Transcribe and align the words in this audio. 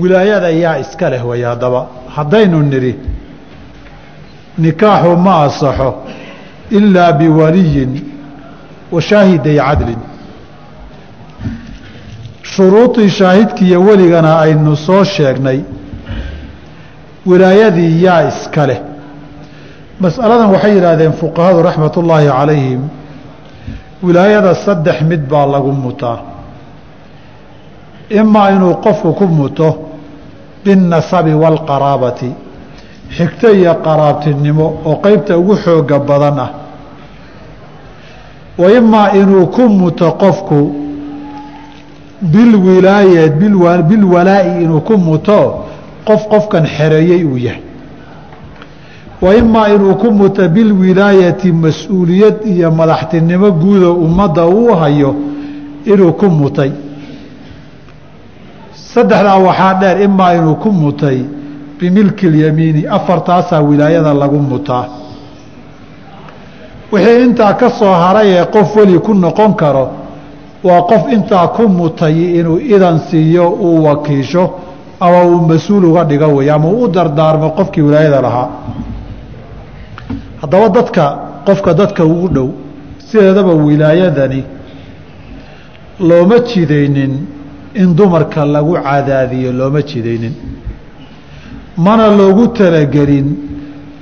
wilaayada 0.00 0.48
yaa 0.50 0.78
iska 0.78 1.10
leh 1.10 1.22
way 1.28 1.42
haddaba. 1.50 1.80
Haddaynu 2.16 2.58
nidhi 2.72 2.92
nikaaxu 4.58 5.16
ma 5.16 5.34
asaxo 5.46 5.88
ilaa 6.78 7.12
biwaliyin 7.12 7.92
wa 8.92 9.00
shaahiday 9.08 9.56
cadlin. 9.66 10.00
Shuruudii 12.42 13.08
shaahidkiiyo 13.10 13.80
weligana 13.82 14.38
aynu 14.40 14.76
soo 14.76 15.04
sheegnay 15.04 15.60
wilaayadii 17.26 18.02
yaa 18.04 18.22
iska 18.28 18.66
leh. 18.66 18.80
Mas'aladan 20.00 20.50
waxay 20.54 20.72
yidhaahdeen 20.76 21.12
fuqahadu 21.20 21.62
raxmat 21.68 21.96
ullaahi 21.96 22.28
calayhim 22.38 22.80
wilaayada 24.06 24.54
saddex 24.54 25.00
mid 25.10 25.22
baa 25.30 25.46
lagu 25.54 25.72
mutaa 25.72 26.18
imaa 28.10 28.50
inuu 28.50 28.74
qofku 28.74 29.12
ku 29.12 29.26
muto 29.26 29.74
binnasabi 30.64 31.32
waalqaraabati 31.34 32.30
xigto 33.16 33.50
iyo 33.54 33.74
qaraabtinimo 33.84 34.66
oo 34.86 34.96
qeybta 35.04 35.38
ugu 35.38 35.56
xooga 35.56 35.98
badan 35.98 36.38
ah 36.38 36.50
wa 38.58 38.72
imaa 38.72 39.10
inuu 39.20 39.46
ku 39.46 39.62
muto 39.68 40.12
qofku 40.12 40.58
bilwilaaya 42.22 43.28
bilwalaa'i 43.88 44.62
inuu 44.64 44.80
ku 44.80 44.96
muto 44.98 45.64
qof 46.06 46.22
qofkan 46.28 46.64
xereeyey 46.66 47.24
uu 47.24 47.36
yahay 47.38 47.62
wa 49.22 49.34
imaa 49.34 49.68
inuu 49.68 49.94
ku 49.94 50.10
muto 50.12 50.48
bilwilaayati 50.48 51.52
mas'uuliyad 51.52 52.36
iyo 52.46 52.70
madaxtinimo 52.70 53.50
guudo 53.50 53.94
ummadda 53.94 54.46
uu 54.46 54.74
hayo 54.74 55.14
inuu 55.84 56.12
ku 56.12 56.26
mutay 56.30 56.70
saddexdaa 58.96 59.38
waxaa 59.46 59.74
dheer 59.80 59.96
imaa 60.08 60.32
inuu 60.38 60.54
ku 60.62 60.70
mutay 60.72 61.18
bimilki 61.78 62.26
اlyamiini 62.30 62.82
afartaasaa 62.96 63.60
wilaayada 63.68 64.14
lagu 64.14 64.38
mutaa. 64.50 64.84
Wixii 66.92 67.22
intaa 67.26 67.52
ka 67.60 67.68
soo 67.78 67.92
haray 68.02 68.28
ee 68.38 68.44
qof 68.54 68.76
weli 68.76 68.98
ku 69.06 69.12
noqon 69.14 69.52
karo 69.54 69.84
waa 70.64 70.82
qof 70.90 71.02
intaa 71.12 71.46
ku 71.56 71.62
mutay 71.68 72.16
inuu 72.40 72.58
idan 72.74 72.98
siiyo 73.08 73.48
uu 73.50 73.84
wakiisho 73.84 74.44
ama 75.00 75.20
uu 75.24 75.40
mas'uul 75.50 75.84
uga 75.84 76.04
dhigo 76.04 76.26
wey 76.36 76.50
ama 76.50 76.68
uu 76.68 76.82
u 76.84 76.88
dardaarmo 76.88 77.50
qofkii 77.58 77.82
wilaayada 77.82 78.20
lahaa. 78.26 78.48
Haddaba 80.40 80.68
dadka 80.68 81.04
qofka 81.46 81.74
dadka 81.74 82.04
ugu 82.04 82.28
dhow 82.28 82.48
sideedaba 83.08 83.52
wilaayadani 83.66 84.44
looma 86.00 86.38
jidaynin 86.48 87.12
in 87.82 87.94
dumarka 87.96 88.44
lagu 88.44 88.74
cadaadiyo 88.86 89.52
looma 89.52 89.80
jidaynin. 89.82 90.34
Mana 91.76 92.06
loogu 92.18 92.46
talagelin 92.58 93.26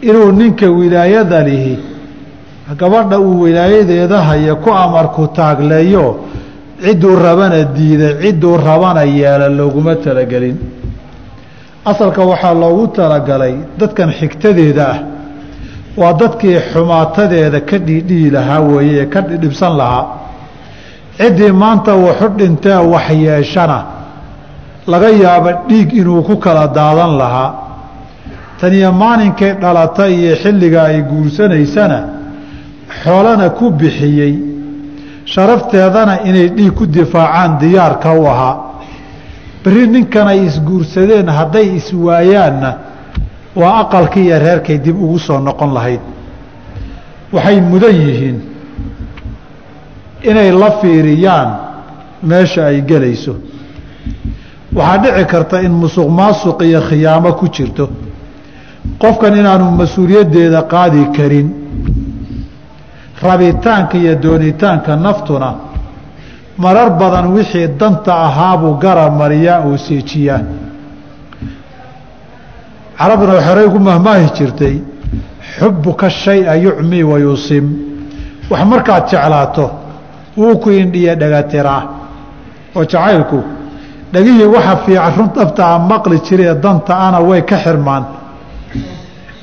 inuu 0.03 0.33
ninka 0.33 0.67
wilaayada 0.78 1.41
lihi 1.48 1.78
gabadha 2.78 3.19
uu 3.20 3.41
wilaayadeeda 3.42 4.19
haya 4.28 4.55
ku 4.55 4.70
amarku 4.70 5.27
taagleeyo 5.39 6.06
cidduu 6.84 7.17
rabana 7.17 7.64
diida 7.77 8.08
cidduu 8.22 8.56
rabana 8.56 9.02
yeela 9.05 9.48
looguma 9.48 9.95
talagelin. 9.97 10.56
Asalka 11.84 12.22
waxaa 12.30 12.55
loogu 12.55 12.86
talagalay 12.97 13.55
dadkan 13.78 14.11
xigtadeeda 14.19 14.84
ah 14.92 14.98
waa 16.00 16.12
dadkii 16.12 16.58
xumaatadeeda 16.72 17.61
ka 17.61 17.78
dhiidhihi 17.86 18.30
lahaa 18.36 18.61
weeye 18.61 19.02
ee 19.02 19.06
ka 19.06 19.20
dhibsan 19.42 19.77
lahaa 19.80 20.05
ciddii 21.19 21.53
maanta 21.53 21.95
waxu 21.97 22.29
dhintee 22.39 22.77
waxyeeshana. 22.93 23.79
Laga 24.87 25.09
yaabo 25.11 25.51
dhiig 25.69 25.93
inuu 25.93 26.23
ku 26.23 26.37
kala 26.37 26.67
daadan 26.69 27.17
lahaa. 27.19 27.51
Taniyo 28.61 28.93
maalinkay 28.93 29.53
dhalata 29.62 30.09
iyo 30.09 30.37
xilliga 30.42 30.83
ay 30.85 31.03
guursanaysana 31.03 31.98
xoolana 33.02 33.51
ku 33.51 33.70
bixiyey. 33.70 34.35
Sharafteedana 35.25 36.20
inay 36.29 36.48
dhiig 36.57 36.73
ku 36.75 36.86
difaacaan 36.86 37.58
diyaarka 37.61 38.13
u 38.13 38.27
ahaa. 38.27 38.57
Berri 39.64 39.86
ninkan 39.89 40.29
ay 40.29 40.45
isguursadeen 40.46 41.29
hadday 41.29 41.77
iswaayaanna 41.77 42.70
waa 43.57 43.81
aqalkii 43.83 44.25
iyo 44.27 44.39
reerkay 44.39 44.79
dib 44.79 44.96
ugu 45.02 45.19
soo 45.19 45.39
noqon 45.41 45.73
lahayd. 45.75 46.01
Waxay 47.33 47.61
mudan 47.61 47.95
yihiin 47.95 48.39
inay 50.30 50.51
la 50.52 50.70
fiiriyaan 50.80 51.48
meesha 52.23 52.67
ay 52.67 52.83
gelayso. 52.83 53.35
Waxaa 54.74 54.98
dhici 55.02 55.24
karta 55.27 55.61
in 55.62 55.73
musuq 55.73 56.08
maasuq 56.08 56.62
iyo 56.62 56.80
khiyaamo 56.89 57.33
ku 57.35 57.46
jirto. 57.48 57.89
Qofkan 59.01 59.36
inaanu 59.40 59.70
mas'uuliyaddeeda 59.80 60.63
qaadi 60.73 61.02
karin 61.17 61.48
rabitaanka 63.23 63.96
iyo 63.98 64.14
doonitaanka 64.23 64.96
naftuna 64.96 65.51
marar 66.58 66.90
badan 67.01 67.27
wixii 67.34 67.68
danta 67.80 68.13
ahaabuu 68.27 68.74
gara 68.83 69.11
mariyaa 69.11 69.61
oo 69.68 69.77
seejiyaa. 69.77 70.40
Carabna 72.98 73.40
xorey 73.46 73.68
ku 73.73 73.79
mahmaahi 73.79 74.27
jirtay 74.36 74.77
xubuka 75.58 76.11
shaya 76.11 76.55
yucmi 76.57 77.02
wa 77.11 77.18
yusim. 77.18 77.64
Wax 78.51 78.64
markaad 78.73 79.05
jeclaato 79.11 79.83
wuu 80.36 80.56
ku 80.62 80.68
indhiya 80.70 81.14
dhegatiraa 81.20 81.83
oo 82.77 82.84
jacaylku. 82.92 83.39
Dhegihii 84.12 84.46
waxa 84.55 84.74
fiican 84.84 85.12
run 85.18 85.28
dhabtaa 85.36 85.78
maqli 85.90 86.18
jiree 86.27 86.55
danta 86.64 86.95
ana 87.06 87.18
way 87.28 87.42
ka 87.50 87.56
xirmaan. 87.64 88.05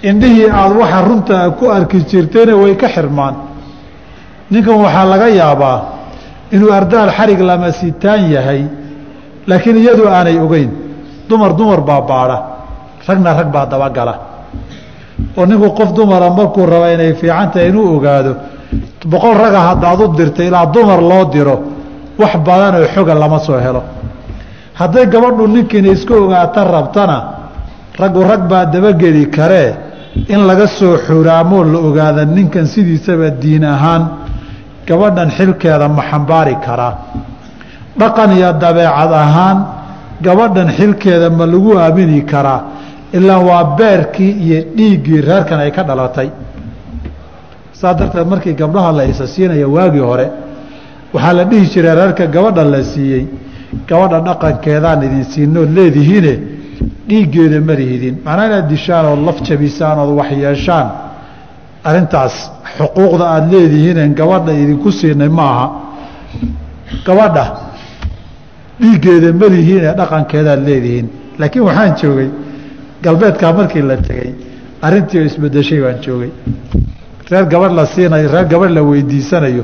Indhihii 0.09 0.49
aada 0.49 0.75
waxa 0.81 0.99
runtaa 1.07 1.49
ku 1.59 1.65
arki 1.77 1.97
jirtayna 2.09 2.55
way 2.63 2.73
ka 2.81 2.87
xirmaan. 2.95 3.35
Ninkan 4.51 4.75
waxaa 4.83 5.05
laga 5.11 5.27
yaabaa 5.39 5.77
inuu 6.55 6.71
ardaal 6.79 7.09
xarig 7.17 7.39
lama 7.49 7.69
sitaan 7.79 8.21
yahay 8.35 8.61
laakiin 9.49 9.77
iyadu 9.83 10.03
aanay 10.07 10.37
ogeyn. 10.45 10.69
Dumar 11.29 11.51
dumar 11.59 11.81
baa 11.89 12.01
baadha. 12.09 12.37
Ragna 13.07 13.31
rag 13.39 13.49
baa 13.55 13.65
dabagala. 13.71 14.13
Oo 15.37 15.45
ninku 15.45 15.69
qof 15.77 15.89
dumara 15.97 16.29
markuu 16.37 16.65
raba 16.65 16.87
inay 16.95 17.13
fiican 17.19 17.47
tahay 17.51 17.67
inuu 17.69 17.85
ogaado 17.97 18.31
boqol 19.05 19.35
raga 19.43 19.59
haddaad 19.69 19.99
u 20.01 20.07
dirta 20.17 20.43
ilaa 20.43 20.65
dumar 20.65 21.01
loo 21.01 21.25
diro 21.33 21.55
wax 22.19 22.33
badan 22.45 22.75
oo 22.81 22.87
xoga 22.93 23.13
lama 23.15 23.39
soo 23.39 23.57
helo. 23.59 23.83
Hadday 24.79 25.05
gabadhu 25.07 25.47
ninkiina 25.47 25.89
iska 25.91 26.13
ogaata 26.15 26.63
rabtana 26.63 27.17
raggu 27.99 28.21
rag 28.23 28.41
baa 28.49 28.65
dabageli 28.65 29.25
karee 29.29 29.73
in 30.33 30.41
laga 30.47 30.67
soo 30.67 30.97
xuraamoo 31.05 31.63
la 31.63 31.79
ogaada 31.79 32.25
ninkan 32.25 32.65
sidiisaba 32.73 33.29
diin 33.41 33.63
ahaan 33.63 34.03
gabadhan 34.87 35.29
xilkeeda 35.37 35.87
ma 35.89 36.01
xambaari 36.09 36.55
karaa 36.65 36.93
dhaqan 37.99 38.31
iyo 38.37 38.49
dabeecad 38.63 39.11
ahaan 39.23 39.57
gabadhan 40.25 40.69
xilkeeda 40.77 41.29
ma 41.29 41.45
lagu 41.45 41.71
aamini 41.77 42.21
karaa 42.31 42.61
ilaa 43.13 43.39
waa 43.49 43.63
beerkii 43.77 44.31
iyo 44.45 44.57
dhiiggii 44.77 45.21
reerkan 45.21 45.59
ay 45.59 45.71
ka 45.71 45.83
dhalatay 45.83 46.29
saa 47.81 47.93
darteed 47.99 48.27
markii 48.33 48.53
gabdhaha 48.61 48.91
la 48.97 49.03
isa 49.11 49.25
waagii 49.75 50.05
hore 50.09 50.27
waxaa 51.13 51.33
la 51.33 51.43
dhihi 51.49 51.65
jiray 51.73 51.95
reerka 51.99 52.25
gabadha 52.35 52.63
la 52.73 52.83
siiyey 52.91 53.25
gabadha 53.89 54.17
dhaqankeedaan 54.27 55.03
idin 55.07 55.23
siinood 55.33 55.69
leedihiine 55.77 56.33
dhiiggeeda 57.09 57.57
ma 57.67 57.73
lihidin 57.79 58.15
macnaa 58.25 58.45
inaad 58.49 58.67
dishaan 58.73 59.05
ood 59.13 59.21
laf 59.27 59.37
jabisaan 59.47 59.97
ood 60.03 60.11
waxyeeshaan 60.19 60.87
arrintaas 61.89 62.35
xuquuqda 62.77 63.25
aada 63.33 63.47
leedihiinen 63.53 64.09
gabadha 64.19 64.51
idinku 64.63 64.89
siinay 64.99 65.29
maaha. 65.39 65.65
Gabadha 67.05 67.45
dhiiggeeda 68.81 69.29
ma 69.41 69.47
lihiine 69.55 69.89
dhaqankeedaad 69.99 70.61
leedihiin. 70.67 71.07
Laakiin 71.39 71.63
waxaan 71.67 71.93
joogay 72.01 72.29
galbeedkaa 73.03 73.51
markii 73.59 73.81
la 73.89 73.97
tegey 74.07 74.29
arrintii 74.85 75.19
oo 75.19 75.25
isbedeshay 75.29 75.79
baan 75.83 75.97
joogay 76.05 76.31
reer 77.31 77.45
gabadh 77.45 77.73
la 77.79 77.85
siinayo 77.85 78.27
reer 78.33 78.45
gabadh 78.51 78.71
la 78.77 78.81
weydiisanayo 78.83 79.63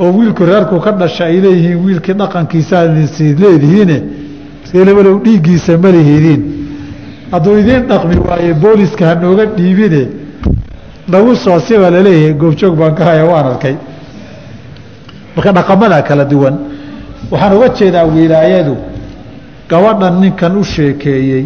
oo 0.00 0.10
wiilku 0.16 0.44
reerku 0.44 0.80
ka 0.80 0.90
dhasha 0.92 1.24
ay 1.24 1.40
leeyihiin 1.44 1.84
wiilkii 1.84 2.14
dhaqankiisaasi 2.20 3.34
leedihiine 3.42 3.96
reelabalow 4.74 5.16
dhiiggiisa 5.24 5.78
ma 5.78 5.90
lihidiin 5.96 6.42
hadduu 7.32 7.58
idiin 7.58 7.82
dhaqmi 7.90 8.16
waaye 8.28 8.54
booliska 8.54 9.06
hanooga 9.08 9.44
dhiibine 9.56 10.02
nagu 11.08 11.34
soo 11.36 11.58
siba 11.60 11.90
la 11.90 12.00
leeyahay 12.06 12.34
goobjoog 12.34 12.74
baan 12.80 12.94
ka 12.94 13.04
haya 13.04 13.24
waan 13.24 13.46
arkay. 13.52 13.74
Marka 15.36 15.52
dhaqamadaa 15.52 16.02
kala 16.08 16.24
duwan. 16.24 16.54
Waxaan 17.30 17.52
uga 17.56 17.68
jeedaa 17.78 18.04
wilaayadu 18.04 18.76
gabadhan 19.68 20.20
ninkan 20.20 20.56
u 20.56 20.64
sheekeeyey 20.64 21.44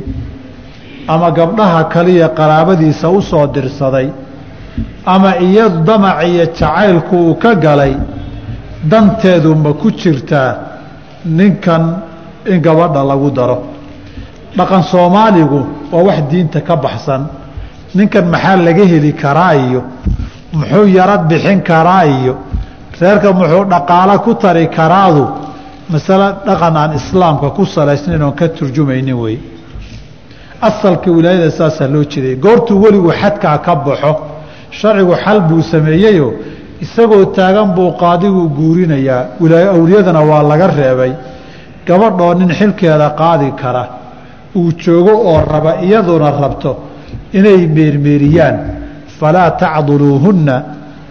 ama 1.09 1.31
gabdhaha 1.31 1.85
kaliya 1.95 2.29
qaraabadiisa 2.29 3.09
u 3.11 3.23
soo 3.23 3.47
dirsaday 3.47 4.09
ama 5.07 5.37
iyo 5.39 5.69
damac 5.69 6.25
iyo 6.29 6.45
jacaylku 6.47 7.17
uu 7.17 7.35
ka 7.35 7.55
galay 7.55 7.95
danteedu 8.91 9.55
ma 9.55 9.73
ku 9.73 9.91
jirtaa 9.91 10.55
ninkan 11.25 12.03
in 12.47 12.61
gabadha 12.61 13.03
lagu 13.05 13.31
daro. 13.31 13.59
Dhaqan 14.57 14.83
soomaaligu 14.83 15.67
waa 15.93 16.03
wax 16.03 16.21
diinta 16.31 16.61
ka 16.61 16.77
baxsan. 16.77 17.27
Ninkan 17.95 18.27
maxaa 18.31 18.57
laga 18.57 18.85
heli 18.85 19.13
karaa 19.13 19.55
iyo 19.55 19.83
muxuu 20.53 20.87
yarad 20.87 21.27
bixin 21.29 21.61
karaa 21.63 22.05
iyo 22.07 22.35
reerka 23.01 23.33
muxuu 23.33 23.65
dhaqaalo 23.65 24.19
ku 24.25 24.35
tari 24.35 24.69
karaadu? 24.69 25.25
Masale 25.91 26.29
dhaqan 26.47 26.77
aan 26.77 26.93
islaamka 26.95 27.51
ku 27.51 27.65
salaysnayn 27.67 28.23
oon 28.23 28.35
ka 28.35 28.49
turjumaynin 28.49 29.15
wey 29.23 29.39
asalka 30.61 31.11
wilaayada 31.11 31.51
saasaa 31.51 31.89
loo 31.89 32.05
jiray. 32.05 32.37
Goortuu 32.37 32.83
weligu 32.83 33.11
xadkaa 33.21 33.59
ka 33.59 33.75
baxo 33.77 34.13
sharcigu 34.71 35.15
xal 35.25 35.41
buu 35.49 35.63
sameeyeyo 35.63 36.35
isagoo 36.81 37.25
taagan 37.37 37.75
buu 37.77 37.91
qaadigu 38.03 38.49
guurinayaa. 38.49 39.23
Awliyadana 39.77 40.21
waa 40.31 40.43
laga 40.43 40.67
reebay. 40.79 41.13
Gabadhoo 41.87 42.35
nin 42.35 42.51
xilkeeda 42.59 43.11
qaadi 43.21 43.53
kara 43.61 43.85
uu 44.57 44.73
joogo 44.83 45.13
oo 45.31 45.41
raba 45.53 45.73
iyaduna 45.87 46.31
rabto 46.31 46.71
inay 47.33 47.67
meermeeriyaan. 47.67 48.57
Falaa 49.19 49.51
tacduluuhunna 49.51 50.55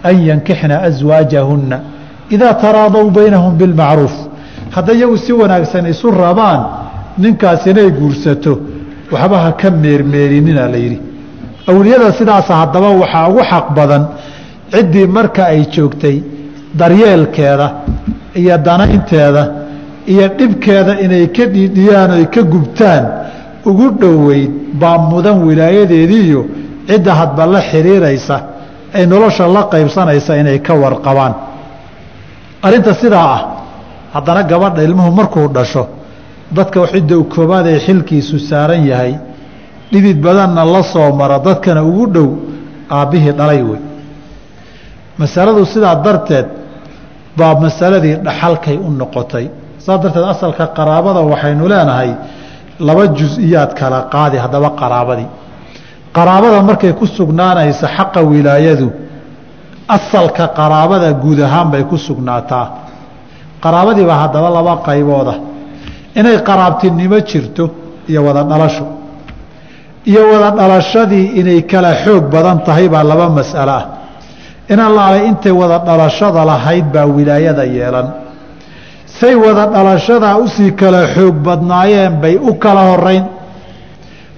an 0.04 0.16
yankixna 0.28 0.76
aswaajahunna 0.88 1.76
idaa 2.30 2.54
taraadow 2.54 3.10
baynahum 3.10 3.54
bilmacruuf 3.58 4.14
hadda 4.74 4.92
iyagu 4.94 5.16
si 5.18 5.32
wanaagsan 5.32 5.86
isu 5.92 6.10
rabaan 6.10 6.60
ninkaas 7.18 7.66
inay 7.66 7.90
guursato 7.98 8.52
waxba 9.12 9.36
ha 9.44 9.52
ka 9.60 9.70
meermeerinina 9.70 10.68
la 10.72 10.76
yidhi 10.84 10.98
awliyada 11.70 12.12
sidaasa 12.18 12.52
haddaba 12.60 12.88
waxaa 13.02 13.28
ugu 13.30 13.42
xaq 13.50 13.66
badan 13.76 14.02
ciddii 14.72 15.06
marka 15.16 15.42
ay 15.52 15.60
joogtay 15.74 16.16
daryeelkeeda 16.80 17.66
iyo 18.40 18.56
danaynteeda 18.66 19.42
iyo 20.12 20.26
dhibkeeda 20.38 20.92
inay 21.04 21.26
ka 21.36 21.44
dhiidhiyaan 21.54 22.10
oy 22.18 22.24
ka 22.34 22.42
gubtaan 22.52 23.04
ugu 23.70 23.86
dhoweyd 24.00 24.50
baa 24.80 24.98
mudan 25.10 25.36
wilaayadeediiyo 25.48 26.40
cidda 26.88 27.12
hadba 27.20 27.42
la 27.54 27.60
xiriiraysa 27.70 28.36
ay 28.96 29.04
nolosha 29.12 29.44
la 29.56 29.62
qaybsanaysa 29.72 30.32
inay 30.40 30.58
ka 30.66 30.72
warqabaan. 30.82 31.34
Arrinta 32.66 32.92
sidaa 33.02 33.26
ah 33.36 33.40
haddana 34.14 34.42
gabadha 34.50 34.82
ilmuhu 34.88 35.10
markuu 35.18 35.48
dhasho 35.56 35.82
dadka 36.56 36.80
cidda 36.92 37.16
koobaad 37.34 37.66
ee 37.72 37.78
xilkiisu 37.86 38.36
saaran 38.50 38.82
yahay 38.90 39.12
dhidid 39.92 40.18
badanna 40.26 40.62
la 40.64 40.82
soo 40.82 41.12
maro 41.20 41.38
dadkana 41.46 41.82
ugu 41.90 42.06
dhow 42.14 42.28
aabbihii 42.90 43.32
dhalay 43.38 43.62
wey 43.70 43.80
masaladu 45.18 45.64
sidaa 45.72 45.94
darteed 46.04 46.46
baa 47.38 47.54
masaladii 47.64 48.14
dhaxalkay 48.26 48.76
u 48.86 48.90
noqotay. 49.00 49.46
Saas 49.84 50.00
darteed 50.02 50.26
asalka 50.34 50.64
qaraabada 50.78 51.20
waxaynu 51.32 51.64
leenahay 51.72 52.10
laba 52.88 53.04
jus-iyaad 53.18 53.70
kala 53.80 53.98
qaadi 54.14 54.36
haddaba 54.44 54.68
qaraabadii. 54.80 55.28
Qaraabada 56.16 56.58
markay 56.68 56.92
ku 57.00 57.06
sugnaanaysa 57.16 57.86
xaqa 57.96 58.20
wilaayadu 58.30 58.88
asalka 59.96 60.44
qaraabada 60.58 61.08
guud 61.22 61.38
ahaan 61.46 61.68
bay 61.72 61.82
ku 61.90 61.96
sugnaataa. 62.06 62.66
Qaraabadiiba 63.64 64.14
haddaba 64.22 64.48
laba 64.58 64.72
qaybooda. 64.86 65.34
Inay 66.18 66.36
qaraabtinimo 66.48 67.18
jirto 67.30 67.64
iyo 68.10 68.20
wada 68.26 68.42
dhalasho 68.50 68.84
iyo 70.06 70.22
wada 70.32 70.50
dhalashadii 70.58 71.26
inay 71.40 71.62
kala 71.66 71.94
xoog 72.04 72.30
badan 72.30 72.58
tahay 72.66 72.88
baa 72.88 73.02
laba 73.02 73.28
mas'alo 73.28 73.72
ah. 73.80 73.84
In 74.68 74.78
allaalay 74.78 75.26
intay 75.28 75.52
wada 75.52 75.78
dhalashada 75.78 76.44
lahayd 76.44 76.86
baa 76.94 77.06
wilaayada 77.06 77.64
yeelan. 77.66 78.06
Say 79.06 79.34
wada 79.34 79.66
dhalashadaa 79.74 80.38
u 80.38 80.48
sii 80.48 80.72
kala 80.80 81.06
xoog 81.14 81.34
badnaayeen 81.46 82.20
bay 82.22 82.34
u 82.36 82.54
kala 82.54 82.82
horeyn 82.90 83.24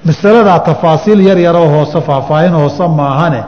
masaladaa 0.04 0.58
tafaasiil 0.68 1.20
yar 1.28 1.38
yaroo 1.38 1.68
hoose 1.68 2.00
faahfaahin 2.00 2.54
hoose 2.60 2.84
maahane. 3.00 3.42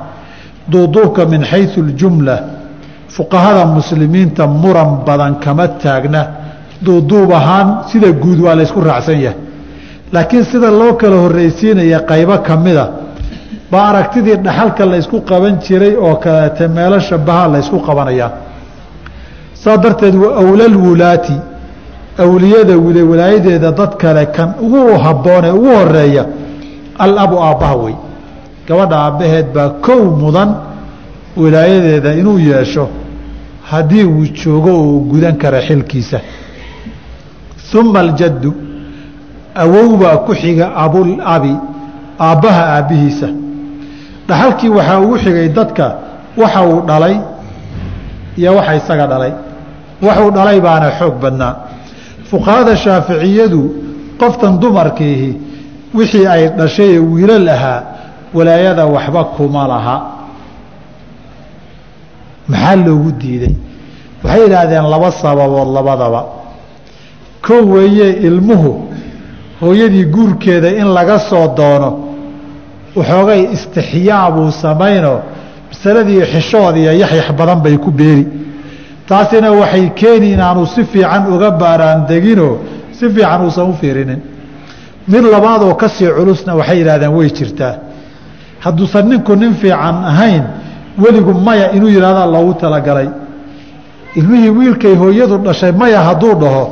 Duuduubka 0.73 1.25
min 1.27 1.43
xayu 1.51 1.81
اljumla 1.87 2.37
fuqahada 3.17 3.65
muslimiinta 3.67 4.47
muran 4.47 4.91
badan 5.07 5.35
kama 5.45 5.69
taagna. 5.69 6.23
Duuduub 6.85 7.31
ahaan 7.33 7.69
sida 7.89 8.09
guud 8.13 8.39
waa 8.45 8.55
laysku 8.61 8.81
raacsan 8.81 9.21
yahay 9.21 9.50
laakiin 10.13 10.45
sida 10.45 10.71
loo 10.71 10.93
kala 11.01 11.17
horreysiinaya 11.25 11.99
qaybo 12.11 12.37
ka 12.47 12.57
mida 12.57 12.85
baa 13.71 13.85
aragtidii 13.91 14.37
dhaxalka 14.47 14.85
laysku 14.93 15.17
qaban 15.31 15.55
jiray 15.65 15.95
oo 16.07 16.15
kaleete 16.25 16.65
meelo 16.77 16.99
shabaha 17.09 17.45
laysku 17.55 17.79
qabanayaa 17.87 18.31
saa 19.63 19.77
darteed 19.85 20.15
awlal 20.43 20.77
wulaati 20.87 21.37
awliyada 22.25 22.75
walaayadeeda 23.11 23.71
dad 23.81 23.93
kale 24.03 24.27
kan 24.37 24.49
ugu 24.65 24.81
habboonee 25.05 25.51
ugu 25.59 25.71
horreeya 25.79 26.25
alabu 26.99 27.37
aabbaha 27.49 27.77
wey. 27.77 27.95
Gabadha 28.69 28.97
aabbaheed 29.07 29.47
baa 29.55 29.69
kow 29.87 30.01
mudan 30.23 30.51
walaayadeeda 31.37 32.11
inuu 32.21 32.39
yeesho 32.39 32.89
haddii 33.71 34.05
uu 34.05 34.27
joogo 34.45 34.71
oo 34.83 34.99
gudan 35.11 35.37
kara 35.43 35.61
xilkiisa. 35.69 36.21
Uma 37.81 38.01
aljaddu 38.01 38.51
awowbaa 39.55 40.17
ku 40.27 40.35
xiga 40.35 40.67
abulabi 40.77 41.55
aabbaha 42.21 42.63
aabbihiisa. 42.77 43.29
Dhaxalkii 44.29 44.69
waxaa 44.69 44.99
ugu 45.01 45.17
xigay 45.19 45.49
dadka 45.49 45.87
waxa 46.37 46.63
uu 46.67 46.81
dhalay 46.89 47.17
iyo 48.37 48.55
waxa 48.57 48.75
isaga 48.77 49.07
dhalay. 49.07 49.33
Waxuu 50.03 50.31
dhalay 50.31 50.61
baana 50.61 50.91
xoog 50.99 51.15
badnaa. 51.23 51.55
Fuqahada 52.31 52.77
shaaficiyadu 52.77 53.63
qoftan 54.21 54.59
dumarkiihi 54.61 55.31
wixii 55.95 56.27
ay 56.27 56.49
dhashay 56.59 56.91
ee 56.95 56.99
wiilal 56.99 57.49
ahaa 57.49 57.83
walaayada 58.35 58.87
waxba 58.87 59.25
kuma 59.37 59.67
laha. 59.69 59.97
Maxaa 62.49 62.77
loogu 62.77 63.11
diiday? 63.21 63.55
Waxay 64.25 64.43
yidhaahdeen 64.45 64.87
laba 64.91 65.11
sababood 65.11 65.69
labadaba. 65.75 66.23
Kow 67.47 67.63
weeye 67.75 68.09
ilmuhu 68.29 68.90
hooyadii 69.61 70.05
guurkeeda 70.15 70.69
in 70.81 70.89
laga 70.97 71.19
soo 71.19 71.47
doono 71.57 71.91
waxoogay 72.97 73.43
istixyaa 73.55 74.31
buu 74.31 74.51
samaynoo 74.51 75.19
masaladii 75.71 76.23
xishood 76.33 76.77
iyo 76.77 76.93
yaxyax 77.03 77.29
badan 77.39 77.61
bay 77.65 77.77
ku 77.79 77.91
beeri. 77.91 78.27
Taasina 79.09 79.51
waxay 79.53 79.91
keeni 80.01 80.33
inaanu 80.33 80.67
si 80.67 80.85
fiican 80.85 81.23
uga 81.35 81.51
baaraandeginoo 81.51 82.55
si 82.99 83.05
fiican 83.15 83.41
uusan 83.45 83.71
u 83.71 83.75
fiirinin. 83.81 84.21
Mid 85.09 85.25
labaadoo 85.35 85.75
ka 85.75 85.89
sii 85.89 86.09
culusna 86.17 86.55
waxay 86.55 86.79
yidhahdeen 86.79 87.13
way 87.19 87.29
jirtaa. 87.39 87.75
Hadduusan 88.65 89.09
ninku 89.09 89.35
nin 89.37 89.55
fiican 89.55 89.97
ahayn 90.11 90.45
weligu 91.03 91.33
maya 91.47 91.67
inuu 91.77 91.89
yidhahdaa 91.89 92.27
loogu 92.27 92.55
talagalay. 92.55 93.09
Ilmihii 94.17 94.51
wiilkay 94.59 94.95
hooyadu 94.95 95.39
dhashay 95.39 95.73
maya 95.73 96.01
hadduu 96.09 96.35
dhaho 96.43 96.65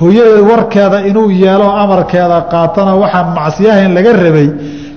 hooyada 0.00 0.42
warkeeda 0.50 0.98
inuu 1.10 1.30
yeelo 1.30 1.68
amarkeeda 1.82 2.38
qaatana 2.52 2.92
waxaan 3.02 3.28
macsiyahayn 3.38 3.92
laga 3.96 4.12
rabay 4.24 4.48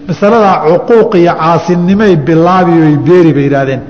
masaladaa 0.08 0.56
cuquuq 0.88 1.12
iyo 1.22 1.34
caasinimay 1.42 2.14
bilaabi 2.28 2.74
oy 2.86 2.96
beeri 3.08 3.32
bay 3.38 3.44
yidhaahdeen. 3.48 3.82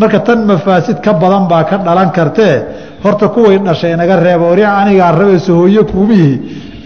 Marka 0.00 0.18
tan 0.26 0.38
mafaasid 0.50 0.98
ka 1.04 1.12
badan 1.22 1.44
baa 1.50 1.64
ka 1.70 1.76
dhalan 1.86 2.10
kartee 2.16 2.54
horta 3.04 3.26
kuway 3.34 3.58
dhashay 3.66 3.92
inaga 3.96 4.16
reeba 4.26 4.44
ori 4.52 4.64
anigaa 4.80 5.12
rabayso 5.20 5.52
hooye 5.60 5.82
kuumihi 5.90 6.32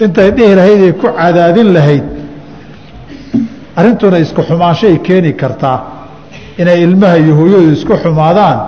intay 0.05 0.31
dhihi 0.37 0.55
lahayd 0.59 0.83
ku 1.01 1.07
cadaadin 1.19 1.69
lahayd. 1.77 2.05
Arrintuna 3.79 4.19
isku 4.25 4.43
xumaanshay 4.49 4.95
keeni 5.07 5.33
kartaa 5.43 5.79
inay 6.61 6.79
ilmaha 6.87 7.17
iyo 7.23 7.35
hooyadu 7.41 7.71
isku 7.77 7.95
xumaadaan 8.03 8.59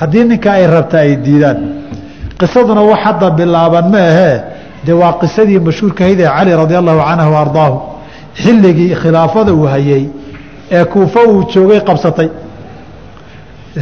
haddii 0.00 0.24
ninka 0.30 0.50
ay 0.58 0.66
rabta 0.74 0.96
ay 1.04 1.12
diidaan. 1.24 1.58
Qisaduna 2.40 2.82
wax 2.90 3.00
hadda 3.06 3.28
bilaaban 3.38 3.86
ma 3.94 4.00
ahee 4.10 4.36
dee 4.86 4.92
waa 5.02 5.12
qisadii 5.20 5.58
mashhuurkahayd 5.68 6.20
ee 6.20 6.30
cali 6.36 6.52
radi 6.62 6.74
allahu 6.80 7.00
canhu 7.08 7.34
ardaahu. 7.44 7.76
Xilligii 8.42 8.94
khilaafada 9.02 9.52
uu 9.54 9.66
hayey 9.74 10.04
ee 10.76 10.84
kuufo 10.92 11.20
uu 11.32 11.42
joogay 11.52 11.80
qabsatay. 11.88 12.28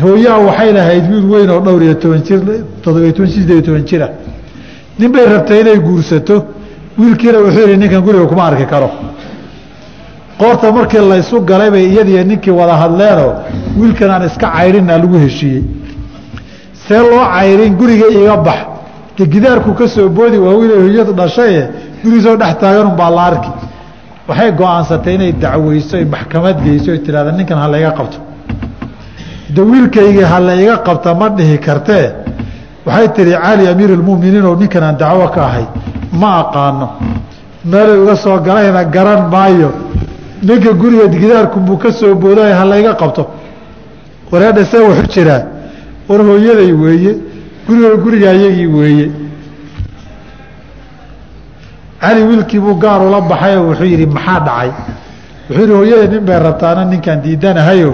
Hooyaha 0.02 0.38
waxay 0.48 0.72
lahayd 0.72 1.04
wiil 1.12 1.26
weyn 1.32 1.50
oo 1.50 1.60
dhowr 1.66 1.82
iyo 1.82 1.94
toban 2.02 2.22
jir 2.26 2.40
toddobiyo 2.82 3.12
toban 3.16 3.30
sideed 3.34 3.50
iyo 3.56 3.62
toban 3.66 3.84
jira. 3.90 4.08
Nin 4.98 5.10
bay 5.12 5.24
rabtay 5.32 5.60
inay 5.60 5.78
guursato. 5.86 6.36
Wiilkiina 6.98 7.38
wuxuu 7.44 7.66
yihi 7.66 7.76
ninkan 7.82 8.02
guriga 8.06 8.26
kuma 8.30 8.42
arki 8.48 8.66
karo. 8.72 8.90
Qoorta 10.38 10.72
markii 10.72 11.02
laysu 11.10 11.36
galay 11.50 11.70
bay 11.70 11.84
iyadiiyo 11.92 12.24
ninkii 12.30 12.50
wada 12.60 12.74
hadleenoo 12.82 13.32
wiilkan 13.80 14.10
aan 14.10 14.24
iska 14.28 14.46
cayrinna 14.56 14.98
lagu 14.98 15.16
heshiiyey. 15.24 15.62
See 16.86 16.98
loo 17.10 17.24
cayrin 17.34 17.72
guriga 17.80 18.06
iga 18.18 18.36
bax 18.46 18.60
de 19.20 19.26
gidaarku 19.26 19.74
ka 19.74 19.86
soo 19.94 20.08
boodi 20.08 20.38
waa 20.38 20.54
wiil 20.60 20.72
hooyadu 20.82 21.12
dhashaye 21.20 21.62
gurigisoo 22.02 22.36
dhex 22.40 22.54
taaganun 22.60 22.96
baa 23.00 23.10
la 23.16 23.22
arki. 23.30 23.50
Waxay 24.28 24.50
go'aansatay 24.60 25.14
inay 25.14 25.32
dacweyso 25.42 25.96
ay 25.96 26.04
maxkamad 26.14 26.56
geyso 26.64 26.90
ay 26.94 27.00
tidhahda 27.04 27.32
ninkan 27.38 27.58
ha 27.62 27.68
layga 27.68 27.90
qabto. 27.98 28.18
De 29.54 29.60
wiilkaygii 29.70 30.24
ha 30.32 30.38
layga 30.48 30.76
qabta 30.86 31.14
ma 31.20 31.28
dhihi 31.36 31.58
kartee 31.66 32.06
waxay 32.86 33.08
tihi 33.14 33.32
cali 33.44 33.64
amiir 33.72 33.90
اlmuminiin 33.98 34.44
oo 34.50 34.56
ninkan 34.56 34.96
dacwo 35.00 35.26
ka 35.34 35.40
ahay 35.48 35.66
ma 36.20 36.28
aqaano. 36.42 36.88
Meelay 37.70 37.98
uga 38.02 38.16
soo 38.16 38.38
galayna 38.46 38.84
garan 38.84 39.28
maayo. 39.32 39.70
Ninka 40.42 40.72
guriga 40.80 41.06
gidaarkunbuu 41.08 41.76
ka 41.82 41.90
soo 41.92 42.14
boodaya 42.14 42.56
ha 42.60 42.64
layga 42.64 42.94
qabto. 42.94 43.22
Wareedha 44.32 44.64
see 44.64 44.78
wuxu 44.88 45.04
jiraa 45.12 45.42
war 46.08 46.20
hooyaday 46.28 46.72
weeye 46.72 47.12
guriga 47.70 47.96
guriga 48.04 48.28
ayagii 48.30 48.66
weeye. 48.66 49.06
Cali 52.00 52.22
wiilkiibuu 52.28 52.74
gaar 52.82 53.00
ula 53.08 53.20
baxayoo 53.30 53.64
wuxuu 53.70 53.84
yidhi 53.92 54.06
maxaa 54.06 54.40
dhacay? 54.46 54.70
Wuxuu 55.48 55.60
yidhi 55.62 55.74
hooyada 55.78 56.06
nin 56.12 56.22
bay 56.28 56.38
rabtaana 56.46 56.84
ninkaan 56.84 57.20
diidanahayo 57.24 57.92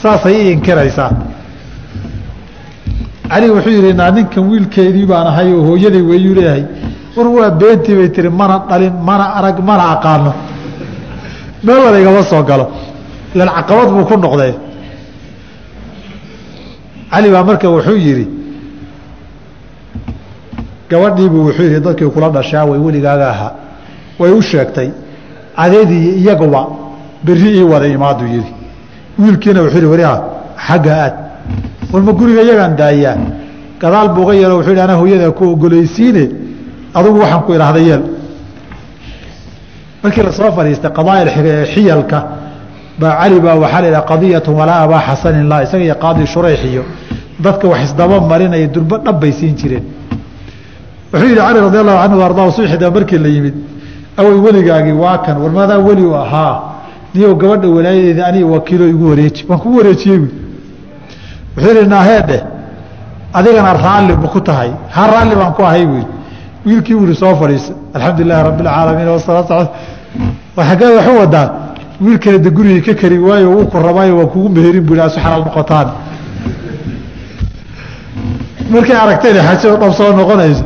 saasay 0.00 0.36
i 0.42 0.52
inkiraysaa. 0.52 1.10
Cali 3.30 3.46
wuxuu 3.54 3.74
yidhi 3.78 3.92
naa 4.00 4.10
ninkan 4.16 4.44
wiilkeedii 4.50 5.06
baan 5.10 5.26
ahay 5.26 5.48
oo 5.54 5.62
hooyaday 5.68 6.02
weeyuu 6.10 6.34
leeyahay. 6.38 6.64
War 7.16 7.28
waa 7.36 7.50
beentii 7.60 7.94
bay 7.98 8.08
tihi 8.14 8.28
mana 8.40 8.56
dhalin 8.68 8.94
mana 9.08 9.24
arag 9.38 9.58
mana 9.68 9.84
aqaano. 9.94 10.32
Meel 11.64 11.78
wada 11.84 11.98
igama 12.00 12.22
soo 12.30 12.42
galo. 12.42 12.66
Ilan 13.34 13.48
caqabad 13.56 13.88
buu 13.94 14.04
ku 14.10 14.14
noqday. 14.24 14.52
Cali 17.10 17.28
baa 17.34 17.44
marka 17.48 17.66
wuxuu 17.74 17.98
yidhi 18.06 18.26
gabadhiibuu 20.92 21.42
wuxuu 21.46 21.62
yidhi 21.66 21.80
dadkii 21.86 22.10
kula 22.14 22.28
dhashaa 22.36 22.64
way 22.70 22.78
weligaaga 22.86 23.26
ahaa. 23.34 23.52
Way 24.20 24.30
u 24.38 24.42
sheegtay 24.50 24.88
adeedii 25.64 26.08
iyaguba 26.20 26.60
berri 27.26 27.48
ii 27.58 27.62
wada 27.72 27.86
imaaduu 27.96 28.26
yidhi. 28.34 28.52
Wiilkiina 29.18 29.60
wuxuu 29.62 29.76
yidhi 29.78 29.90
wariha 29.94 30.14
xagga 30.66 30.92
aad. 31.04 31.14
Warma 31.92 32.12
guriga 32.18 32.42
iyagaan 32.46 32.74
daayaa? 32.80 33.16
Gadaal 33.82 34.08
buuga 34.14 34.32
yeelo 34.40 34.54
wuxuu 34.58 34.70
yidhi 34.72 34.82
anaa 34.86 34.98
hooyadaa 35.02 35.30
ku 35.38 35.44
ogolaysiine 35.54 36.24
adugu 36.98 37.18
waxaan 37.22 37.42
ku 37.46 37.50
idhaahda 37.56 37.80
yeel. 37.88 38.02
Markii 40.02 40.22
la 40.26 40.32
soo 40.38 40.50
fadhiistay 40.56 40.90
qadaaya 40.98 41.26
xiyalka 41.74 42.18
baa 43.00 43.14
cali 43.20 43.40
baa 43.44 43.54
waxaa 43.62 43.80
la 43.82 43.86
yidhaha 43.88 44.06
qadiyatu 44.12 44.50
walaa 44.58 44.80
abaa 44.84 45.00
xasanin 45.08 45.46
la 45.52 45.56
isaga 45.64 45.84
iyo 45.84 45.94
qaadi 46.04 46.26
shurayx 46.32 46.60
iyo 46.72 46.82
dadka 47.44 47.66
wax 47.72 47.80
isdaba 47.86 48.16
marinaya 48.30 48.66
durbo 48.74 48.96
dhab 49.04 49.16
bay 49.20 49.32
siin 49.38 49.54
jireen 49.60 49.84
wuxuu 51.12 51.26
yidhi 51.28 51.36
cali 51.40 51.60
radi 51.66 51.78
allahu 51.82 51.98
canhu 52.02 52.22
ardaa 52.28 52.50
suxida 52.56 52.90
markii 52.90 53.18
la 53.24 53.28
yimid 53.28 53.54
awey 54.18 54.36
weligaagii 54.44 54.96
waa 55.04 55.18
kan 55.24 55.36
warmadaa 55.42 55.78
weli 55.88 56.04
ahaa. 56.14 56.54
Niyow 57.14 57.34
gabadha 57.40 57.68
walaayadeeda 57.76 58.26
aniga 58.26 58.46
wakiilo 58.46 58.88
igu 58.88 59.04
wareeji 59.10 59.44
waan 59.48 59.60
kugu 59.60 59.76
wareejiyey. 59.78 60.18
Wuxuu 61.56 61.68
yidhi 61.74 61.88
naaheedhe 61.94 62.38
adigana 63.38 63.72
raalli 63.84 64.12
ma 64.22 64.28
ku 64.34 64.40
tahay. 64.40 64.70
Ha 64.94 65.02
raalli 65.12 65.34
baan 65.40 65.52
ku 65.52 65.62
ahay 65.62 65.84
buui 65.86 66.04
wiilkii 66.66 66.94
buu 66.94 67.14
soo 67.14 67.34
fadhiisa 67.40 67.72
alxamdu 67.94 68.22
lilahi 68.22 68.42
rabbi 68.48 68.62
alcaalamiin 68.68 69.08
wasalaat 69.16 69.48
xaggee 70.68 70.90
waxu 70.96 71.12
wadaa 71.20 71.46
wiilkana 72.04 72.38
de 72.38 72.50
gurigii 72.56 72.82
ka 72.86 72.94
kari 73.00 73.18
waayo 73.18 73.48
wuu 73.54 73.66
ku 73.66 73.76
rabaayo 73.86 74.16
waa 74.18 74.26
kugu 74.32 74.48
meherin 74.56 74.84
bu 74.88 74.94
asu 75.02 75.18
xalaal 75.24 75.42
noqotaan 75.46 75.88
markay 78.72 78.96
aragtayna 79.04 79.40
xajado 79.48 79.76
dhab 79.82 79.92
soo 79.98 80.12
noqonayso 80.20 80.64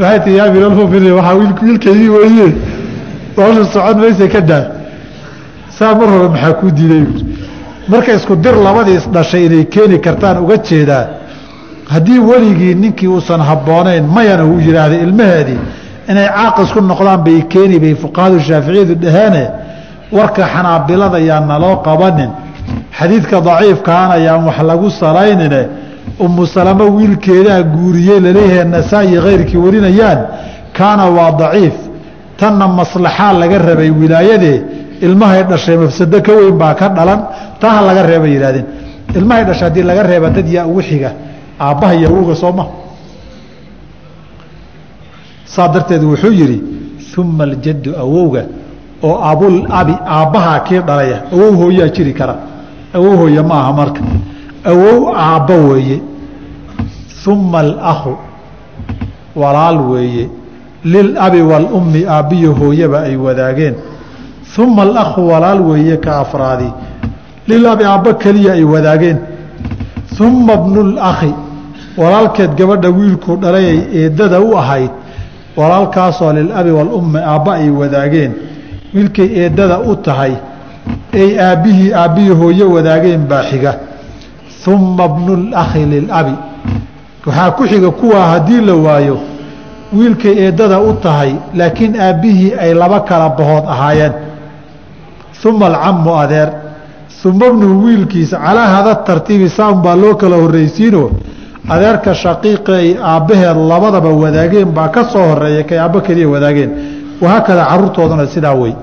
waxay 0.00 0.18
tii 0.24 0.36
yaa 0.38 0.46
amiiralmuminiin 0.48 1.12
waxaa 1.18 1.34
wiilkeydii 1.62 2.08
weeye. 2.16 2.48
Nolosha 3.36 3.64
socon 3.72 3.96
maysa 4.00 4.26
ka 4.34 4.40
daa 4.40 4.64
saa 5.78 5.94
mar 5.98 6.08
hore 6.08 6.28
maxaa 6.28 6.52
kuu 6.60 6.70
diiday? 6.78 7.04
Marka 7.88 8.12
isku 8.18 8.34
dir 8.44 8.54
labadii 8.66 8.96
isdhashay 9.00 9.44
inay 9.46 9.64
keeni 9.74 9.98
kartaan 10.06 10.36
uga 10.44 10.56
jeedaa 10.68 11.04
haddii 11.92 12.18
weligii 12.18 12.74
ninkii 12.74 13.08
uusan 13.08 13.40
habboonayn 13.40 14.04
mayana 14.16 14.44
uu 14.44 14.58
yidhaahday 14.66 15.00
ilmaheedii 15.06 15.58
inay 16.10 16.28
caaqis 16.36 16.70
ku 16.74 16.80
noqdaan 16.80 17.20
bay 17.26 17.38
keeni 17.52 17.78
bay 17.78 17.94
fuqahadu 18.02 18.40
shaaficiyadu 18.48 18.94
dhaheene 19.04 19.42
warka 20.16 20.42
xanaabilada 20.54 21.18
yaan 21.18 21.44
naloo 21.50 21.76
qabanin. 21.86 22.30
Xadiidka 22.98 23.36
daciifkaana 23.48 24.16
yaan 24.26 24.42
wax 24.48 24.58
lagu 24.70 24.90
salaynine 24.90 25.60
umu 26.24 26.46
salamo 26.54 26.84
wiilkeedaa 26.96 27.62
guuriyey 27.74 28.20
la 28.24 28.30
leeyahay 28.36 28.64
nasaa-i 28.74 29.16
kayrkii 29.26 29.56
warinayaan 29.64 30.18
kaana 30.78 31.04
waa 31.16 31.32
daciif. 31.40 31.76
Tanna 32.40 32.66
maslaxaa 32.78 33.32
laga 33.40 33.58
rabay 33.68 33.90
wilaayadee 34.00 34.56
ilmahay 35.06 35.42
dhashay 35.50 35.76
mafsado 35.82 36.18
ka 36.26 36.32
weyn 36.38 36.56
baa 36.60 36.74
ka 36.80 36.86
dhalan 36.96 37.20
taa 37.60 37.70
ha 37.76 37.80
laga 37.88 38.02
reebay 38.10 38.30
yidhahdeen 38.36 38.66
ilmahay 39.18 39.44
dhashay 39.48 39.64
haddii 39.68 39.82
laga 39.90 40.02
reeba 40.10 40.28
dad 40.36 40.48
yaa 40.56 40.66
ugu 40.70 40.82
xiga 40.88 41.10
aabbaha 41.66 41.94
iyo 41.98 42.08
awowga 42.10 42.34
sooma 42.42 42.64
saa 45.54 45.68
darteed 45.74 46.02
wuxuu 46.10 46.32
yidhi 46.40 46.58
uma 47.20 47.44
aljaddu 47.44 47.90
awowga 48.04 48.42
oo 49.08 49.16
abul 49.30 49.56
abi 49.80 49.94
aabbahaa 50.16 50.58
kii 50.66 50.80
dhalaya 50.88 51.18
awow 51.34 51.52
hooyaa 51.60 51.88
jiri 51.96 52.12
kara. 52.18 52.34
Awow 52.96 53.16
hooye 53.20 53.42
ma 53.42 53.54
aha 53.62 53.72
marka 53.72 54.00
awow 54.70 54.98
aabbo 55.16 55.54
weeye 55.68 55.98
uma 57.26 57.58
alakhu 57.60 58.16
walaal 59.36 59.78
weeye 59.90 60.28
lilabi 60.84 61.40
waalummi 61.42 62.04
aabbiyo 62.08 62.52
hooyaba 62.52 63.00
ay 63.00 63.16
wadaageen. 63.16 63.74
Uma 64.58 64.82
alakhu 64.82 65.28
walaal 65.28 65.60
weeye 65.60 65.96
ka 65.96 66.18
afraadi 66.18 66.70
lilabi 67.48 67.84
aabbo 67.84 68.14
keliya 68.14 68.52
ay 68.52 68.64
wadaageen. 68.64 69.18
Uma 70.20 70.56
bnulakhi 70.56 71.34
walaalkeed 71.96 72.54
gabadha 72.58 72.88
wiilkuu 72.90 73.36
dhalay 73.36 73.66
ay 73.66 73.80
eedada 74.02 74.40
u 74.40 74.56
ahayd 74.58 74.90
walaalkaasoo 75.56 76.32
lilabi 76.32 76.70
waalummi 76.70 77.18
aabba 77.18 77.52
ay 77.54 77.70
wadaageen. 77.70 78.32
Wiilkay 78.94 79.28
eedada 79.42 79.78
u 79.80 79.96
tahay 79.96 80.32
ay 81.14 81.38
aabbihii 81.40 81.92
aabbihii 81.92 82.30
hooye 82.40 82.64
wadaageen 82.64 83.26
baa 83.30 83.42
xiga 83.50 83.72
uma 84.66 85.08
bnulakhi 85.08 85.84
lilabi 85.92 86.34
waxaa 87.26 87.50
ku 87.56 87.62
xiga 87.70 87.90
kuwaa 87.90 88.26
haddii 88.32 88.60
la 88.60 88.74
waayo 88.74 89.16
wiilkay 89.96 90.34
eedada 90.44 90.80
u 90.80 90.92
tahay 91.02 91.32
laakiin 91.54 92.00
aabbihii 92.00 92.52
ay 92.64 92.74
laba 92.74 93.00
kala 93.00 93.28
bahood 93.28 93.64
ahaayeen. 93.68 94.12
Uma 95.44 95.66
alcamu 95.66 96.14
adeer. 96.22 96.48
Uma 97.24 97.50
bnuhu 97.50 97.84
wiilkiisa 97.84 98.36
calaa 98.38 98.66
hada 98.76 98.94
tartiibi 98.94 99.48
saan 99.48 99.74
baa 99.82 99.96
loo 99.96 100.14
kala 100.14 100.36
horraysiino. 100.36 101.10
Adeerka 101.68 102.14
shaqiiqa 102.14 102.72
ay 102.82 102.88
aabbaheed 103.12 103.56
labadaba 103.70 104.08
wadaageen 104.22 104.68
baa 104.76 104.88
ka 104.88 105.04
soo 105.12 105.24
horreeya 105.30 105.62
kay 105.68 105.78
aabbo 105.78 106.00
keliya 106.06 106.28
wadaageen. 106.34 106.70
Wahaakada 107.22 107.64
caruurtooduna 107.70 108.26
sidaa 108.34 108.54
wey. 108.54 108.74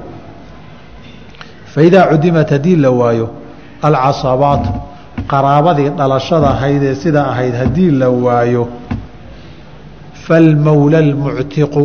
Faidaa 1.74 2.06
cudimat 2.12 2.50
haddii 2.50 2.76
la 2.76 2.90
waayo 2.92 3.30
alcasabaatu 3.82 4.70
qaraabadii 5.34 5.90
dhalashada 6.00 6.48
ahayd 6.56 6.84
ee 6.92 6.96
sidaa 7.04 7.28
ahayd 7.34 7.54
haddii 7.62 7.92
la 8.02 8.10
waayo 8.26 8.64
falmowla 10.26 10.98
almuctiqu 11.06 11.84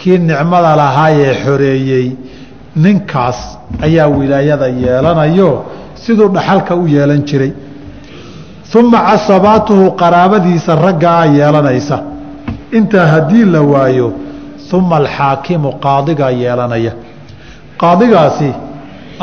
kii 0.00 0.18
nicmada 0.30 0.70
lahaayee 0.80 1.32
xoreeyey 1.44 2.06
ninkaas 2.84 3.38
ayaa 3.86 4.06
wilaayada 4.18 4.66
yeelanayo 4.84 5.50
siduu 6.02 6.28
dhaxalka 6.36 6.72
u 6.76 6.84
yeelan 6.94 7.22
jiray. 7.28 7.52
Uma 8.78 8.98
casabaatuhu 9.08 9.84
qaraabadiisa 10.02 10.72
raggaa 10.86 11.24
yeelanaysa. 11.38 11.96
Intaa 12.78 13.06
haddii 13.12 13.44
la 13.54 13.60
waayo 13.72 14.08
uma 14.76 14.96
alxaakimu 15.02 15.70
qaadigaa 15.84 16.30
yeelanaya. 16.42 16.92
Qaadigaasi 17.80 18.50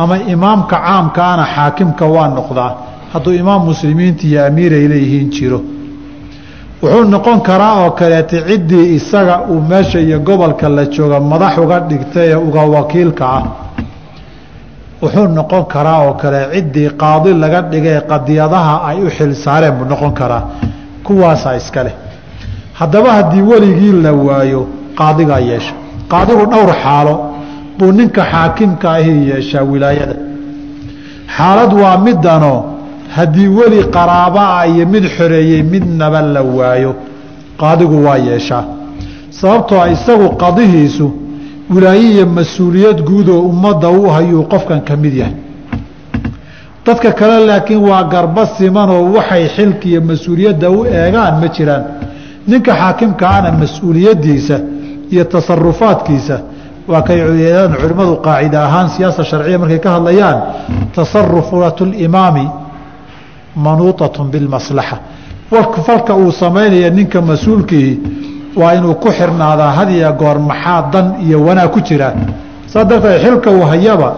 ama 0.02 0.16
imaamka 0.34 0.76
caamkaana 0.86 1.44
xaakimka 1.56 2.06
waa 2.16 2.28
noqdaa 2.38 2.72
hadduu 3.16 3.34
imaam 3.42 3.62
muslimiinta 3.70 4.24
iyo 4.28 4.46
amiiray 4.46 4.88
leeyihiin 4.92 5.30
jiro. 5.36 5.60
Wuxuu 6.82 7.04
noqon 7.14 7.40
karaa 7.48 7.74
oo 7.84 7.92
kaleeta 7.92 8.38
ciddii 8.48 8.96
isaga 8.96 9.36
uu 9.52 9.62
meesha 9.70 10.00
iyo 10.00 10.20
gobolka 10.20 10.70
la 10.70 10.86
jooga 10.86 11.20
madax 11.20 11.58
uga 11.58 11.80
dhigtay 11.90 12.28
ee 12.32 12.36
uga 12.36 12.62
wakiilka 12.76 13.26
ah. 13.38 13.44
Wuxuu 15.02 15.28
noqon 15.38 15.64
karaa 15.74 16.00
oo 16.08 16.14
kale 16.22 16.40
ciddii 16.54 16.90
qaadi 17.02 17.34
laga 17.44 17.62
dhigay 17.72 18.00
qadiyadaha 18.12 18.76
ay 18.90 18.98
u 19.06 19.10
xil 19.18 19.32
saareen 19.44 19.74
buu 19.78 19.86
noqon 19.86 20.12
karaa. 20.20 20.44
Kuwaasaa 21.06 21.56
iska 21.56 21.84
leh. 21.84 21.96
Haddaba 22.80 23.10
haddii 23.18 23.42
weligii 23.42 23.94
la 24.04 24.12
waayo 24.14 24.62
qaadigaa 25.00 25.40
yeesha. 25.50 25.74
Qaadigu 26.12 26.46
dhowr 26.52 26.72
xaalo 26.84 27.14
buu 27.78 27.92
ninka 27.92 28.22
xaakimka 28.32 28.88
ahi 28.98 29.14
yeeshaa 29.30 29.64
wilaayada. 29.72 30.16
Xaalad 31.38 31.72
waa 31.82 31.98
midanoo 32.06 32.75
haddii 33.16 33.48
weli 33.58 33.80
qaraabaa 33.96 34.66
iyo 34.72 34.86
mid 34.94 35.06
xoreeyey 35.18 35.62
midnaba 35.64 36.22
la 36.22 36.42
waayo 36.58 36.92
qaadigu 37.62 37.98
waa 38.06 38.18
yeeshaa. 38.28 38.64
Sababtoo 39.40 39.86
isagu 39.96 40.28
qadihiisu 40.44 41.06
wilaaye 41.74 42.02
iyo 42.14 42.26
mas'uuliyad 42.38 43.00
guud 43.10 43.28
oo 43.30 43.40
ummadda 43.52 43.90
u 43.90 44.10
hayuu 44.16 44.44
qofkan 44.54 44.82
ka 44.88 44.96
mid 45.04 45.14
yahay. 45.22 45.34
Dadka 46.86 47.12
kale 47.12 47.46
laakiin 47.48 47.82
waa 47.90 48.04
garba 48.04 48.46
simanoo 48.58 49.04
waxay 49.16 49.44
xilka 49.56 49.86
iyo 49.92 50.02
mas'uuliyadda 50.10 50.68
u 50.70 50.86
eegaan 50.86 51.34
ma 51.42 51.48
jiraan. 51.56 51.84
Ninka 52.48 52.74
xaakimkaana 52.82 53.50
mas'uuliyaddiisa 53.62 54.58
iyo 55.14 55.24
tasarufaadkiisa 55.34 56.38
waa 56.92 57.02
kay 57.08 57.20
culimmadu 57.82 58.16
qaacida 58.26 58.60
ahaan 58.68 58.88
siyaasa 58.94 59.24
sharciya 59.30 59.58
markay 59.62 59.80
ka 59.86 59.90
hadlayaan 59.96 60.38
tasarufat 60.96 61.78
اlimaami 61.88 62.46
manuuطaة 63.57 64.17
biاlmaslaxa 64.33 64.97
falka 65.87 66.15
uu 66.23 66.31
samaynaya 66.33 66.91
ninka 66.91 67.19
mas-uulkihi 67.31 67.93
waa 68.61 68.73
inuu 68.79 68.95
ku 68.95 69.09
xirnaadaa 69.19 69.71
hadiya 69.79 70.13
goor 70.21 70.39
maxaa 70.51 70.81
dan 70.93 71.07
iyo 71.27 71.39
wanaag 71.47 71.71
ku 71.75 71.81
jiraa 71.89 72.13
saa 72.73 72.85
darteed 72.85 73.21
xilka 73.25 73.51
uu 73.51 73.65
hayaba 73.73 74.09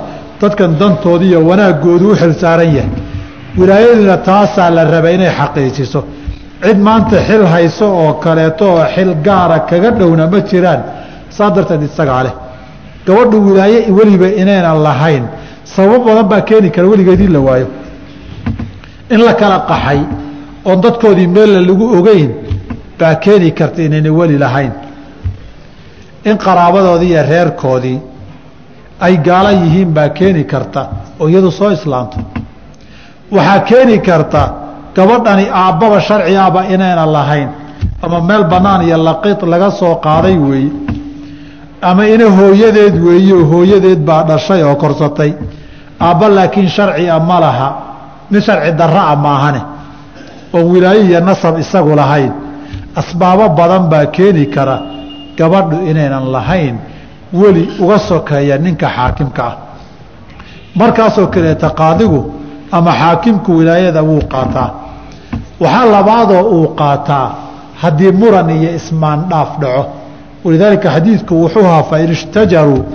dadkan 0.40 0.72
dantooda 0.80 1.24
iyo 1.24 1.40
wanaaggoodu 1.48 2.04
u 2.12 2.14
xil 2.20 2.32
saaran 2.42 2.70
yahay 2.76 2.90
wilaayaduna 3.58 4.16
taasaa 4.28 4.70
la 4.76 4.82
rabay 4.94 5.14
inay 5.14 5.30
xaqiijiso 5.38 6.00
cid 6.64 6.78
maanta 6.86 7.16
xil 7.28 7.42
hayso 7.52 7.86
oo 8.02 8.12
kaleeto 8.24 8.64
oo 8.74 8.84
xil 8.94 9.10
gaara 9.26 9.58
kaga 9.70 9.90
dhowna 9.98 10.24
ma 10.32 10.38
jiraan 10.50 10.80
saa 11.36 11.50
darteed 11.56 11.82
isagaa 11.88 12.22
leh 12.26 12.34
gabadhu 13.06 13.36
wilaaye 13.46 13.78
weliba 13.96 14.28
inaynan 14.42 14.78
lahayn 14.86 15.24
sababo 15.74 16.04
badan 16.08 16.26
baa 16.32 16.40
keeni 16.48 16.68
kara 16.74 16.86
weligeedii 16.92 17.30
la 17.36 17.40
waayo 17.46 17.66
in 19.13 19.19
la 19.27 19.33
kala 19.33 19.59
qaxay 19.69 19.99
oon 20.65 20.81
dadkoodii 20.83 21.27
meella 21.35 21.59
lagu 21.69 21.85
ogeyn 21.99 22.31
baa 22.99 23.15
keeni 23.23 23.51
karta 23.59 23.81
inayna 23.81 24.11
weli 24.19 24.37
lahayn. 24.37 24.71
In 26.25 26.37
qaraabadoodii 26.37 27.11
iyo 27.13 27.23
reerkoodii 27.31 27.99
ay 29.05 29.17
gaala 29.27 29.51
yihiin 29.51 29.93
baa 29.93 30.09
keeni 30.09 30.43
karta 30.43 30.81
oo 31.19 31.27
iyadu 31.29 31.51
soo 31.51 31.71
islaamto 31.71 32.17
waxaa 33.31 33.59
keeni 33.69 33.99
karta 33.99 34.41
gabadhani 34.95 35.45
aabbaba 35.61 35.99
sharcigaaba 36.07 36.61
inaynan 36.73 37.11
lahayn 37.17 37.49
ama 38.03 38.21
meel 38.21 38.43
bannaan 38.51 38.81
iyo 38.87 38.97
laqiid 39.07 39.39
laga 39.53 39.69
soo 39.79 39.95
qaaday 40.05 40.35
weeye 40.47 40.71
ama 41.89 42.03
ina 42.13 42.25
hooyadeed 42.37 42.95
weeye 43.05 43.33
oo 43.33 43.45
hooyadeed 43.51 43.99
baa 44.07 44.23
dhashay 44.29 44.63
oo 44.63 44.75
korsatay. 44.75 45.31
Aabba 45.99 46.27
laakiin 46.29 46.69
sharciga 46.69 47.19
ma 47.19 47.39
laha 47.39 47.67
mid 48.31 48.41
sharci 48.41 48.71
darra-a 48.71 49.15
maahane. 49.15 49.61
Oon 50.53 50.65
wilaayo 50.71 51.01
iyo 51.01 51.19
nasab 51.19 51.59
isagu 51.59 51.95
lahayn. 51.95 52.31
Asbaabo 52.95 53.49
badan 53.49 53.89
baa 53.89 54.05
keeni 54.05 54.45
kara 54.45 54.81
gabadhu 55.37 55.85
inaynan 55.89 56.31
lahayn. 56.31 56.75
Weli 57.33 57.69
uga 57.79 57.99
sokeeya 57.99 58.57
ninka 58.57 58.87
xaakimka 58.87 59.43
ah. 59.43 59.55
Markaasoo 60.75 61.27
kaleeta 61.27 61.69
qaadigu 61.69 62.33
ama 62.71 62.91
xaakimku 62.91 63.57
wilaayada 63.57 64.01
wuu 64.03 64.21
qaataa. 64.33 64.69
Waxaa 65.59 65.85
labaadoo 65.85 66.43
uu 66.55 66.67
qaataa 66.75 67.31
haddii 67.81 68.11
muran 68.11 68.49
iyo 68.49 68.75
ismaandhaaf 68.75 69.59
dhaco. 69.59 69.85
Walidaalika 70.43 70.89
xadiidku 70.95 71.33
wuxuu 71.43 71.65
ahaa 71.65 71.83
fain 71.83 72.11
ishtajaruu 72.11 72.85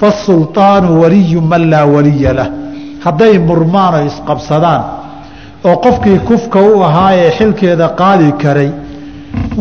fasulطaanu 0.00 1.00
waliyu 1.02 1.40
man 1.42 1.70
laa 1.70 1.84
waliya 1.84 2.32
lah 2.32 2.48
hadday 3.04 3.38
murmaan 3.38 3.94
oo 3.94 4.04
isqabsadaan 4.10 4.82
oo 5.68 5.76
qofkii 5.84 6.18
kufka 6.28 6.58
u 6.70 6.82
ahaayee 6.88 7.30
xilkeeda 7.38 7.88
qaadi 8.00 8.32
karay 8.42 8.70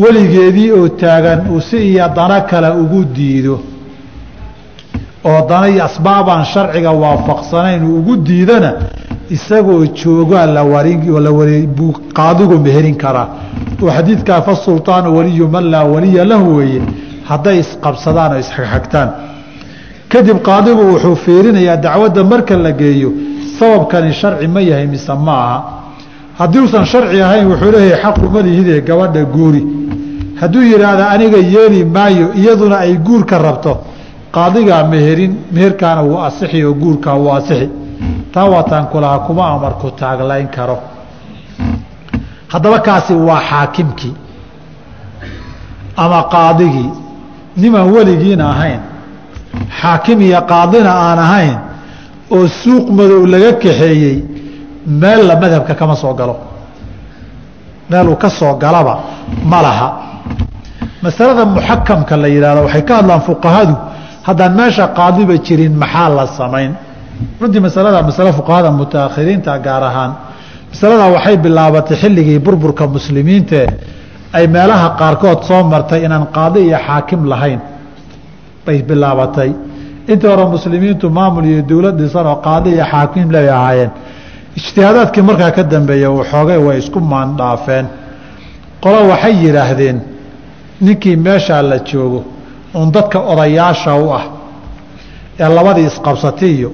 weligeedii 0.02 0.72
oo 0.72 0.90
taagan 0.90 1.40
uu 1.52 1.62
si 1.62 1.78
iyo 1.92 2.08
dano 2.16 2.42
kale 2.50 2.70
ugu 2.82 3.04
diido. 3.16 3.56
Oo 5.26 5.48
dana 5.50 5.68
iyo 5.70 5.84
asbaabaan 5.90 6.46
sharciga 6.46 6.92
waafaqsanayn 6.92 7.84
uu 7.84 7.98
ugu 8.00 8.16
diidana 8.28 8.72
isagoo 9.30 9.86
joogaa 10.00 10.46
la 10.46 10.64
buu 11.78 11.94
qaadigu 12.18 12.58
meherin 12.66 12.96
karaa. 13.04 13.28
Oo 13.84 13.90
xadiidkaa 13.98 14.42
fasulطaanu 14.42 15.18
waliyu 15.18 15.48
man 15.48 15.72
laa 15.72 15.84
waliya 15.84 16.26
lahu 16.26 16.58
weeye 16.58 16.82
hadday 17.30 17.60
isqabsadaan 17.60 18.32
oo 18.34 18.40
isxagxagtaan 18.40 19.10
kadib 20.12 20.38
qaadigu 20.48 20.82
wuxuu 20.92 21.16
fiirinayaa 21.16 21.78
dacwadda 21.78 22.24
marka 22.24 22.56
la 22.58 22.72
geeyo 22.72 23.10
sababkani 23.60 24.14
sharci 24.14 24.48
ma 24.48 24.62
yahay 24.62 24.88
mise 24.88 25.14
ma 25.26 25.34
aha. 25.44 25.58
Haddii 26.40 26.60
usan 26.68 26.86
sharci 26.86 27.22
ahayn 27.22 27.48
wuxuu 27.52 27.72
leeyahay 27.72 28.02
xaquma 28.04 28.42
lihidee 28.42 28.82
gabadha 28.82 29.24
guuri. 29.26 29.64
Hadduu 30.42 30.62
yidhaahda 30.72 31.10
aniga 31.10 31.38
yeeli 31.38 31.84
maayo 31.86 32.28
iyaduna 32.34 32.78
ay 32.86 32.94
guurka 32.98 33.38
rabto 33.38 33.74
qaadigaa 34.36 34.84
meherin 34.92 35.34
meherkaana 35.52 36.02
wuu 36.02 36.20
asixi 36.28 36.64
oo 36.66 36.74
guurkaa 36.74 37.16
wuu 37.22 37.32
asixi. 37.38 37.70
Taa 38.34 38.46
waataan 38.54 38.86
kulahaa 38.92 39.20
kuma 39.20 39.44
amarku 39.56 39.92
taaglayn 39.92 40.48
karo. 40.48 40.78
Haddaba 42.48 42.80
kaasi 42.80 43.14
waa 43.14 43.42
xaakimkii 43.50 44.14
ama 46.04 46.24
qaadigii 46.34 46.90
nimaan 47.58 47.92
weligiina 47.94 48.46
ahayn 48.50 48.80
xaakim 49.82 50.20
iyo 50.28 50.42
qaadina 50.52 50.92
aan 51.08 51.20
ahayn 51.26 51.58
oo 52.36 52.48
suuq 52.62 52.86
madow 52.98 53.22
laga 53.34 53.52
kaxeeyey 53.64 54.16
meella 55.02 55.34
madhabka 55.42 55.74
kama 55.80 55.96
soo 55.96 56.14
galo. 56.20 56.36
Meel 57.90 58.08
uu 58.10 58.16
ka 58.24 58.30
soo 58.30 58.54
galaba 58.64 58.94
ma 59.52 59.60
laha. 59.66 59.90
Masalada 61.04 61.44
muxakamka 61.46 62.16
la 62.22 62.28
yidhahdo 62.36 62.62
waxay 62.66 62.84
ka 62.90 62.94
hadlaan 63.00 63.22
fuqahadu 63.30 63.76
haddaan 64.28 64.54
meesha 64.60 64.86
qaadiba 64.98 65.36
jirin 65.46 65.74
maxaa 65.82 66.10
la 66.18 66.26
samayn? 66.40 66.72
Runtii 67.42 67.62
masalada 67.68 68.02
masale 68.10 68.32
fuqahada 68.40 68.70
mutaakhiriinta 68.80 69.52
gaar 69.66 69.84
ahaan 69.90 70.12
masaladaa 70.72 71.10
waxay 71.16 71.38
bilaabatay 71.46 71.98
xilligii 72.02 72.40
burburka 72.46 72.84
muslimiintae 72.96 73.66
ay 74.38 74.46
meelaha 74.56 74.88
qaarkood 75.00 75.40
soo 75.50 75.62
martay 75.74 76.00
inaan 76.06 76.26
qaadi 76.38 76.60
iyo 76.68 76.78
xaakim 76.88 77.22
lahayn 77.32 77.60
bay 78.68 78.80
bilaabatay. 78.90 79.52
Intii 80.12 80.28
hore 80.32 80.46
muslimiintu 80.56 81.06
maamul 81.18 81.46
iyo 81.52 81.62
dowlad 81.70 81.96
dhisan 82.02 82.26
oo 82.32 82.36
qaadi 82.48 82.70
iyo 82.76 82.86
xaakim 82.92 83.28
lay 83.36 83.48
ahaayeen. 83.58 83.92
Ijtihaadaadkii 84.60 85.22
markaa 85.30 85.52
ka 85.58 85.64
dambeeya 85.74 86.10
waxoogay 86.18 86.58
way 86.68 86.78
isku 86.84 87.00
maandhaafeen 87.12 87.86
qolo 88.84 89.00
waxay 89.12 89.34
yidhaahdeen 89.44 89.98
ninkii 90.86 91.16
meeshaa 91.26 91.62
la 91.70 91.78
joogo 91.90 92.22
uun 92.76 92.92
dadka 92.96 93.20
odayaasha 93.32 93.92
u 93.96 94.08
ah 94.20 94.24
ee 95.40 95.50
labadii 95.58 95.86
isqabsati 95.92 96.48
iyo 96.58 96.70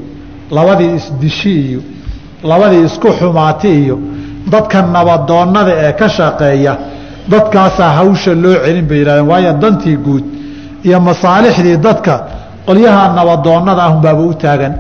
labadii 0.58 0.92
isdishi 1.00 1.54
iyo 1.70 1.82
labadii 2.52 2.84
isku 2.90 3.08
xumaati 3.20 3.70
iyo 3.84 3.96
dadka 4.54 4.78
nabadoonnada 4.96 5.72
ee 5.86 5.92
ka 6.00 6.08
shaqeeya 6.18 6.74
dadkaasaa 7.32 7.90
hawsha 7.98 8.32
loo 8.44 8.56
celin 8.66 8.86
bay 8.90 8.98
yihahdeen 9.00 9.28
waayo 9.32 9.52
dantii 9.64 9.98
guud 10.06 10.24
iyo 10.88 10.98
masaalixdii 11.10 11.78
dadka 11.88 12.14
qolyaha 12.68 13.04
nabadoonnada 13.18 13.82
ahunbaaba 13.88 14.22
u 14.32 14.34
taagan. 14.44 14.74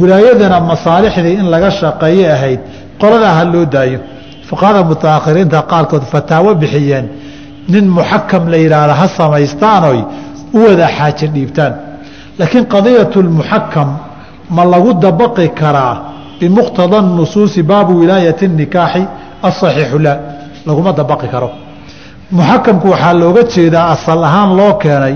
Wilaayadana 0.00 0.58
masaalixdii 0.70 1.34
in 1.40 1.46
laga 1.54 1.70
shaqeeye 1.80 2.26
ahayd 2.36 2.60
qoladaa 3.00 3.34
ha 3.38 3.44
loo 3.52 3.64
daayo. 3.74 3.98
Fuqahada 4.48 4.80
mutaakhiriinta 4.90 5.58
qaarkood 5.72 6.04
fataawo 6.12 6.50
bixiyeen. 6.62 7.06
Nin 7.72 7.84
muxakam 7.96 8.42
la 8.52 8.56
yidhaahda 8.64 8.94
ha 9.00 9.06
samaystaanoy 9.18 9.98
u 10.56 10.58
wada 10.66 10.86
xaaje 10.96 11.26
dhiibtaan. 11.34 11.72
Laakiin 12.38 12.64
qadiyatu 12.74 13.18
lmuxakam 13.26 13.88
ma 14.56 14.62
lagu 14.72 14.90
dabaqi 15.04 15.48
karaa 15.60 15.94
bimuqtada 16.40 16.98
nusuusi 17.18 17.60
baabu 17.70 17.92
wilaayati 18.00 18.46
nikaaxi 18.60 19.02
asaxiixu 19.48 19.98
laa 20.06 20.18
laguma 20.66 20.90
dabaqi 21.00 21.28
karo. 21.34 21.50
Muxakamku 22.36 22.86
waxaa 22.92 23.14
looga 23.22 23.42
jeedaa 23.54 23.86
asal 23.94 24.20
ahaan 24.28 24.50
loo 24.58 24.72
keenay 24.82 25.14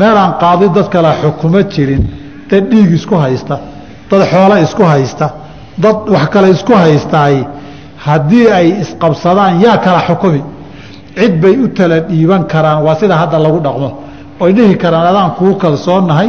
meelaan 0.00 0.32
qaadi 0.42 0.66
dad 0.76 0.88
kale 0.94 1.10
xukumo 1.22 1.60
jirin 1.72 2.02
dad 2.50 2.64
dhiig 2.70 2.90
isku 2.98 3.14
haysta 3.24 3.56
dad 4.10 4.22
xoolo 4.32 4.56
isku 4.66 4.82
haysta 4.92 5.26
dad 5.84 5.96
wax 6.14 6.26
kale 6.34 6.48
isku 6.56 6.72
haystaay 6.82 7.36
haddii 8.06 8.46
ay 8.58 8.68
isqabsadaan 8.82 9.52
yaa 9.64 9.76
kala 9.84 10.00
xukumi. 10.08 10.42
Cid 11.18 11.34
bay 11.42 11.54
u 11.64 11.68
tala 11.76 11.96
dhiiban 12.08 12.42
karaan 12.52 12.80
waa 12.86 12.96
sida 13.00 13.14
hadda 13.22 13.38
lagu 13.44 13.58
dhaqmo. 13.66 13.88
Oy 14.42 14.50
dhihi 14.56 14.74
karaan 14.82 15.06
adaan 15.12 15.30
kuu 15.38 15.54
kalsoonnahay 15.62 16.28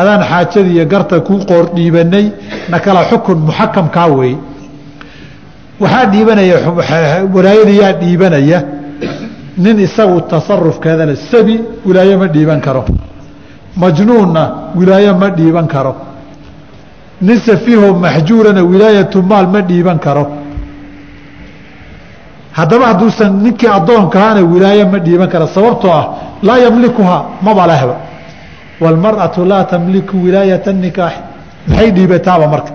adaan 0.00 0.22
xaajadii 0.30 0.74
iyo 0.76 0.84
garta 0.92 1.16
kuu 1.28 1.38
qoor 1.48 1.64
dhiibanay 1.76 2.26
na 2.70 2.76
kala 2.84 3.00
xukun 3.10 3.38
muxakamkaa 3.48 4.06
weeye 4.18 4.38
waxaa 5.82 6.04
dhiibanaya 6.12 6.56
walaayada 7.34 7.72
yaa 7.82 7.92
dhiibanaya 8.02 8.58
nin 9.58 9.78
isagu 9.78 10.20
tasarufkeeda 10.30 11.04
le 11.06 11.16
sabi 11.16 11.60
wilaaye 11.86 12.16
ma 12.16 12.26
dhiiban 12.28 12.60
karo. 12.60 12.84
Majnuunna 13.76 14.42
wilaaye 14.76 15.12
ma 15.12 15.28
dhiiban 15.30 15.66
karo. 15.66 15.94
Nin 17.20 17.38
safiiho 17.40 17.94
maxjuurana 17.94 18.62
wilaayatu 18.62 19.22
maal 19.22 19.46
ma 19.48 19.60
dhiiban 19.62 19.98
karo. 19.98 20.24
Haddaba 22.52 22.86
hadduusan 22.86 23.32
ninkii 23.42 23.68
addoonkahaana 23.78 24.40
wilaaye 24.52 24.84
ma 24.84 24.98
dhiiban 24.98 25.28
karo. 25.28 25.46
Sababtoo 25.46 25.90
ah 25.92 26.06
laa 26.42 26.58
yamlikuhaa 26.58 27.24
maba 27.42 27.66
lehba 27.66 27.96
waalmar'atu 28.80 29.44
laa 29.44 29.64
tamliku 29.64 30.16
wilaayata 30.24 30.72
nikaaxi 30.72 31.20
maxay 31.68 31.90
dhiibataaba 31.96 32.46
marka? 32.48 32.72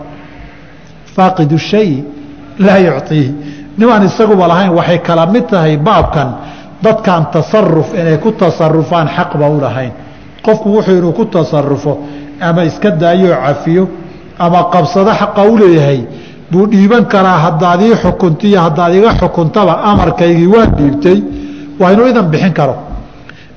Faaqidu 1.16 1.58
shay 1.58 2.04
laa 2.60 2.78
yucطiihi 2.78 3.32
nimaan 3.78 4.04
isaguba 4.06 4.48
lahayn 4.48 4.72
waxay 4.80 5.00
kala 5.00 5.26
mid 5.26 5.46
tahay 5.48 5.78
baabkan 5.78 6.30
dadkan 6.84 7.22
tasaruf 7.34 7.88
inay 8.00 8.18
ku 8.24 8.32
tasarufaan 8.32 9.08
xaqba 9.18 9.46
u 9.50 9.60
lahayn. 9.62 9.92
Qofku 10.46 10.68
wuxuu 10.76 10.98
inuu 11.00 11.14
ku 11.14 11.26
tasarufo 11.26 11.94
ama 12.42 12.64
iska 12.70 12.90
daayoo 12.92 13.36
cafiyo 13.46 13.84
ama 14.40 14.60
qabsado 14.74 15.12
xaqa 15.22 15.42
u 15.52 15.58
leeyahay. 15.62 16.02
Buu 16.52 16.66
dhiiban 16.72 17.06
karaa 17.14 17.38
haddaad 17.46 17.82
ii 17.82 17.96
xukuntiyo 18.04 18.60
haddaad 18.66 18.94
iga 18.96 19.12
xukuntaba 19.20 19.74
amarkaygii 19.92 20.48
waan 20.56 20.72
dhiibtay. 20.78 21.18
Waa 21.80 21.92
inuu 21.94 22.08
idan 22.12 22.28
bixin 22.32 22.54
karo. 22.54 22.76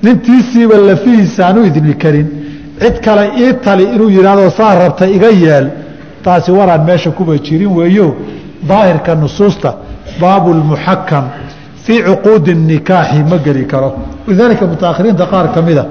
Nintiisiiba 0.03 0.75
lafihiisa 0.89 1.41
aanu 1.47 1.65
idmi 1.69 1.93
karin. 2.03 2.27
Cid 2.81 2.95
kale 3.05 3.23
ii 3.43 3.53
tali 3.63 3.83
inuu 3.95 4.09
yidhaahdo 4.09 4.49
saa 4.57 4.75
rabta 4.81 5.05
iga 5.07 5.29
yeel 5.43 5.65
taasi 6.23 6.51
waraan 6.51 6.83
meesha 6.87 7.11
kuba 7.11 7.33
jirin 7.45 7.71
weeyo. 7.77 8.07
Daahirka 8.69 9.15
nusuusta 9.15 9.73
baabu 10.21 10.49
lmuxakam 10.53 11.25
fii 11.87 11.99
cuquudi 12.07 12.53
nikaaxi 12.69 13.19
ma 13.29 13.37
geli 13.45 13.63
karo. 13.71 13.89
Walidaalika 14.27 14.65
mutaakhiriinta 14.71 15.25
qaar 15.31 15.47
ka 15.55 15.61
mida 15.67 15.83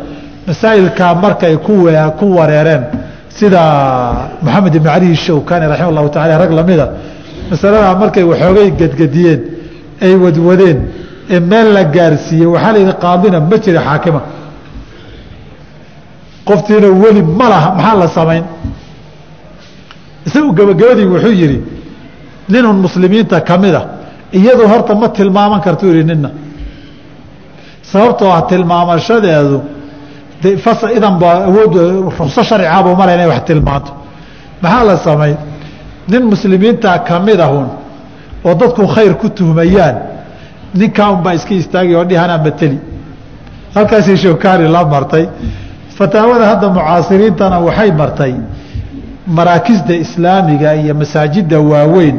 masaa'ilkaa 0.46 1.14
markay 1.24 1.54
ku 2.18 2.24
wareereen 2.36 2.82
sida 3.38 3.60
maxamed 4.44 4.74
ibn 4.78 4.86
cali 4.92 5.16
shawkani 5.16 5.66
raxima 5.70 5.88
allahu 5.92 6.08
tacala 6.14 6.38
rag 6.42 6.52
lamida 6.58 6.86
masaladaa 7.50 7.94
markay 8.02 8.24
waxoogay 8.30 8.68
gedgediyeen 8.80 9.40
ay 10.06 10.14
wadwadeen 10.24 10.78
ee 11.34 11.40
meel 11.50 11.68
la 11.76 11.82
gaarsiiyey 11.96 12.46
waxaa 12.54 12.72
la 12.74 12.78
yidhi 12.82 12.94
qaadina 13.04 13.38
ma 13.50 13.56
jira 13.64 13.80
xaakima. 13.88 14.20
Qoftiina 16.48 16.88
weli 17.02 17.22
ma 17.38 17.46
laha 17.52 17.68
maxaa 17.78 17.96
la 18.02 18.08
samayn? 18.18 18.44
Isagu 20.26 20.52
gabagabadii 20.58 21.06
wuxuu 21.12 21.34
yidhi 21.42 21.58
ninun 22.52 22.76
muslimiinta 22.84 23.40
ka 23.48 23.58
mida 23.58 23.80
iyadu 24.32 24.68
horta 24.68 24.94
ma 24.94 25.08
tilmaaman 25.08 25.60
kartuu 25.60 25.90
yihi 25.92 26.04
nina 26.04 26.30
sababtoo 27.82 28.30
ah 28.32 28.42
tilmaamashadeedu 28.42 29.60
idan 30.96 31.18
ba 31.18 31.30
awood 31.48 31.74
rukso 32.04 32.42
sharcigaabuu 32.42 32.96
mara 32.96 33.26
wax 33.28 33.44
tilmaanto 33.44 33.92
maxaa 34.62 34.84
la 34.84 34.96
samay? 34.98 35.34
Nin 36.08 36.22
muslimiinta 36.24 36.98
ka 36.98 37.18
mid 37.20 37.40
ahun 37.40 37.68
oo 38.44 38.54
dadku 38.54 38.86
khayr 38.86 39.14
ku 39.14 39.28
tuhmayaan 39.28 39.96
ninkaa 40.74 41.10
unbaa 41.10 41.34
iska 41.34 41.54
istaagi 41.54 41.94
oo 41.94 42.04
dhihanaa 42.04 42.38
mateli 42.38 42.78
halkaasay 43.74 44.16
shawkaani 44.16 44.68
la 44.68 44.84
martay. 44.84 45.26
Fataawada 45.98 46.46
hadda 46.46 46.68
mucaasiriintana 46.68 47.58
waxay 47.58 47.90
martay 47.92 48.34
maraakisda 49.26 49.94
islaamiga 49.94 50.74
iyo 50.74 50.94
masaajida 50.94 51.60
waaweyn 51.60 52.16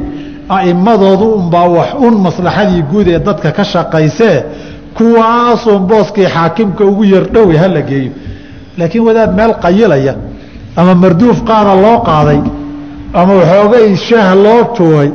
aimadoodu 0.50 1.26
unbaa 1.40 1.68
wax 1.78 1.90
un 2.00 2.16
maslaxadii 2.28 2.82
guud 2.92 3.08
ee 3.08 3.20
dadka 3.20 3.52
ka 3.52 3.64
shaqaysee 3.64 4.44
kuwaasun 4.98 5.80
booskii 5.90 6.26
xaakimka 6.36 6.84
ugu 6.86 7.04
yardhowe 7.06 7.58
hala 7.58 7.82
geeyo. 7.82 8.12
Laakiin 8.78 9.04
wadaad 9.08 9.32
meel 9.36 9.54
qayilaya 9.64 10.14
ama 10.76 10.96
marduuf 10.96 11.38
qaana 11.50 11.74
loo 11.84 11.98
qaaday 12.10 12.40
ama 13.14 13.34
waxoogay 13.40 13.96
shaah 13.96 14.36
loo 14.46 14.64
tuuray 14.78 15.10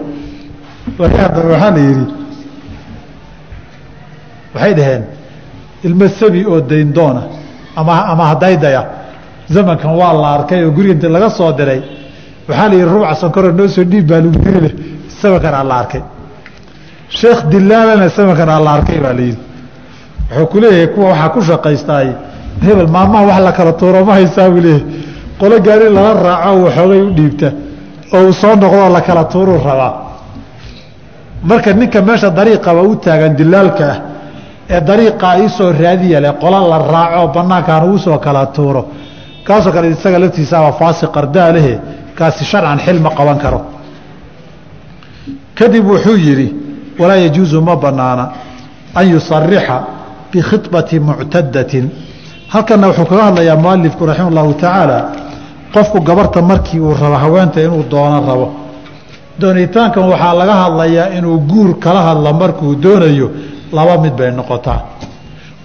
waxaa 0.99 1.71
la 1.71 1.79
yidhi 1.81 2.07
waxay 4.55 4.75
dhaheen 4.75 5.03
ilmo 5.85 6.09
sabi 6.21 6.45
oo 6.47 6.61
dayndoona 6.61 7.23
ama 7.77 7.93
ama 8.13 8.25
hadaydaya 8.31 8.83
zamankan 9.55 9.91
waa 10.01 10.13
la 10.23 10.29
arkay 10.37 10.65
oo 10.65 10.71
guriga 10.71 10.93
inti 10.95 11.09
laga 11.09 11.31
soo 11.31 11.53
diray. 11.53 11.81
Waxaa 12.49 12.69
la 12.69 12.75
yidhi 12.75 12.89
ruuca 12.95 13.15
sankoro 13.15 13.53
noo 13.53 13.69
soo 13.69 13.85
dhiib 13.85 14.07
baa 14.11 14.21
lagu 14.21 14.39
yiri 14.47 14.71
samankan 15.23 15.55
aa 15.61 15.65
la 15.71 15.75
arkay. 15.83 16.03
Sheekh 17.19 17.41
dilaalana 17.53 18.09
samankan 18.17 18.49
aa 18.55 18.61
la 18.67 18.71
arkay 18.77 18.99
baa 19.05 19.13
la 19.19 19.23
yidhi. 19.29 19.41
Wuxuu 20.31 20.47
ku 20.53 20.57
leeyahay 20.63 20.87
kuwa 20.95 21.09
waxaa 21.11 21.29
ku 21.35 21.41
shaqaystaay 21.49 22.09
hebel 22.65 22.89
maalmaha 22.95 23.25
wax 23.31 23.41
la 23.47 23.53
kala 23.59 23.73
tuuro 23.81 24.01
ma 24.09 24.13
haysaa 24.19 24.49
buu 24.53 24.61
leeyahay. 24.67 24.85
Qolo 25.41 25.57
gaari 25.67 25.87
lala 25.97 26.13
raaco 26.27 26.57
waxoogay 26.67 27.01
u 27.09 27.11
dhiibta. 27.19 27.49
Oo 28.15 28.23
uu 28.27 28.33
soo 28.41 28.55
noqdoo 28.63 28.89
la 28.97 29.01
kala 29.09 29.25
tuuruu 29.33 29.59
rabaa. 29.69 29.93
Marka 31.49 31.73
ninka 31.73 32.01
meesha 32.09 32.29
dariiqaba 32.39 32.81
u 32.83 32.93
taagan 33.05 33.33
dilaalka 33.41 33.85
ah 33.93 33.99
ee 34.75 34.81
dariiqaa 34.89 35.35
iisoo 35.43 35.69
raadiya 35.83 36.19
leh 36.25 36.33
qola 36.43 36.59
la 36.73 36.79
raaco 36.95 37.27
banaankaan 37.37 37.83
ugu 37.89 37.99
soo 37.99 38.19
kala 38.27 38.47
tuuro. 38.57 38.83
Kaasoo 39.47 39.73
kale 39.75 39.87
isaga 39.95 40.19
laftiisaaba 40.23 40.71
faasi 40.81 41.07
qardaalehe 41.17 41.75
kaasi 42.19 42.45
sharcan 42.51 42.79
xil 42.85 42.99
ma 43.05 43.11
qaban 43.19 43.39
karo 43.45 43.59
kadib 45.59 45.85
wuxuu 45.91 46.17
yidhi 46.17 46.49
walaa 46.99 47.17
yajuusu 47.25 47.61
ma 47.63 47.77
banaana 47.77 48.25
an 48.95 49.05
yusarixa 49.13 49.77
bikhibati 50.33 51.01
muctadatin 51.01 51.91
halkana 52.53 52.87
wuxuu 52.89 53.05
kaga 53.11 53.25
hadlayaa 53.29 53.57
mualifku 53.57 54.07
raxima 54.07 54.29
allahu 54.29 54.55
tacaala 54.55 54.99
qofku 55.75 56.01
gabarta 56.01 56.43
markii 56.43 56.81
uu 56.81 56.95
rabo 56.95 57.17
haweenta 57.17 57.61
inuu 57.61 57.83
doono 57.91 58.21
rabo. 58.29 58.47
Doonitaankan 59.41 60.05
waxaa 60.13 60.35
laga 60.41 60.55
hadlayaa 60.65 61.09
inuu 61.19 61.39
guur 61.51 61.79
kala 61.85 62.01
hadla 62.09 62.33
markuu 62.33 62.75
doonayo 62.83 63.31
laba 63.73 63.99
mid 64.03 64.13
bay 64.19 64.31
noqotaa. 64.31 64.81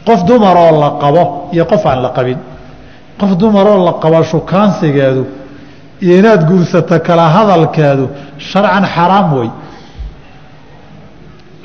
Qof 0.08 0.23
dumaroo 0.28 0.80
la 0.80 0.89
qabo 1.02 1.50
iyo 1.54 1.65
qof 1.65 1.86
aan 1.86 2.02
la 2.02 2.10
qabin. 2.10 2.38
Qof 3.19 3.32
dumaroo 3.38 3.86
la 3.86 3.93
qabo 4.04 4.23
shukaansigeedu 4.23 5.23
iyo 6.02 6.13
inaad 6.19 6.41
guursato 6.47 7.00
kala 7.00 7.26
hadalkeedu 7.36 8.06
sharcan 8.38 8.86
xaraam 8.95 9.28
wey 9.38 9.50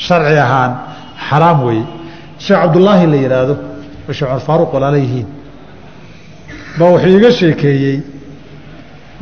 sharci 0.07 0.37
ahaan 0.47 0.73
xaraam 1.29 1.59
weeye 1.67 1.85
sheekh 2.45 2.61
cabdullaahi 2.63 3.07
la 3.13 3.17
yihaahdo 3.23 3.55
oo 4.09 4.13
sheekh 4.19 4.29
cumar 4.29 4.41
faaruq 4.49 4.71
walaala 4.75 4.99
yihiin 5.05 5.27
ba 6.79 6.85
wuxuu 6.93 7.09
iiga 7.17 7.31
sheekeeyey 7.41 7.99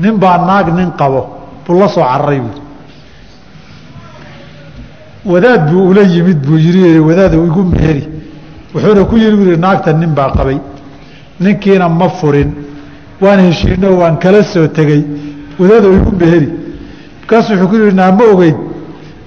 nin 0.03 0.15
baa 0.23 0.39
naag 0.49 0.67
nin 0.79 0.91
qabo 1.01 1.21
buu 1.67 1.79
la 1.81 1.89
soo 1.89 2.05
cararay 2.11 2.41
buui 2.41 2.61
wadaad 5.33 5.63
buu 5.71 5.89
ula 5.91 6.03
yimid 6.03 6.39
buu 6.47 6.59
yii 6.59 6.99
wadaad 7.09 7.33
igu 7.35 7.63
meeri. 7.73 8.05
Wuxuuna 8.75 9.05
ku 9.05 9.17
yiri 9.17 9.37
bui 9.37 9.57
naagta 9.59 9.93
nin 9.93 10.15
baa 10.15 10.31
qabay 10.31 10.59
ninkiina 11.41 11.89
ma 11.89 12.09
furin 12.09 12.51
waan 13.21 13.41
heshiino 13.41 13.89
waan 13.99 14.17
kala 14.19 14.43
soo 14.45 14.69
tegey 14.69 15.05
wadaado 15.59 15.93
igu 15.93 16.11
meheri 16.21 16.49
markaasu 17.21 17.53
wuxuu 17.53 17.69
ku 17.69 17.75
yihi 17.77 17.95
naa 17.95 18.13
ma 18.13 18.25
ogeyn 18.33 18.57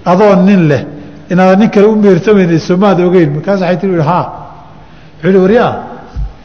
adoo 0.05 0.35
nin 0.45 0.67
leh 0.69 0.83
inaadan 1.31 1.59
nin 1.59 1.69
kale 1.69 1.87
u 1.87 1.95
mehersamayna 1.95 2.59
somaad 2.59 2.99
ogeyn 3.07 3.29
markaas 3.35 3.59
waay 3.61 3.77
tii 3.81 3.99
haa 4.11 4.25
wuxuu 5.23 5.31
hi 5.31 5.37
waryaa 5.45 5.73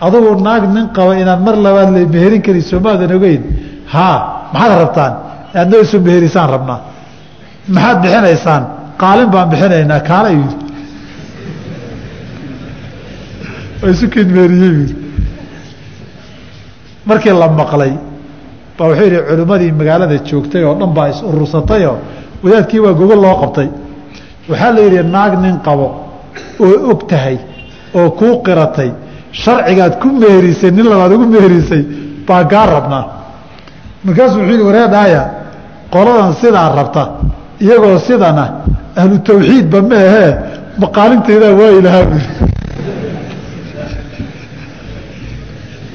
adugu 0.00 0.40
naag 0.42 0.62
nin 0.74 0.88
qaba 0.96 1.12
inaad 1.22 1.40
mar 1.46 1.56
labaad 1.56 1.90
la 1.96 2.00
meherin 2.14 2.42
kari 2.42 2.62
somaadan 2.62 3.12
ogeyn. 3.16 3.42
Haa 3.94 4.16
maxaad 4.52 4.78
rabtaan? 4.82 5.12
Aad 5.54 5.68
noo 5.70 5.80
isu 5.86 5.96
meherisaan 6.00 6.50
rabnaa 6.54 6.80
maxaad 7.74 7.98
bixinaysaan? 8.02 8.62
Qaalin 9.02 9.28
baan 9.34 9.48
bixinaynaa 9.52 10.00
kaala 10.00 10.30
yidhi. 10.38 10.56
Waa 13.80 13.90
isu 13.94 14.06
kenmeeriyey 14.14 14.72
yidhi. 14.78 14.94
Markii 17.08 17.34
la 17.42 17.48
maqlay 17.60 17.92
baa 18.78 18.86
wuxuu 18.88 19.04
yidhi 19.04 19.18
culimmadii 19.28 19.72
magaalada 19.80 20.16
joogtay 20.28 20.62
oo 20.68 20.74
dhan 20.80 20.92
baa 20.96 21.08
is 21.12 21.18
urursatayoo 21.28 21.96
wadaadkii 22.42 22.80
waa 22.84 22.94
gogol 23.00 23.20
loo 23.26 23.36
qabtay 23.42 23.68
waxaa 24.50 24.70
la 24.76 24.80
yidhi 24.86 25.02
naag 25.14 25.32
nin 25.44 25.56
qabo 25.66 25.86
oo 26.66 26.76
og 26.90 27.00
tahay 27.10 27.36
oo 27.98 28.10
kuu 28.18 28.34
qiratay 28.46 28.90
sharcigaad 29.42 29.94
ku 30.02 30.08
meherisay 30.20 30.70
nin 30.76 30.86
labaad 30.92 31.12
ugu 31.16 31.26
meherisay 31.34 31.82
baa 32.28 32.42
gaa 32.52 32.66
rabnaa. 32.74 33.04
Markaasuu 34.04 34.38
wuxuu 34.40 34.50
yidhi 34.52 34.64
wareedhaaya 34.68 35.22
qoladan 35.94 36.32
sidaa 36.40 36.68
rabta 36.78 37.02
iyagoo 37.64 37.98
sidana 38.06 38.44
ahlu 39.00 39.16
tawxiidba 39.28 39.78
ma 39.90 39.96
ahee 40.08 40.30
maqaalintaydaa 40.82 41.52
waayi 41.60 41.80
lahaa 41.86 42.04
buui 42.10 42.24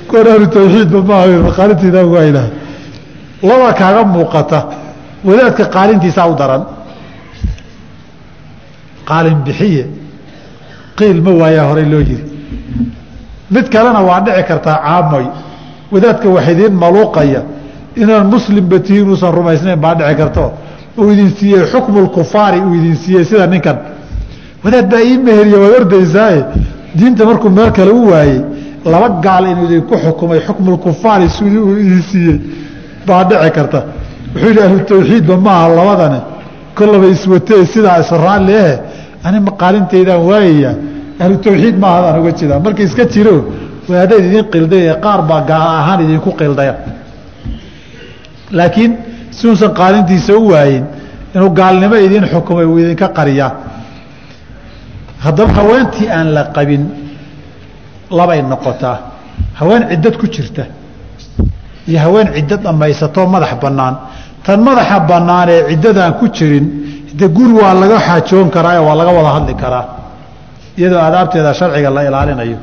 kuwan 0.09 0.27
ahlu 0.33 0.45
tawxiidba 0.57 0.99
maaha 1.09 1.27
maqaalintaydaa 1.47 2.05
waayi 2.13 2.31
lahaa 2.37 2.51
laba 3.49 3.69
kaaga 3.79 4.01
muuqata 4.15 4.59
wadaadka 5.27 5.63
qaalintiisaa 5.75 6.27
u 6.31 6.35
daran 6.41 6.61
qaalin 9.09 9.39
bixiye 9.45 9.83
qiil 10.97 11.21
ma 11.25 11.31
waayaa 11.41 11.65
horey 11.69 11.85
loo 11.93 11.99
yiri 12.09 12.25
mid 13.51 13.65
kalena 13.73 13.99
waa 14.09 14.19
dhici 14.25 14.43
kartaa 14.49 14.77
caamoy 14.85 15.25
wadaadka 15.91 16.29
wax 16.35 16.47
idiin 16.53 16.73
maluuqaya 16.83 17.41
inaan 18.01 18.25
muslimba 18.33 18.77
tihiin 18.85 19.09
uusan 19.09 19.31
rumaysnayn 19.37 19.79
baa 19.79 19.95
dhici 19.95 20.15
karto. 20.21 20.45
Uu 20.97 21.11
idin 21.11 21.29
siiyey 21.37 21.63
xukmu 21.71 21.99
lkufaari 22.05 22.59
uu 22.61 22.73
idin 22.79 22.95
siiyey 22.95 23.25
sida 23.25 23.47
ninkan. 23.47 23.77
Wadaad 24.63 24.85
baa 24.91 25.01
ii 25.09 25.17
meheriye 25.17 25.57
waad 25.63 25.73
ordaysaaye. 25.81 26.41
Diinta 26.97 27.25
markuu 27.25 27.49
meel 27.49 27.71
kale 27.71 27.91
u 27.91 28.09
waayey 28.11 28.41
laba 28.85 29.09
gaal 29.25 29.45
inuu 29.51 29.65
idinku 29.65 29.95
xukumay 30.03 30.39
xukmulkufaari 30.47 31.29
sidii 31.29 31.57
uu 31.67 31.77
idin 31.85 32.01
siiyey 32.11 32.37
baa 33.07 33.23
dhici 33.29 33.51
karta. 33.57 33.79
Wuxuu 34.33 34.47
yidhi 34.49 34.61
ahlu 34.67 34.79
tawxiidba 34.91 35.35
maaha 35.37 35.67
labadani. 35.77 36.19
Kollaba 36.77 37.07
iswatee 37.15 37.65
sidaa 37.73 37.97
israalle 38.03 38.53
eh 38.69 38.79
ani 39.27 39.39
maqaalintaydaan 39.49 40.21
waayayaa 40.29 40.73
ahlu 41.21 41.36
tawxiid 41.45 41.75
maaha 41.83 41.97
adaan 42.01 42.19
uga 42.21 42.31
jeedaa 42.39 42.59
marka 42.65 42.81
iska 42.88 43.03
jiro 43.13 43.36
wadaadayd 43.89 44.23
idin 44.29 44.45
qilday 44.53 44.83
qaar 45.05 45.19
baa 45.29 45.41
gaal 45.49 45.63
ahaan 45.81 45.99
idinku 46.05 46.29
qildaya 46.39 46.73
laakiin 48.57 48.91
si 49.38 49.43
uusan 49.49 49.71
qaalintiisa 49.79 50.31
u 50.41 50.43
waayin 50.53 50.86
inuu 51.36 51.49
gaalnimo 51.59 51.95
idin 52.07 52.23
xukumay 52.31 52.65
uu 52.71 52.77
idinka 52.83 53.07
qariyaa. 53.17 53.51
Haddaba 55.23 55.51
haweentii 55.59 56.07
aan 56.17 56.27
la 56.36 56.43
qabin 56.55 56.83
labay 58.17 58.41
noqotaa. 58.51 58.97
Haween 59.59 59.83
ciddad 59.91 60.15
ku 60.21 60.25
jirta. 60.36 60.63
Iyo 61.88 61.99
haween 62.05 62.27
ciddad 62.36 62.62
dhammaysatoo 62.65 63.25
madax 63.33 63.53
bannaan. 63.63 63.95
Tan 64.45 64.59
madaxa 64.67 64.97
bannaan 65.12 65.49
ee 65.55 65.62
ciddadaan 65.69 66.13
ku 66.19 66.25
jirin 66.36 66.65
de 67.19 67.26
guri 67.36 67.54
waa 67.62 67.73
laga 67.82 67.97
xaajoon 68.08 68.49
karaa 68.56 68.82
waa 68.88 68.95
laga 68.99 69.12
wada 69.17 69.30
hadli 69.38 69.54
karaa 69.63 69.86
iyadoo 70.78 70.99
aadaabteeda 71.08 71.54
sharciga 71.60 71.89
la 71.89 72.02
ilaalinayo 72.08 72.58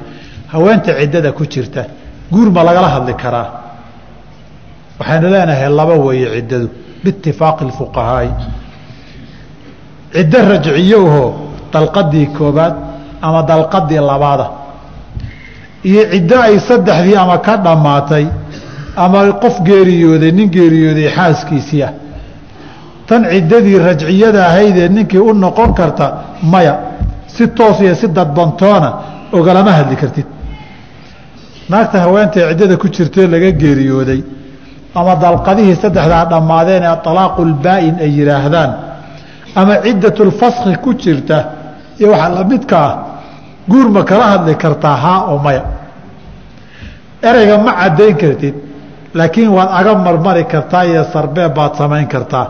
haweenta 0.53 0.93
ciddada 1.01 1.33
ku 1.33 1.45
jirta 1.53 1.83
guur 2.33 2.49
ma 2.51 2.63
lagala 2.69 2.89
hadli 2.95 3.15
karaa. 3.23 3.47
Waxaynu 4.99 5.29
leenahay 5.35 5.69
laba 5.79 5.95
weeye 6.07 6.29
ciddadu 6.37 6.67
biitifaaqi 7.03 7.65
اfuqahaai 7.73 8.31
ciddo 10.15 10.39
rajciyoho 10.53 11.25
dalqadii 11.73 12.27
koobaad 12.39 12.75
ama 13.27 13.41
dalqadii 13.51 14.01
labaada. 14.11 14.47
Iyo 15.89 16.03
ciddo 16.13 16.37
ay 16.47 16.59
saddexdii 16.69 17.17
ama 17.23 17.37
ka 17.47 17.55
dhammaatay 17.65 18.25
ama 19.05 19.19
qof 19.43 19.57
geeriyooday 19.69 20.33
nin 20.39 20.49
geeriyooday 20.57 21.09
xaaskiisii 21.17 21.83
ah 21.89 21.93
tan 23.11 23.23
ciddadii 23.33 23.79
rajciyada 23.89 24.41
ahaydee 24.51 24.89
ninkii 24.97 25.19
u 25.29 25.33
noqon 25.45 25.71
karta 25.79 26.07
maya 26.53 26.75
si 27.35 27.45
toos 27.57 27.79
iyo 27.85 27.95
si 28.01 28.07
dadbantoona 28.17 28.91
ogalama 29.39 29.73
hadli 29.79 29.97
kartid. 30.03 30.27
Naagta 31.71 31.97
haweentay 32.05 32.43
ciddada 32.51 32.77
ku 32.83 32.87
jirtee 32.97 33.27
laga 33.35 33.51
geeriyooday 33.63 34.21
ama 34.99 35.13
dalqadihii 35.25 35.77
saddexdaa 35.83 36.25
dhammaadeen 36.33 36.83
ee 36.89 36.95
alaaqu 37.11 37.41
lbaa'in 37.53 37.95
ay 38.05 38.11
yidhaahdaan 38.19 38.71
ama 39.61 39.75
ciddatulfaski 39.85 40.75
ku 40.85 40.91
jirta 41.03 41.37
iyo 42.01 42.09
waxaa 42.13 42.31
lamidka 42.39 42.77
ah 42.89 42.93
guur 43.71 43.87
ma 43.97 44.03
kala 44.11 44.25
hadli 44.33 44.55
kartaa 44.65 44.97
haa 45.05 45.21
oo 45.33 45.39
maya. 45.47 45.63
Ereyga 47.29 47.57
ma 47.67 47.73
caddayn 47.81 48.17
kartid 48.23 48.55
laakiin 49.19 49.51
waad 49.57 49.71
aga 49.79 49.93
marmari 50.07 50.45
kartaa 50.53 50.85
iyo 50.91 51.03
sarbeeb 51.13 51.53
baad 51.59 51.73
samayn 51.81 52.07
kartaa 52.15 52.47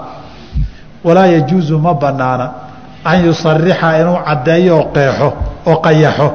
walaa 1.05 1.27
yajuusu 1.27 1.79
ma 1.79 1.95
banaana 1.95 2.51
an 3.05 3.25
yusarixa 3.27 4.01
inuu 4.01 4.19
caddeeyo 4.27 4.77
oo 4.79 4.85
qeexo 4.95 5.33
oo 5.67 5.77
qayaxo 5.77 6.29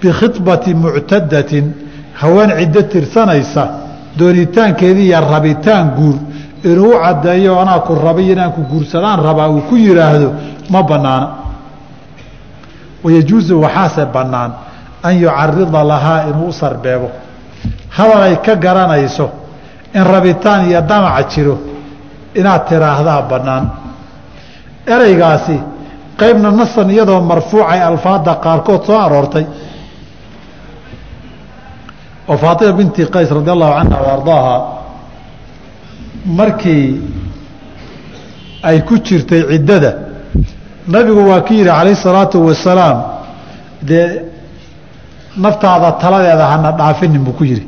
bikhibati 0.00 0.74
muctadatin 0.74 1.74
haween 2.20 2.50
ciddo 2.58 2.82
tirsanaysa 2.82 3.68
doonitaankeedii 4.18 5.06
iyo 5.08 5.20
rabitaan 5.20 5.90
guur 5.96 6.16
inuu 6.64 6.90
u 6.94 7.00
caddeeyo 7.02 7.60
anaa 7.60 7.78
ku 7.86 7.94
rabay 7.94 8.32
inaan 8.32 8.52
ku 8.52 8.62
guursadaan 8.62 9.22
rabaa 9.22 9.48
uu 9.48 9.60
ku 9.68 9.76
yidhaahdo 9.76 10.28
ma 10.70 10.82
banaana 10.82 11.28
wayajuusu 13.04 13.60
waxaase 13.62 14.06
bannaan 14.06 14.52
an 15.02 15.14
yucarida 15.22 15.84
lahaa 15.84 16.24
inuu 16.30 16.48
u 16.48 16.52
sarbeebo. 16.52 17.10
hadal 17.90 18.22
ay 18.22 18.36
ka 18.44 18.56
garanayso 18.56 19.30
in 19.94 20.04
rabitaan 20.04 20.68
iyo 20.68 20.80
damac 20.80 21.28
jiro 21.34 21.58
inaad 22.34 22.68
tiraahdaa 22.68 23.22
bannaan 23.22 23.64
ereygaasi 24.86 25.60
qaybna 26.20 26.50
nasan 26.50 26.90
iyadoo 26.90 27.20
marfuucay 27.20 27.80
alfaadda 27.82 28.34
qaarkood 28.34 28.84
soo 28.86 28.98
aroortay. 28.98 29.46
Oo 32.28 32.36
faatima 32.38 32.72
binti 32.72 33.06
qays 33.14 33.30
radi 33.30 33.50
allahu 33.50 33.72
canha 33.78 33.98
wa 34.26 34.80
markii 36.26 37.00
ay 38.62 38.80
ku 38.84 38.94
jirtay 38.98 39.42
ciddada 39.50 39.90
nabigu 40.86 41.22
waa 41.30 41.40
ki 41.42 41.54
yihi 41.54 41.64
calayh 41.68 41.96
salaatu 41.96 42.46
wasalaam 42.46 42.98
dee 43.82 44.22
naftaada 45.36 45.92
taladeeda 46.02 46.44
hana 46.52 46.72
dhaafinin 46.72 47.24
buu 47.24 47.32
ku 47.32 47.44
yihi 47.44 47.66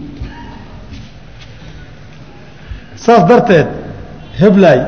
saas 2.96 3.25
darteed 3.29 3.66
heblay 4.40 4.79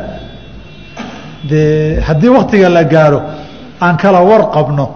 dee 1.50 2.00
haddii 2.06 2.28
waktiga 2.28 2.68
la 2.68 2.84
gaaro 2.84 3.20
aan 3.80 3.96
kala 3.96 4.20
war 4.20 4.50
qabno 4.54 4.86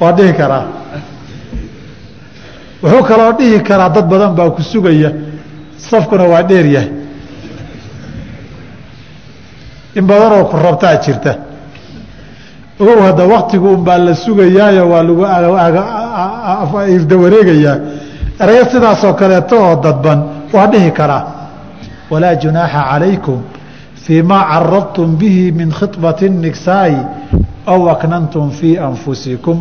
waa 0.00 0.12
dhihi 0.12 0.32
karaa. 0.32 0.64
Wuxuu 2.82 3.02
kaloo 3.08 3.32
dhihi 3.38 3.60
karaa 3.68 3.88
dad 3.88 4.06
badan 4.08 4.34
baa 4.34 4.50
ku 4.50 4.62
sugaya 4.62 5.10
safkuna 5.88 6.24
waa 6.24 6.42
dheer 6.42 6.66
yahay. 6.66 6.90
In 9.96 10.06
badanoo 10.06 10.44
ku 10.50 10.56
rabtaa 10.56 10.96
jirta. 11.04 11.32
Ogow 12.80 13.00
hadda 13.02 13.24
waktigu 13.24 13.68
unbaa 13.74 13.98
la 13.98 14.14
sugayaayo 14.14 14.88
waa 14.90 15.02
lagu 15.02 15.22
irda 16.96 17.16
wareegayaa 17.16 17.76
erayo 18.40 18.64
sidaasoo 18.72 19.12
kaleeto 19.14 19.56
oo 19.64 19.76
dadban 19.84 20.18
waa 20.52 20.66
dhihi 20.66 20.90
karaa. 20.90 21.24
Walaa 22.10 22.34
junaaxa 22.34 22.80
calaykum 22.90 23.40
fii 24.06 24.22
maa 24.22 24.44
caradtum 24.52 25.16
bihi 25.18 25.52
min 25.52 25.70
khibati 25.78 26.26
الnigsaa'i 26.30 26.96
aw 27.66 27.88
aknantum 27.94 28.50
fii 28.50 28.78
anfusikum 28.78 29.56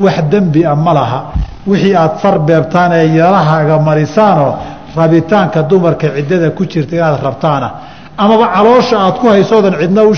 wax 0.00 0.16
dembi 0.30 0.64
a 0.64 0.74
ma 0.76 0.92
laha 0.94 1.20
wixii 1.66 1.94
aada 1.94 2.14
far 2.22 2.38
beebtaan 2.38 2.92
ee 2.92 3.06
yeelahaaga 3.16 3.78
marisaanoo 3.78 4.52
rabitaanka 4.96 5.62
dumarka 5.62 6.06
ciddada 6.16 6.50
ku 6.50 6.64
jirta 6.66 6.96
inaad 6.96 7.20
rabtaana 7.22 7.68
amaba 8.16 8.46
caloosha 8.54 8.96
aad 9.00 9.16
ku 9.20 9.26
haysoodan 9.28 9.74
cidna 9.80 10.02
u 10.04 10.10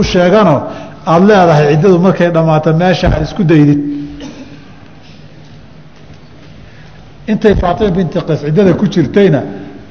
u 0.00 0.02
sheeganoo 0.02 0.60
aada 1.06 1.24
leedahay 1.28 1.66
ciddadu 1.74 1.98
markay 1.98 2.30
dhammaato 2.30 2.72
meesha 2.72 3.06
aad 3.14 3.22
isku 3.22 3.42
daydid 3.44 3.80
intay 7.28 7.54
faatima 7.54 7.90
binti 7.90 8.18
qays 8.28 8.40
ciddada 8.40 8.72
ku 8.74 8.86
jirtayna 8.94 9.40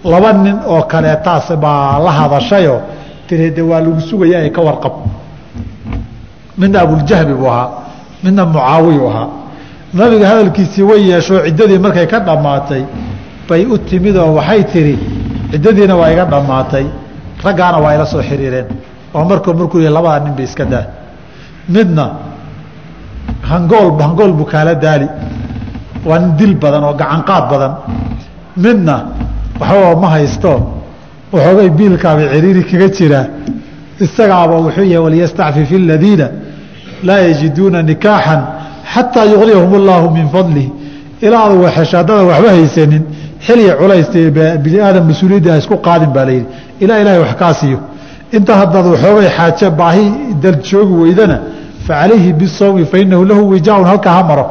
laba 0.04 0.34
nin 0.34 0.58
oo 0.68 0.82
kaleetaas 0.92 1.48
baa 1.64 2.00
la 2.06 2.12
hadashayoo 2.20 2.80
tiri 3.28 3.52
de 3.52 3.62
waa 3.62 3.80
lagu 3.82 4.00
sugaya 4.02 4.40
ay 4.40 4.50
ka 4.52 4.62
warqab. 4.62 4.94
Midna 6.58 6.82
abuljahbi 6.82 7.34
buu 7.34 7.48
ahaa 7.50 7.70
midna 8.24 8.46
mucaawiyu 8.46 9.08
ahaa. 9.10 9.28
Nabiga 9.94 10.28
hadalkiisii 10.28 10.84
way 10.84 11.02
yeeshoo 11.10 11.40
ciddadii 11.46 11.80
markay 11.80 12.08
ka 12.08 12.20
dhammaatay 12.20 12.84
bay 13.50 13.66
u 13.66 13.78
timid 13.78 14.16
oo 14.18 14.34
waxay 14.38 14.64
tihi 14.72 14.96
ciddadiina 15.52 15.96
waa 15.96 16.12
iga 16.14 16.26
dhammaatay 16.26 16.86
raggaana 17.44 17.78
waa 17.84 17.94
ila 17.96 18.06
soo 18.06 18.22
xiriireen 18.30 18.68
oo 19.16 19.24
markuu 19.30 19.54
markuu 19.54 19.80
yih 19.80 19.90
labada 19.92 20.20
nin 20.26 20.34
ba 20.36 20.42
iska 20.44 20.66
daa. 20.66 20.86
Midna 21.70 22.06
hangool 23.50 24.00
hangool 24.02 24.32
buu 24.34 24.46
kaala 24.46 24.76
daali 24.76 25.08
waa 26.06 26.20
nin 26.20 26.36
dil 26.38 26.56
badan 26.56 26.84
oo 26.84 26.94
gacanqaad 26.94 27.44
badan. 27.52 27.74
Midna 28.58 28.96
waxba 29.60 29.96
ma 30.02 30.08
haysto 30.16 30.52
waxoogay 31.36 31.70
biilkaaba 31.80 32.22
ciriiri 32.34 32.64
kaga 32.70 32.88
jiraa 32.98 33.26
isagaaba 34.06 34.56
wuxuu 34.66 34.86
yahay 34.94 35.04
waliyastacfif 35.06 35.70
aladiina 35.82 36.28
laa 37.08 37.20
yajiduuna 37.28 37.80
nikaaxan 37.92 38.42
xataa 38.94 39.26
yuqniyahum 39.34 39.74
allaahu 39.82 40.08
min 40.18 40.26
fadlih 40.36 40.68
ilaa 41.26 41.44
adu 41.48 41.56
waxesho 41.66 41.96
haddaadan 42.00 42.26
waxba 42.32 42.50
haysanin 42.58 43.04
xilya 43.48 43.74
culaysta 43.82 44.20
bini 44.64 44.78
aadam 44.88 45.04
mas'uuliyadda 45.12 45.52
isku 45.62 45.76
qaadin 45.88 46.10
baa 46.16 46.26
layidhi 46.30 46.48
ilaa 46.84 47.00
ilaahay 47.02 47.22
wax 47.26 47.34
kaa 47.42 47.54
siiyo. 47.60 47.80
Inta 48.38 48.54
haddaad 48.62 48.86
waxoogay 48.94 49.30
xaaje 49.38 49.68
baahi 49.80 50.06
dal 50.44 50.58
joogi 50.70 50.96
weydana 51.04 51.38
facalayhi 51.88 52.30
bisawmi 52.40 52.84
fainahu 52.92 53.24
lahu 53.30 53.42
wijaaun 53.54 53.86
halkaa 53.92 54.14
ha 54.18 54.24
maro. 54.30 54.46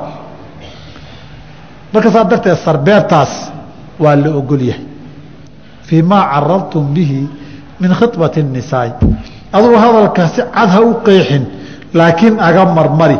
Marka 1.92 2.09
saa 2.14 2.25
darteed 2.31 2.59
sarbeertaas 2.66 3.33
waa 4.03 4.16
la 4.23 4.29
ogol 4.40 4.62
yahay 4.70 4.85
fii 5.87 6.03
maa 6.03 6.25
caradtum 6.33 6.85
bihi 6.94 7.20
min 7.81 7.90
khibati 7.99 8.40
الnisaai 8.44 8.90
adugu 9.57 9.77
hadalka 9.85 10.29
si 10.35 10.40
cad 10.55 10.68
ha 10.75 10.81
u 10.81 10.92
qeexin 11.07 11.44
laakiin 11.94 12.37
aga 12.40 12.64
marmari. 12.77 13.18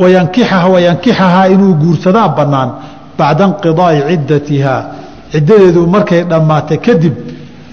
Wayankixaha 0.00 0.68
wayankixahaa 0.74 1.46
inuu 1.54 1.74
guursadaa 1.82 2.28
bannaan 2.38 2.70
bacda 3.18 3.44
inqidaai 3.50 3.98
ciddatihaa. 4.08 4.82
Ciddadeedu 5.32 5.86
markay 5.94 6.22
dhammaatay 6.30 6.78
kadib 6.86 7.14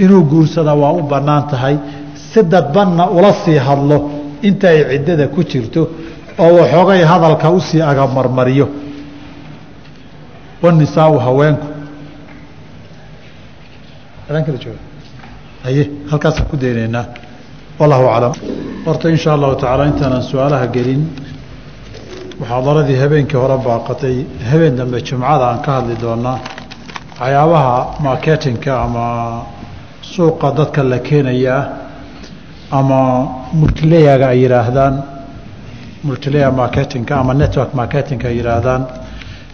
inuu 0.03 0.23
guursada 0.31 0.73
waa 0.81 0.91
u 0.99 1.01
bannaan 1.11 1.43
tahay. 1.51 1.75
Si 2.29 2.43
dadbanna 2.43 3.03
ula 3.17 3.31
sii 3.45 3.57
hadlo 3.67 3.97
inta 4.43 4.67
ay 4.69 4.79
ciddada 4.91 5.27
ku 5.33 5.41
jirto 5.43 5.81
oo 6.43 6.51
waxoogay 6.59 7.01
hadalka 7.11 7.47
u 7.49 7.59
sii 7.67 7.81
agamarmariyo 7.81 8.67
wanisaau 10.61 11.17
haweenku. 11.19 11.67
Haye 15.63 15.83
halkaasaan 16.11 16.47
ku 16.49 16.55
daynaynaa. 16.57 17.05
Wallahu 17.79 18.05
aclam. 18.15 18.33
Horta 18.85 19.09
in 19.09 19.19
allahu 19.35 19.55
tacaala 19.55 19.83
intaanaan 19.91 20.23
su'aalaha 20.31 20.67
gelin 20.75 21.01
muxaadaradii 22.39 22.97
habeenkii 23.03 23.37
hore 23.43 23.57
baaqatay. 23.67 24.15
Habeen 24.51 24.77
dambe 24.77 25.01
jumcada 25.07 25.45
aan 25.49 25.59
ka 25.65 25.71
hadli 25.77 25.95
doonaa. 26.01 26.39
Waxyaabaha 27.19 27.75
marketinka 27.99 28.71
ama 28.85 29.05
suuqa 30.01 30.51
dadka 30.57 30.83
la 30.83 30.99
keenayaa 30.99 31.63
ama 32.71 32.99
multilayaga 33.53 34.27
ay 34.33 34.39
yidhaahdaan 34.43 35.03
multilayer 36.03 36.51
marketinka 36.51 37.13
ama 37.21 37.33
network 37.33 37.73
marketinka 37.73 38.27
ay 38.27 38.37
yidhaahdaan 38.39 38.81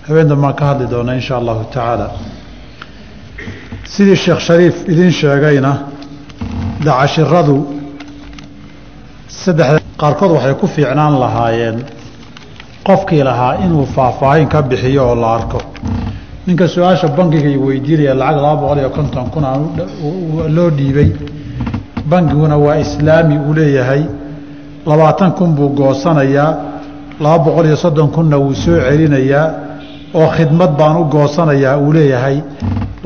habeen 0.07 0.27
dambe 0.29 0.45
aan 0.47 0.53
ka 0.59 0.65
hadli 0.65 0.87
doonaa 0.93 1.15
insha 1.19 1.35
allahu 1.37 1.63
tacaala. 1.73 2.07
Sidii 3.93 4.15
sheekh 4.15 4.39
shariif 4.47 4.75
idiin 4.91 5.11
sheegayna 5.21 5.71
dacashiradu 6.85 7.55
saddexda 9.43 9.79
qaarkood 10.01 10.31
waxay 10.35 10.55
ku 10.61 10.67
fiicnaan 10.75 11.13
lahaayeen 11.23 11.77
qofkii 12.87 13.23
lahaa 13.29 13.53
inuu 13.65 13.85
faahfaahin 13.95 14.47
ka 14.53 14.59
bixiyo 14.61 15.03
oo 15.09 15.15
la 15.15 15.29
arko. 15.37 15.59
Ninka 16.47 16.67
su'aasha 16.67 17.07
bankiga 17.17 17.49
i 17.49 17.57
weydiinaya 17.65 18.13
lacag 18.21 18.37
laba 18.43 18.55
boqol 18.61 18.77
iyo 18.79 18.89
konton 18.89 19.25
kun 19.33 19.45
loo 20.55 20.69
dhiibay. 20.77 21.09
Bankiguna 22.09 22.57
waa 22.57 22.75
islaami 22.85 23.35
uu 23.47 23.53
leeyahay. 23.53 24.03
Labaatan 24.85 25.31
kun 25.37 25.49
buu 25.55 25.69
goosanayaa 25.69 26.51
laba 27.23 27.39
boqol 27.45 27.65
iyo 27.65 27.75
soddon 27.83 28.09
kunna 28.15 28.37
wuu 28.37 28.53
soo 28.63 28.75
celinayaa 28.87 29.47
oo 30.13 30.27
khidmad 30.35 30.71
baan 30.79 30.95
u 31.01 31.03
goosanayaa 31.13 31.77
uu 31.77 31.91
leeyahay 31.93 32.37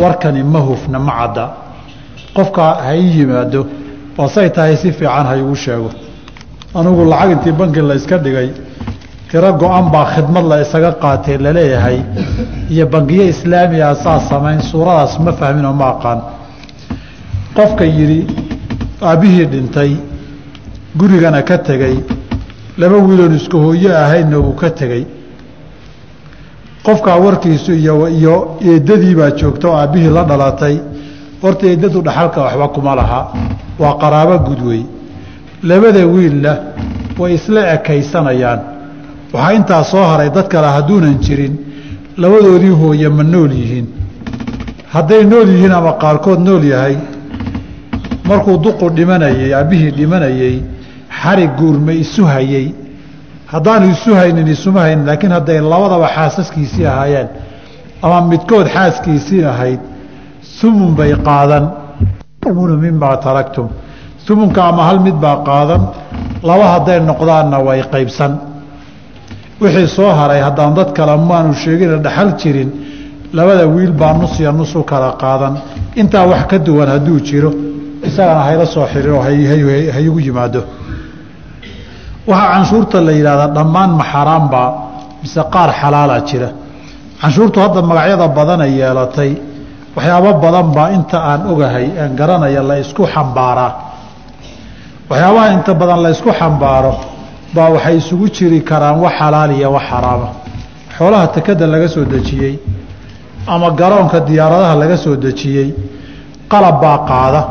warkani 0.01 0.43
ma 0.43 0.59
hufna 0.59 0.99
ma 0.99 1.11
cadda. 1.19 1.45
Qofka 2.35 2.63
ha 2.85 2.95
ii 2.95 3.09
yimaado 3.19 3.61
oo 4.19 4.27
say 4.27 4.49
tahay 4.49 4.75
si 4.77 4.91
fiican 4.91 5.25
ha 5.29 5.35
igu 5.41 5.55
sheego. 5.55 5.89
Anugu 6.75 7.05
lacag 7.11 7.31
intii 7.31 7.51
banki 7.59 7.81
la 7.81 7.95
iska 7.95 8.17
dhigay 8.17 8.49
tiro 9.29 9.53
go-an 9.53 9.85
baa 9.93 10.05
khidmad 10.13 10.45
la 10.51 10.61
isaga 10.61 10.91
qaatee 11.03 11.37
la 11.37 11.51
leeyahay 11.57 11.99
iyo 12.69 12.85
bangiyo 12.93 13.23
islaamiga 13.33 13.95
saa 14.03 14.19
samayn 14.29 14.61
suuradaas 14.61 15.13
ma 15.25 15.31
fahmin 15.39 15.65
oo 15.65 15.73
ma 15.73 15.87
aqaan. 15.93 16.19
Qofka 17.55 17.85
yidhi 17.85 18.19
aabbihii 19.01 19.45
dhintay 19.53 19.91
gurigana 20.99 21.41
ka 21.49 21.57
tegey 21.57 21.95
laba 22.77 22.97
wiiloon 23.05 23.35
isku 23.39 23.57
hooyo 23.65 23.91
ahaydna 24.03 24.37
uu 24.39 24.53
ka 24.61 24.69
tegey 24.79 25.03
qofkaa 26.87 27.17
warkiisu 27.25 27.71
iyo 27.81 27.95
iyo 28.19 28.35
eedadii 28.69 29.15
baa 29.19 29.31
joogta 29.39 29.67
oo 29.69 29.75
aabbihii 29.81 30.09
la 30.17 30.23
dhalatay 30.29 30.75
horta 31.41 31.63
eedadu 31.71 31.99
dhaxalka 32.07 32.39
waxba 32.45 32.67
kuma 32.75 32.95
laha. 32.99 33.19
Waa 33.81 33.93
qaraabo 34.01 34.37
gudwey 34.47 34.81
labada 35.69 36.05
wiilna 36.13 36.51
way 37.19 37.33
isla 37.37 37.61
ekaysanayaan. 37.75 38.59
Waxaa 39.33 39.53
intaa 39.57 39.83
soo 39.91 40.03
haray 40.11 40.29
dad 40.35 40.47
kale 40.53 40.67
hadduunan 40.77 41.15
jirin 41.25 41.53
labadoodii 42.21 42.73
hooye 42.81 43.09
ma 43.09 43.23
nool 43.23 43.51
yihiin. 43.61 43.87
Hadday 44.93 45.23
nool 45.31 45.47
yihiin 45.53 45.71
ama 45.79 45.91
qaarkood 46.01 46.39
nool 46.47 46.63
yahay 46.73 46.95
markuu 48.29 48.57
duqu 48.63 48.89
dhimanayey 48.97 49.53
aabbihii 49.55 49.91
dhimanayey 49.99 50.55
xarig 51.21 51.51
guurma 51.59 51.91
isu 52.03 52.23
hayey 52.25 52.65
haddaanu 53.53 53.85
isu 53.95 54.11
haynin 54.19 54.47
isuma 54.55 54.79
haynin 54.85 55.05
laakiin 55.09 55.31
hadday 55.37 55.59
labadaba 55.73 56.07
xaasaskiisii 56.15 56.85
ahaayeen 56.93 57.27
ama 58.05 58.17
midkood 58.31 58.67
xaaskiisii 58.75 59.43
ahayd 59.53 59.79
umun 60.67 60.95
bay 60.99 61.11
qaadan. 61.27 61.65
Umunu 62.49 62.77
mimaa 62.77 63.17
taraktum. 63.25 63.67
Umunka 64.31 64.61
ama 64.69 64.83
hal 64.87 64.99
mid 64.99 65.15
baa 65.23 65.37
qaadan. 65.49 65.81
Laba 66.49 66.65
hadday 66.73 66.99
noqdaanna 67.09 67.57
way 67.67 67.81
qaybsan. 67.93 68.31
Wixii 69.61 69.87
soo 69.97 70.11
haray 70.19 70.41
haddaan 70.47 70.73
dad 70.77 70.89
kale 70.97 71.13
maanu 71.29 71.53
sheegina 71.63 71.97
dhaxal 72.05 72.29
jirin 72.41 72.69
labada 73.37 73.65
wiil 73.75 73.91
baa 74.01 74.13
nus 74.13 74.39
iyo 74.39 74.51
nus 74.59 74.75
u 74.75 74.83
kala 74.91 75.09
qaadan. 75.23 75.53
Intaa 76.01 76.25
wax 76.31 76.41
ka 76.49 76.57
duwan 76.65 76.89
hadduu 76.93 77.19
jiro 77.27 77.51
isagana 78.07 78.41
hayla 78.47 78.65
soo 78.73 78.85
xiriiro 78.93 79.19
haygu 79.95 80.19
yimaado 80.27 80.61
waxaa 82.27 82.49
canshuurta 82.53 82.97
la 83.07 83.11
yidhahdaa 83.17 83.53
dhammaan 83.57 83.91
ma 83.99 84.03
xaaraambaa 84.11 84.69
mise 85.21 85.41
qaar 85.53 85.69
xalaala 85.81 86.15
jira. 86.29 86.49
Canshuurtu 87.21 87.57
hadda 87.63 87.81
magacyada 87.89 88.27
badanay 88.37 88.71
yeelatay 88.79 89.31
waxyaabo 89.95 90.31
badan 90.43 90.67
baa 90.75 90.89
inta 90.97 91.17
aan 91.31 91.41
ogahay 91.51 91.87
aan 92.01 92.11
garanaya 92.19 92.61
la 92.69 92.75
isku 92.83 93.03
xambaaraa 93.13 93.71
waxyaabaha 95.09 95.47
inta 95.57 95.71
badan 95.81 95.99
la 96.05 96.09
isku 96.15 96.29
xambaaro 96.39 96.93
baa 97.55 97.69
waxay 97.75 97.95
isugu 98.01 98.25
jiri 98.35 98.59
karaan 98.69 98.97
wax 99.03 99.13
xalaal 99.19 99.51
iyo 99.57 99.69
wax 99.75 99.83
xaraama 99.91 100.27
xoolaha 100.97 101.27
tekada 101.35 101.65
laga 101.73 101.87
soo 101.95 102.05
dejiyey 102.13 102.53
ama 103.53 103.67
garoonka 103.79 104.19
diyaaradaha 104.27 104.75
laga 104.81 104.97
soo 105.03 105.15
dejiyey 105.25 105.67
qalab 106.51 106.75
baa 106.83 106.97
qaada. 107.09 107.41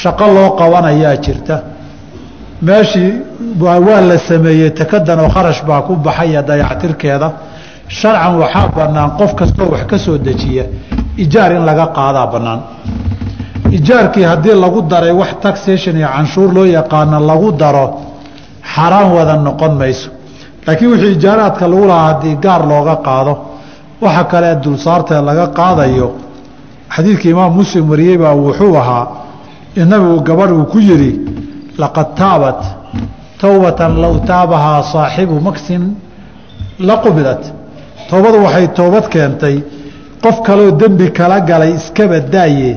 Shaqo 0.00 0.26
loo 0.36 0.48
qabanayaa 0.60 1.16
jirta 1.24 1.56
meeshii 2.62 3.12
waa 3.60 4.00
la 4.00 4.18
sameeyey 4.18 4.70
tekadan 4.70 5.20
oo 5.20 5.28
kharash 5.28 5.62
baa 5.66 5.82
ku 5.82 5.96
baxaya 5.96 6.42
dayactirkeeda. 6.42 7.32
Sharcan 7.88 8.34
waxaa 8.42 8.68
bannaan 8.76 9.10
qof 9.18 9.34
kastoo 9.34 9.68
wax 9.72 9.84
ka 9.90 9.98
soo 9.98 10.18
dejiya 10.18 10.64
ijaar 11.16 11.52
in 11.52 11.64
laga 11.66 11.86
qaadaa 11.86 12.26
bannaan. 12.32 12.60
Ijaarkii 13.70 14.22
haddii 14.24 14.54
lagu 14.54 14.82
daray 14.82 15.12
wax 15.12 15.30
taxation 15.42 15.96
iyo 15.96 16.08
canshuur 16.08 16.52
loo 16.54 16.64
yaqaano 16.64 17.18
lagu 17.20 17.52
daro 17.52 17.86
xaraan 18.74 19.12
wada 19.12 19.36
noqon 19.36 19.74
mayso. 19.80 20.10
Laakiin 20.66 20.90
wixii 20.92 21.12
ijaaraadka 21.16 21.68
lagu 21.68 21.86
lahaa 21.86 22.06
haddii 22.08 22.36
gaar 22.44 22.62
looga 22.66 22.96
qaado 22.96 23.34
waxa 24.00 24.24
kale 24.24 24.56
dulsaartee 24.62 25.20
laga 25.28 25.46
qaadayo 25.58 26.08
xadiidkii 26.94 27.30
imaam 27.30 27.52
muslim 27.56 27.90
wariyey 27.90 28.18
baa 28.18 28.34
wuxuu 28.34 28.76
ahaa 28.76 29.06
in 29.76 29.90
gabadh 30.24 30.52
uu 30.52 30.64
ku 30.64 30.78
yidhi 30.78 31.31
laqad 31.78 32.08
taabat 32.20 32.60
towbatan 33.40 33.92
low 34.02 34.14
taabahaa 34.30 34.82
saaxibu 34.92 35.36
maksin 35.40 35.82
la 36.88 36.96
qubilat 37.04 37.42
toobadu 38.10 38.38
waxay 38.44 38.66
toobad 38.78 39.06
keentay 39.14 39.56
qof 40.22 40.36
kaloo 40.46 40.70
dembi 40.80 41.06
kala 41.18 41.40
galay 41.50 41.72
iskaba 41.78 42.18
daaye 42.34 42.70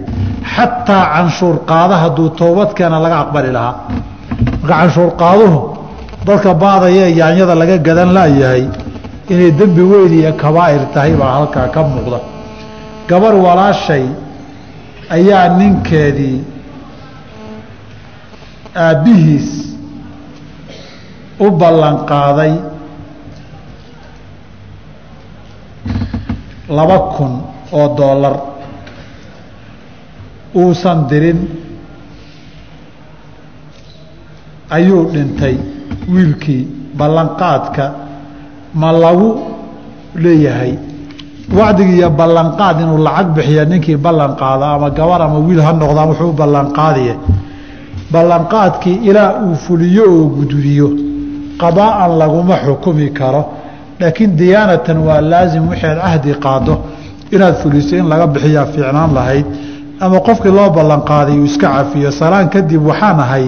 xataa 0.55 1.03
canshuur 1.13 1.55
qaada 1.69 1.95
hadduu 2.03 2.29
toobad 2.39 2.69
keena 2.77 2.97
laga 3.05 3.17
aqbali 3.23 3.49
lahaa 3.57 3.75
marka 4.61 4.75
canshuur 4.79 5.11
qaaduhu 5.21 5.59
dadka 6.27 6.51
baadaya 6.63 7.03
ee 7.07 7.13
yaanyada 7.19 7.55
laga 7.61 7.77
gadan 7.87 8.09
laayahay 8.17 8.63
inay 9.31 9.51
dembi 9.59 9.83
weyn 9.91 10.13
iyo 10.19 10.31
kabaa'ir 10.43 10.83
tahay 10.93 11.13
baa 11.21 11.31
halkaa 11.37 11.67
ka 11.75 11.79
muuqda 11.91 12.19
gabarh 13.09 13.37
walaashay 13.45 14.05
ayaa 15.17 15.45
ninkeedii 15.59 16.37
aabbihiis 18.75 19.49
u 21.39 21.47
ballan 21.51 21.97
qaaday 22.11 22.53
laba 26.77 26.97
kun 27.15 27.33
oo 27.71 27.87
doolar 27.97 28.35
uusan 30.55 31.07
dirin. 31.09 31.39
Ayuu 34.69 35.03
dhintay 35.13 35.55
wiilkii 36.09 36.63
ballanqaadka 36.97 37.85
ma 38.73 38.89
lagu 38.91 39.29
leeyahay. 40.15 40.73
Wacdigi 41.57 42.01
iyo 42.01 42.09
ballanqaad 42.09 42.81
inuu 42.81 42.97
lacag 42.97 43.27
bixiya 43.35 43.63
ninkii 43.65 43.97
ballan 43.97 44.33
qaada 44.35 44.73
ama 44.75 44.89
gabar 44.89 45.21
ama 45.21 45.37
wiil 45.47 45.61
ha 45.61 45.71
noqdaan 45.73 46.09
wuxuu 46.11 46.29
u 46.33 46.37
ballanqaadkii 48.11 48.97
ilaa 49.09 49.31
uu 49.45 49.55
fuliyo 49.65 50.03
oo 50.15 50.25
gududiyo 50.37 50.87
qadaa'an 51.61 52.11
laguma 52.21 52.55
xukumi 52.65 53.09
karo. 53.19 53.41
Laakiin 53.99 54.31
diyaanatan 54.39 54.97
waa 55.07 55.21
laasim 55.31 55.63
waxaad 55.71 55.97
cahdi 56.03 56.33
qaado. 56.45 56.73
Inaad 57.35 57.55
fuliso 57.61 57.95
in 57.95 58.07
laga 58.11 58.27
bixiyaa 58.33 58.65
fiicnaan 58.73 59.11
lahayd. 59.17 59.45
Ama 60.03 60.19
qofkii 60.27 60.51
loo 60.57 60.69
ballanqaaday 60.77 61.37
uu 61.39 61.45
iska 61.45 61.67
cafiyo. 61.75 62.11
Salaan 62.11 62.49
kadib 62.53 62.81
waxaan 62.89 63.19
ahay 63.25 63.45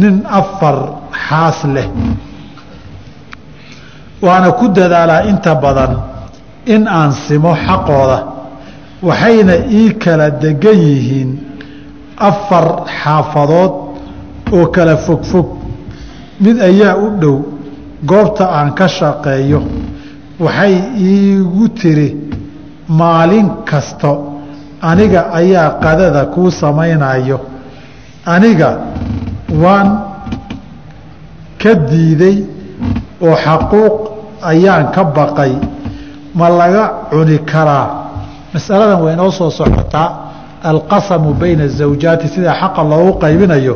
nin 0.00 0.16
afar 0.40 0.76
xaas 1.28 1.58
leh. 1.74 1.88
Waana 4.22 4.52
ku 4.58 4.68
dadaalaa 4.68 5.22
inta 5.30 5.54
badan 5.54 5.92
in 6.66 6.82
aan 6.88 7.12
simo 7.12 7.52
xaqooda. 7.66 8.18
Waxayna 9.02 9.54
ii 9.78 9.90
kala 10.02 10.30
degan 10.42 10.78
yihiin 10.88 11.30
afar 12.28 12.66
xaafadood 13.00 13.72
oo 14.56 14.66
kala 14.74 14.96
fogfog 15.06 15.46
mid 16.44 16.56
ayaa 16.68 16.94
u 16.96 17.08
dhow 17.20 17.36
goobta 18.10 18.44
aan 18.58 18.70
ka 18.78 18.86
shaqeeyo. 18.88 19.60
Waxay 20.44 20.74
iigu 21.08 21.68
tiri 21.78 22.08
maalin 22.88 23.48
kasto 23.70 24.12
aniga 24.90 25.20
ayaa 25.40 25.68
qadada 25.84 26.22
kuu 26.34 26.50
samaynayo 26.60 27.38
aniga 28.34 28.70
waan 29.62 29.88
ka 31.62 31.72
diiday 31.90 32.36
oo 33.26 33.34
xaquuq 33.44 33.94
ayaan 34.50 34.86
ka 34.94 35.02
baqay. 35.16 35.52
Ma 36.38 36.48
laga 36.48 36.84
cuni 37.10 37.38
karaa? 37.50 37.86
Masaladan 38.54 39.02
way 39.04 39.12
inoo 39.14 39.30
soo 39.38 39.50
socotaa 39.50 40.08
alqasamu 40.62 41.34
bayna 41.40 41.64
azawjaati 41.64 42.28
sida 42.28 42.52
xaqa 42.60 42.82
loogu 42.90 43.12
qaybinayo 43.22 43.74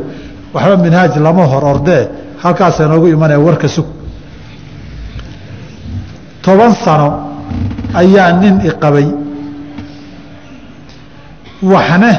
waxba 0.53 0.77
minhaaj 0.77 1.13
lama 1.25 1.43
hor 1.51 1.63
ordee 1.73 2.03
halkaasa 2.43 2.87
noogu 2.87 3.07
imanaya 3.07 3.39
warka 3.39 3.67
sug 3.67 3.85
toban 6.43 6.73
sano 6.85 7.09
ayaa 8.01 8.31
nin 8.41 8.55
iqabay 8.69 9.07
waxne 11.63 12.11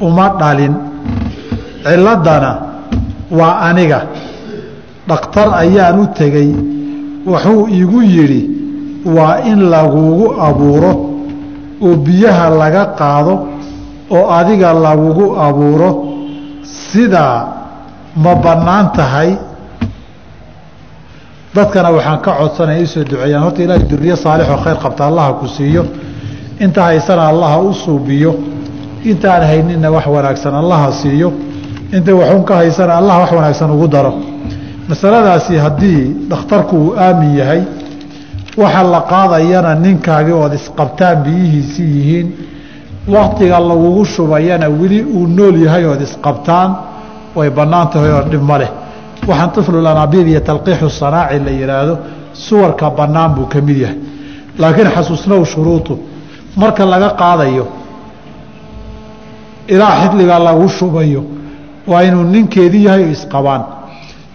uma 0.00 0.26
dhalin 0.40 0.74
ciladana 1.84 2.52
waa 3.38 3.54
aniga 3.68 4.00
dhakhtar 5.08 5.48
ayaan 5.62 5.98
u 6.02 6.06
tegey 6.18 6.50
wuxuu 7.26 7.68
igu 7.80 8.02
yidhi 8.02 8.42
waa 9.16 9.36
in 9.50 9.58
lagugu 9.74 10.26
abuuro 10.48 10.92
oo 11.82 11.94
biyaha 12.04 12.50
laga 12.60 12.84
qaado 12.98 13.34
oo 14.10 14.30
adiga 14.30 14.72
lagugu 14.72 15.26
abuuro 15.46 15.90
sidaa 16.62 17.38
ma 18.16 18.34
bannaan 18.34 18.92
tahay? 18.96 19.30
Dadkana 21.54 21.90
waxaan 21.94 22.18
ka 22.24 22.32
codsanaya 22.38 22.82
isoo 22.82 23.04
duceeyaan. 23.04 23.42
Horta 23.44 23.62
ilaahay 23.62 23.86
duriye 23.90 24.16
saalixoo 24.16 24.58
khayr 24.64 24.76
qabta 24.84 25.06
allaha 25.06 25.32
ku 25.40 25.46
siiyo. 25.48 25.82
Inta 26.60 26.82
haysana 26.82 27.28
allaha 27.32 27.58
u 27.62 27.72
suubiyo 27.74 28.32
intaan 29.04 29.42
hayninna 29.42 29.90
wax 29.90 30.06
wanaagsan 30.06 30.54
allaha 30.54 30.92
siiyo. 30.92 31.28
Inta 31.92 32.12
waxuun 32.14 32.44
ka 32.44 32.54
haysana 32.56 32.92
allah 33.00 33.16
wax 33.22 33.30
wanaagsan 33.32 33.70
ugu 33.70 33.86
daro. 33.88 34.12
Masaladaasi 34.88 35.56
haddii 35.56 36.02
dhakhtarku 36.30 36.76
uu 36.76 36.94
aamin 36.98 37.36
yahay 37.38 37.62
waxa 38.56 38.82
la 38.82 39.00
qaadayana 39.12 39.74
ninkaagii 39.74 40.32
ood 40.42 40.52
isqabtaan 40.54 41.22
biyihiisii 41.24 41.90
yihiin 41.98 42.26
waktiga 43.08 43.58
lagugu 43.60 44.04
shubayana 44.04 44.68
weli 44.68 45.02
uu 45.04 45.26
nool 45.26 45.56
yahay 45.64 45.84
ood 45.86 46.00
isqabtaan 46.00 46.70
way 47.36 47.50
bannaan 47.50 47.88
tahay 47.92 48.10
oo 48.12 48.22
dhib 48.30 48.42
ma 48.42 48.58
leh. 48.58 48.70
Waxaan 49.28 49.50
tiflulanabiib 49.52 50.26
iyo 50.28 50.40
talqiixu 50.40 50.90
sanaaci 50.90 51.38
la 51.46 51.50
yidhaahdo 51.50 51.94
suwarka 52.32 52.90
bannaan 52.90 53.34
buu 53.34 53.46
ka 53.46 53.60
mid 53.60 53.76
yahay. 53.84 53.98
Laakiin 54.58 54.90
xasuusnow 54.96 55.44
shuruudu 55.44 55.98
marka 56.56 56.84
laga 56.86 57.10
qaadayo 57.20 57.66
ilaa 59.68 59.94
xidliga 60.02 60.38
lagu 60.38 60.68
shubayo 60.68 61.22
waa 61.86 62.02
inuu 62.02 62.22
ninkeedii 62.24 62.84
yahay 62.84 63.04
oo 63.04 63.10
isqabaan. 63.16 63.62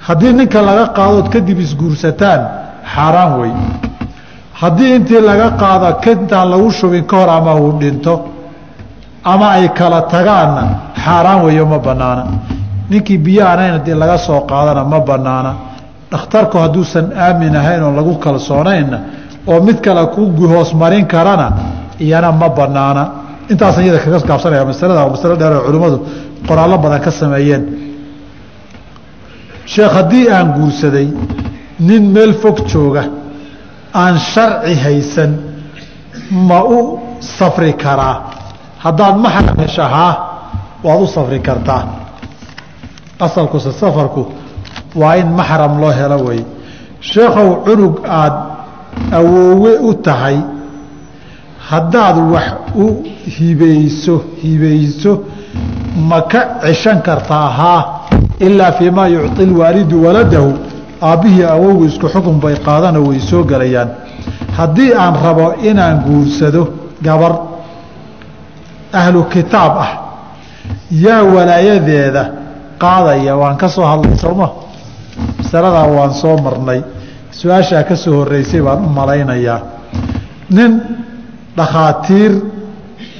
Haddii 0.07 0.33
ninka 0.33 0.61
laga 0.61 0.85
qaadood 0.97 1.27
kadib 1.33 1.59
isguursataan 1.59 2.41
xaaraan 2.93 3.31
wey 3.41 3.51
haddii 4.61 4.95
intii 4.95 5.21
laga 5.29 5.47
qaado 5.61 5.87
intaan 6.11 6.49
lagu 6.51 6.71
shubin 6.71 7.03
ka 7.09 7.15
hor 7.17 7.29
ama 7.29 7.53
uu 7.55 7.71
dhinto 7.81 8.13
ama 9.23 9.47
ay 9.57 9.69
kala 9.69 10.01
tagaanna 10.01 10.63
xaaraan 11.03 11.43
weeyo 11.45 11.65
ma 11.65 11.79
banaana 11.79 12.23
ninkii 12.89 13.17
biyo 13.17 13.47
anayn 13.47 13.71
haddii 13.71 13.95
laga 13.95 14.17
soo 14.17 14.41
qaadana 14.41 14.83
ma 14.83 14.99
banaana 14.99 15.51
dhakhtarku 16.11 16.57
hadduusan 16.57 17.11
aamin 17.25 17.55
ahayn 17.55 17.83
oo 17.83 17.91
lagu 17.91 18.15
kalsoonaynna 18.25 18.97
oo 19.47 19.59
mid 19.61 19.77
kale 19.81 20.05
ku 20.15 20.21
hoos 20.47 20.73
marin 20.73 21.05
karana 21.05 21.47
iyana 21.99 22.31
ma 22.31 22.49
banaana 22.49 23.03
intaasan 23.51 23.83
iyada 23.83 23.99
kaga 23.99 24.19
gaabsanaya 24.29 24.65
masalada 24.65 24.99
waa 25.03 25.11
masalo 25.15 25.35
dheer 25.35 25.53
oo 25.57 25.63
culimmadu 25.67 25.97
qoraallo 26.47 26.77
badan 26.77 27.01
ka 27.05 27.11
sameeyeen. 27.11 27.63
Sheekh 29.65 29.93
haddii 29.97 30.29
aan 30.35 30.47
guursaday 30.57 31.07
nin 31.79 32.03
meel 32.13 32.33
fog 32.41 32.57
jooga 32.71 33.03
aan 33.93 34.15
sharci 34.19 34.73
haysan 34.83 35.31
ma 36.47 36.59
u 36.63 36.79
safri 37.19 37.73
karaa 37.73 38.38
haddaad 38.83 39.15
maxram 39.25 39.57
heshahaa 39.63 40.13
waad 40.83 41.01
u 41.03 41.07
safri 41.07 41.39
kartaa. 41.39 41.83
Asalkuse 43.19 43.71
safarku 43.71 44.25
waa 44.95 45.15
in 45.17 45.27
maxram 45.39 45.79
loo 45.81 45.91
helo 45.91 46.17
wey. 46.27 46.39
Sheekhow 47.01 47.49
cunug 47.65 47.95
aada 48.05 48.41
awoowe 49.19 49.71
u 49.89 49.93
tahay. 49.93 50.37
Haddaad 51.69 52.17
wax 52.33 52.47
u 52.75 53.03
hibeyso 53.37 54.15
hibeyso 54.41 55.23
ma 56.09 56.21
ka 56.21 56.41
ceshan 56.63 57.01
kartaa 57.01 57.47
haa 57.59 57.81
ilaa 58.39 58.71
fii 58.71 58.89
maa 58.91 59.07
yucطi 59.07 59.45
lwaalidu 59.45 60.05
waladahu. 60.05 60.53
Aabbihii 61.01 61.43
awowgu 61.43 61.85
isku 61.85 62.07
xukun 62.09 62.39
bay 62.43 62.55
qaadano 62.55 63.03
way 63.07 63.19
soo 63.19 63.43
gelayaan 63.43 63.89
haddii 64.57 64.93
aan 64.93 65.15
rabo 65.23 65.53
inaan 65.69 65.97
guursado 66.07 66.67
gabar 67.01 67.48
ahlu 68.93 69.23
kitaab 69.33 69.73
ah. 69.77 69.91
Yaa 70.91 71.23
walaayadeeda 71.23 72.23
qaadaya 72.81 73.35
waan 73.37 73.57
ka 73.57 73.67
soo 73.69 73.85
hadlay 73.85 74.17
sooma 74.17 74.47
masaladaa 75.37 75.87
waan 75.97 76.13
soo 76.13 76.37
marnay. 76.37 76.81
Su'aashaa 77.31 77.83
ka 77.89 77.95
soo 77.95 78.15
horeysay 78.23 78.61
baan 78.61 78.85
u 78.85 78.89
malaynayaa. 78.89 79.59
Nin 80.49 80.71
dhakhaatiir 81.57 82.33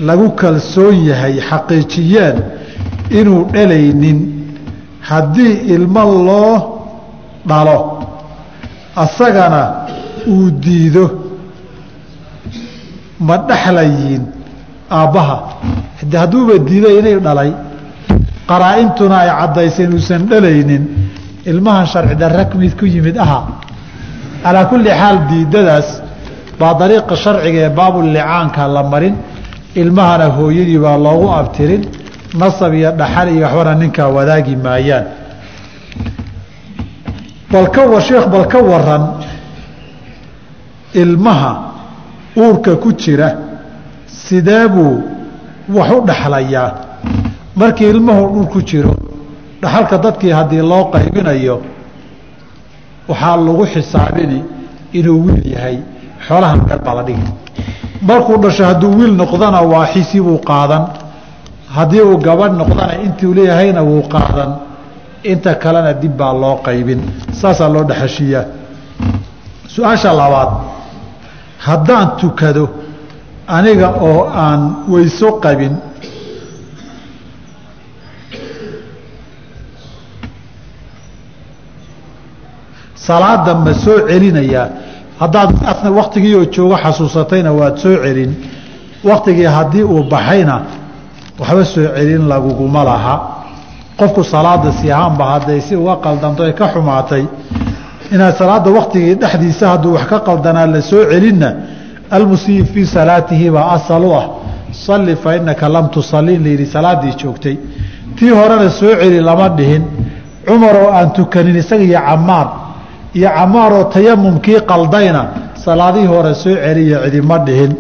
lagu 0.08 0.30
kalsoon 0.42 0.96
yahay 1.10 1.36
xaqiijiyeen 1.50 2.38
inuu 3.20 3.42
dhalaynin 3.54 4.20
haddii 5.10 5.54
ilmo 5.76 6.04
loo 6.28 6.56
dhalo 7.50 7.78
asagana 8.96 9.62
uu 10.28 10.50
diido 10.64 11.06
ma 13.20 13.38
dhexlayiin 13.50 14.24
aabbaha. 14.92 15.38
Hadduuba 16.14 16.58
diiday 16.68 17.00
inay 17.00 17.18
dhalay 17.20 17.52
qaraa-intuna 18.50 19.16
ay 19.24 19.30
caddaysay 19.40 19.86
inuusan 19.86 20.22
dhalaynin 20.30 20.84
ilmahan 21.46 21.86
sharci 21.86 22.16
darra 22.16 22.44
mid 22.56 22.74
ku 22.80 22.86
yimid 22.86 23.18
aha. 23.18 23.40
Calaa 24.44 24.66
kulli 24.72 24.90
xaal 24.90 25.18
diidadaas 25.30 25.88
baa 26.60 26.74
dariiqa 26.80 27.16
sharciga 27.16 27.60
ee 27.68 27.70
baabulicaanka 27.70 28.68
la 28.68 28.84
marin 28.84 29.16
ilmahana 29.76 30.28
hooyadii 30.38 30.80
baa 30.86 30.98
loogu 30.98 31.28
abtirin 31.40 31.84
nasab 32.42 32.74
iyo 32.74 32.92
dhaxal 33.00 33.28
iyo 33.30 33.46
waxbana 33.46 33.76
ninkaa 33.76 34.10
wadaagi 34.18 34.56
maayaan. 34.56 35.06
Balka 37.52 37.82
sheekh 38.02 38.26
bal 38.34 38.46
ka 38.48 38.60
waran 38.62 39.04
ilmaha 40.94 41.52
uurka 42.38 42.76
ku 42.76 42.94
jira 42.94 43.49
sidee 44.30 44.68
buu 44.68 45.02
wax 45.76 45.90
u 45.98 46.02
dhaxlayaa. 46.10 46.72
Markii 47.56 47.90
ilmuhu 47.90 48.24
dhul 48.34 48.48
ku 48.54 48.60
jiro 48.70 48.94
dhaxalka 49.62 49.98
dadkii 49.98 50.32
haddii 50.40 50.62
loo 50.72 50.84
qaybinayo 50.94 51.56
waxaa 53.10 53.38
lagu 53.38 53.66
xisaabini 53.74 54.40
inuu 54.94 55.20
wiil 55.26 55.46
yahay. 55.54 55.78
Xoolaha 56.28 56.56
meel 56.56 56.80
baa 56.86 56.96
la 56.96 57.04
dhigi 57.04 57.28
markuu 58.02 58.38
dhasho 58.44 58.64
hadduu 58.66 58.92
wiil 59.00 59.14
noqdana 59.22 59.62
waa 59.72 59.86
xisi 59.94 60.22
buu 60.22 60.38
qaadan. 60.50 60.84
Haddii 61.76 62.02
uu 62.02 62.18
gabadh 62.18 62.54
noqdana 62.62 62.94
intuu 63.06 63.34
leeyahayna 63.38 63.82
wuu 63.90 64.02
qaadan. 64.14 64.52
Inta 65.24 65.56
kalena 65.56 65.94
dib 66.02 66.14
baa 66.18 66.34
loo 66.34 66.56
qaybin. 66.68 67.00
Saasaa 67.40 67.70
loo 67.74 67.84
dhexeshiiyaa 67.90 68.46
su'aasha 69.74 70.12
labaad 70.14 70.52
haddaan 71.68 72.08
tukado 72.20 72.64
aniga 73.58 73.90
oo 74.08 74.22
aan 74.44 74.62
weyso 74.92 75.30
qabin. 75.44 75.74
Salaada 82.96 83.54
ma 83.56 83.74
soo 83.74 84.08
celinayaa 84.08 84.68
haddaad 85.20 85.50
waktigii 86.00 86.36
oo 86.36 86.46
joogo 86.56 86.76
xasuusatayna 86.84 87.52
waad 87.60 87.78
soo 87.78 87.96
celin. 88.04 88.32
Waktigii 89.04 89.46
haddii 89.56 89.84
uu 89.84 90.04
baxayna 90.04 90.56
waxba 91.40 91.66
soo 91.66 91.88
celin 91.96 92.28
laguguma 92.32 92.84
laha. 92.84 93.16
Qofku 94.00 94.24
salaada 94.24 94.72
si 94.72 94.92
ahaanba 94.92 95.26
hadday 95.34 95.62
si 95.62 95.76
uga 95.76 95.96
qaldanto 96.04 96.44
ay 96.44 96.54
ka 96.54 96.68
xumaatay. 96.74 97.24
Inaad 98.14 98.36
salaada 98.38 98.70
waktigii 98.72 99.16
dhexdiisa 99.16 99.66
hadduu 99.70 99.94
wax 99.94 100.06
ka 100.12 100.20
qaldanaa 100.20 100.66
la 100.68 100.82
soo 100.82 101.04
celinna 101.12 101.50
almusiib 102.12 102.66
fii 102.74 102.86
salaatihi 102.96 103.50
baa 103.56 103.68
asal 103.78 104.04
ah 104.22 104.26
salli 104.86 105.16
fa 105.24 105.36
inaka 105.36 105.70
lam 105.76 105.86
tusalli 105.96 106.34
in 106.38 106.44
layidhi 106.44 106.66
salaaddii 106.76 107.14
joogtay 107.22 107.56
tii 108.18 108.30
horena 108.40 108.70
soo 108.80 108.94
celi 109.02 109.20
lama 109.30 109.48
dhihin 109.58 109.84
cumar 110.48 110.76
oo 110.84 110.90
aan 110.98 111.10
tukanin 111.18 111.56
isaga 111.62 111.84
iyo 111.84 112.00
camaar 112.08 112.48
iyo 113.18 113.30
camaaroo 113.38 113.84
tayamumkii 113.94 114.60
qaldayna 114.72 115.22
salaadihii 115.66 116.08
hore 116.14 116.34
soo 116.44 116.56
celiya 116.66 116.98
cidima 117.04 117.38
dhihin 117.48 117.72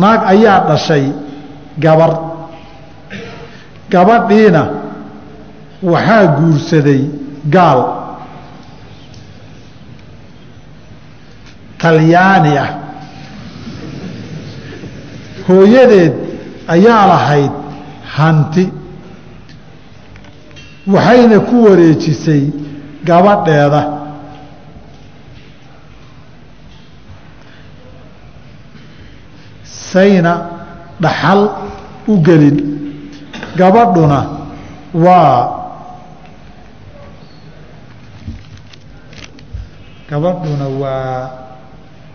naag 0.00 0.20
ayaa 0.32 0.58
dhashay 0.68 1.04
gabar 1.84 2.12
gabadhiina 3.92 4.62
waxaa 5.92 6.26
guursaday 6.38 7.00
gaal 7.54 7.80
talyaani 11.82 12.52
ah 12.64 12.70
hooyadeed 15.48 16.14
ayaa 16.74 17.04
lahayd 17.12 17.52
hanti. 18.16 18.64
Waxayna 20.94 21.38
ku 21.48 21.56
wareejisay 21.66 22.42
gabadheeda. 23.08 23.82
Sayna 29.64 30.32
dhaxal 31.00 31.40
u 32.08 32.14
gelin. 32.22 32.56
Gabadhuna 33.58 34.20
waa 34.94 35.38
gabadhuna 40.10 40.66
waa 40.80 41.30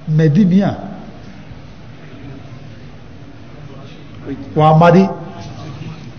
madimiya 0.08 0.72
waa 4.56 4.78
madi. 4.78 5.10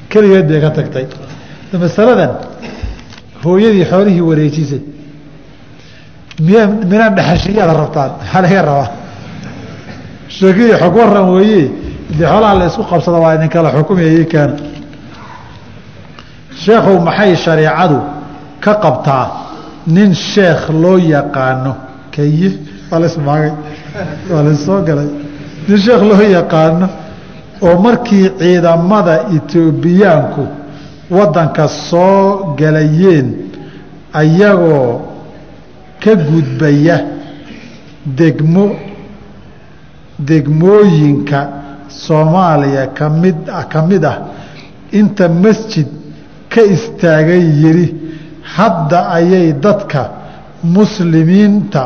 Keligeed 0.08 0.46
bay 0.48 0.60
ka 0.60 0.70
tagtay. 0.70 1.06
Masaladan 1.72 2.30
hooyadii 3.42 3.84
xoolihii 3.90 4.20
wareejisay 4.20 4.82
miy 6.46 6.66
mina 6.90 7.10
dhexashiyaad 7.10 7.70
rabtaan 7.82 8.10
maxaa 8.20 8.42
laga 8.42 8.62
rabaa? 8.62 8.88
Sheekadii 10.28 10.76
xog 10.82 10.96
waran 10.96 11.28
weeye. 11.34 11.70
Dee 12.18 12.26
xoolaha 12.26 12.54
la 12.54 12.68
qabsada 12.90 13.18
waa 13.18 13.34
idin 13.34 13.48
kala 13.48 13.70
xukumaya 13.76 14.24
keena. 14.32 14.54
Sheekhow 16.62 16.96
maxay 17.06 17.36
shareecadu 17.36 17.98
ka 18.60 18.74
qabtaa 18.84 19.26
nin 19.86 20.14
sheekh 20.14 20.70
loo 20.70 20.98
yaqaano? 20.98 21.72
Kaye 22.14 22.50
waa 22.90 23.00
la 23.00 23.06
ismaagay 23.06 23.52
waa 24.30 24.42
la 24.42 24.54
soo 24.54 24.82
galay. 24.82 25.08
Nin 25.68 25.78
sheekh 25.78 26.02
loo 26.10 26.22
yaqaano 26.36 26.86
oo 27.66 27.76
markii 27.84 28.30
ciidamada 28.38 29.14
etoobiyaanku 29.36 30.42
waddanka 31.16 31.68
soo 31.68 32.54
galayeen 32.58 33.28
ayagoo 34.20 35.00
ka 36.02 36.12
gudbaya 36.28 36.96
degmo 38.18 38.66
degmooyinka 40.28 41.38
soomaaliya 41.88 42.86
ka 42.98 43.08
mid 43.22 43.36
ka 43.72 43.82
mid 43.88 44.04
ah 44.04 44.18
inta 44.92 45.28
masjid 45.28 45.86
ka 46.52 46.62
istaagay 46.74 47.42
yidhi 47.62 47.86
hadda 48.56 48.98
ayay 49.18 49.52
dadka 49.52 50.02
muslimiinta 50.62 51.82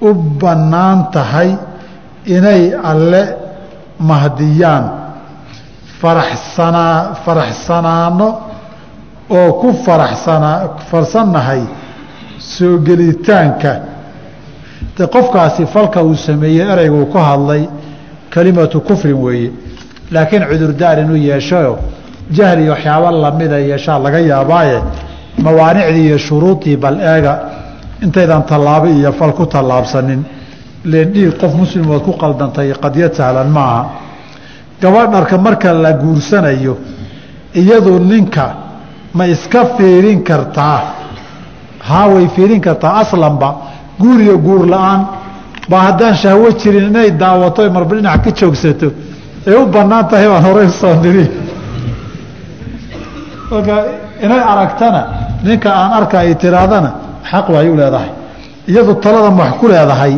u 0.00 0.14
bannaan 0.14 0.98
tahay 1.12 1.50
inay 2.36 2.62
alle 2.90 3.22
mahdiyaan. 3.98 4.84
Faraxsanaa 6.00 7.14
faraxsanaano 7.24 8.28
oo 9.38 9.52
ku 9.60 9.68
faraxsanaa 9.86 10.58
farsannahay 10.90 11.62
soo 12.38 12.78
gelitaanka. 12.86 13.72
De 14.96 15.06
qofkaasi 15.06 15.66
falka 15.66 16.02
uu 16.02 16.14
sameeyey 16.16 16.66
ereyguu 16.72 17.06
ku 17.12 17.18
hadlay 17.18 17.62
kelimatu 18.34 18.80
kufrin 18.80 19.16
weeye. 19.24 19.50
Laakiin 20.10 20.42
cudurdaar 20.50 20.98
inuu 20.98 21.16
yeeshayo 21.16 21.78
jahli 22.36 22.62
iyo 22.62 22.72
waxyaabo 22.72 23.10
lamida 23.10 23.58
yeeshaa 23.58 23.98
laga 23.98 24.18
yaabaaye 24.18 24.78
mawaanicdii 25.44 26.06
iyo 26.08 26.18
shuruudii 26.18 26.76
bal 26.76 26.96
eega 27.00 27.32
intaydan 28.04 28.42
tallaabo 28.50 28.86
iyo 28.86 29.12
fal 29.12 29.32
ku 29.32 29.44
tallaabsanin. 29.46 30.20
Len 30.84 31.12
dhiig 31.12 31.36
qof 31.40 31.52
muslim 31.54 31.90
ood 31.90 32.02
ku 32.02 32.12
qaldantay 32.22 32.72
qadyad 32.82 33.12
sahlan 33.14 33.48
maaha 33.50 33.82
gabadharka 34.82 35.36
marka 35.38 35.72
la 35.72 35.92
guursanayo 35.92 36.74
iyadu 37.54 37.98
ninka 37.98 38.46
ma 39.14 39.24
iska 39.26 39.60
fiirin 39.76 40.22
kartaa 40.24 40.80
haa 41.88 42.06
way 42.14 42.26
fiirin 42.34 42.60
kartaa 42.60 42.92
aslanba 43.02 43.48
guur 44.00 44.20
iyo 44.20 44.38
guur 44.38 44.66
la'aan. 44.66 45.00
Baa 45.70 45.80
haddaan 45.86 46.14
shahwo 46.16 46.48
jirin 46.60 46.86
inay 46.90 47.10
daawato 47.10 47.62
marba 47.70 47.94
dhinac 47.96 48.24
ka 48.24 48.30
joogsato 48.38 48.88
ay 49.46 49.54
u 49.54 49.66
bannaan 49.66 50.08
tahay 50.08 50.28
baan 50.28 50.42
horey 50.44 50.66
u 50.66 50.70
soo 50.80 50.94
niri 51.02 51.26
marka 53.50 53.76
inay 54.24 54.40
aragtana 54.52 55.02
ninka 55.44 55.70
aan 55.80 55.92
arka 55.98 56.16
ay 56.18 56.34
tiraadana 56.34 56.90
xaq 57.30 57.46
waay 57.54 57.68
u 57.68 57.76
leedahay. 57.76 58.10
Iyadu 58.68 58.94
talada 58.94 59.30
wax 59.40 59.52
ku 59.60 59.66
leedahay 59.68 60.14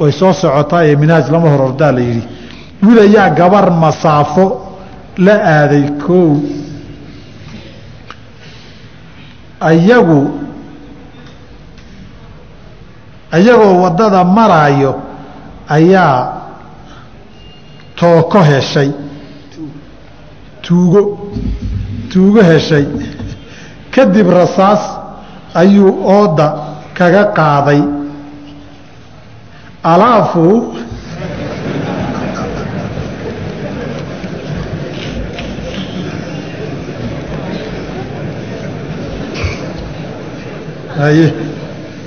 way 0.00 0.12
soo 0.12 0.32
socotaa 0.32 0.84
ee 0.84 0.96
minhaaj 0.96 1.26
lama 1.30 1.48
hor 1.50 1.62
ordaa 1.68 1.92
la 1.92 2.00
yidhi. 2.00 2.22
Wiil 2.82 2.98
ayaa 2.98 3.30
gabar 3.30 3.70
masaafo 3.70 4.44
la 5.26 5.34
aaday 5.56 5.84
koow 6.06 6.36
ayagu 9.60 10.20
ayagoo 13.32 13.74
waddada 13.82 14.24
maraayo 14.24 14.92
ayaa 15.68 16.32
tooko 17.96 18.40
heshay. 18.42 18.90
Tuugo 20.62 21.00
tuugo 22.12 22.42
heshay. 22.42 22.84
Kadib 23.90 24.28
rasaas 24.30 24.82
ayuu 25.54 25.92
ooda 26.18 26.46
kaga 26.94 27.24
qaaday. 27.38 27.82
Alaafu. 29.82 30.74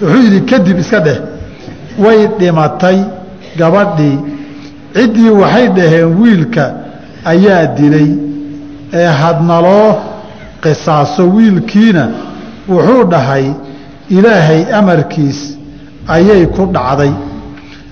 Wuxuu 0.02 0.22
yidhi 0.24 0.42
kadib 0.50 0.80
iska 0.80 1.00
dheh. 1.00 1.20
Way 2.00 2.28
dhimatay 2.40 2.98
gabadhii. 3.58 4.20
Ciddii 4.94 5.30
waxay 5.30 5.68
dhaheen 5.78 6.10
wiilka 6.22 6.64
ayaa 7.26 7.66
dilay. 7.78 8.10
Ee 8.94 9.06
hadnaloo 9.22 9.96
qisaaso 10.64 11.24
wiilkiina 11.36 12.08
wuxuu 12.70 13.04
dhahay 13.12 13.46
ilaahay 14.10 14.62
amarkiis 14.80 15.40
ayay 16.08 16.46
ku 16.56 16.64
dhacday. 16.76 17.12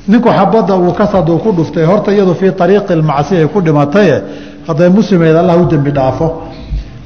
Ninku 0.07 0.29
xabadda 0.37 0.73
uu 0.77 0.93
ka 0.93 1.05
saduu 1.07 1.37
ku 1.43 1.51
dhuftay 1.57 1.85
horta 1.85 2.11
iyadu 2.11 2.33
fii 2.39 2.51
ariiqi 2.59 2.95
macsi 3.01 3.35
ay 3.41 3.47
ku 3.53 3.59
dhimataye 3.61 4.15
hadday 4.67 4.89
muslimeed 4.89 5.35
allah 5.35 5.55
u 5.61 5.65
dembi 5.71 5.91
dhaafo. 5.91 6.27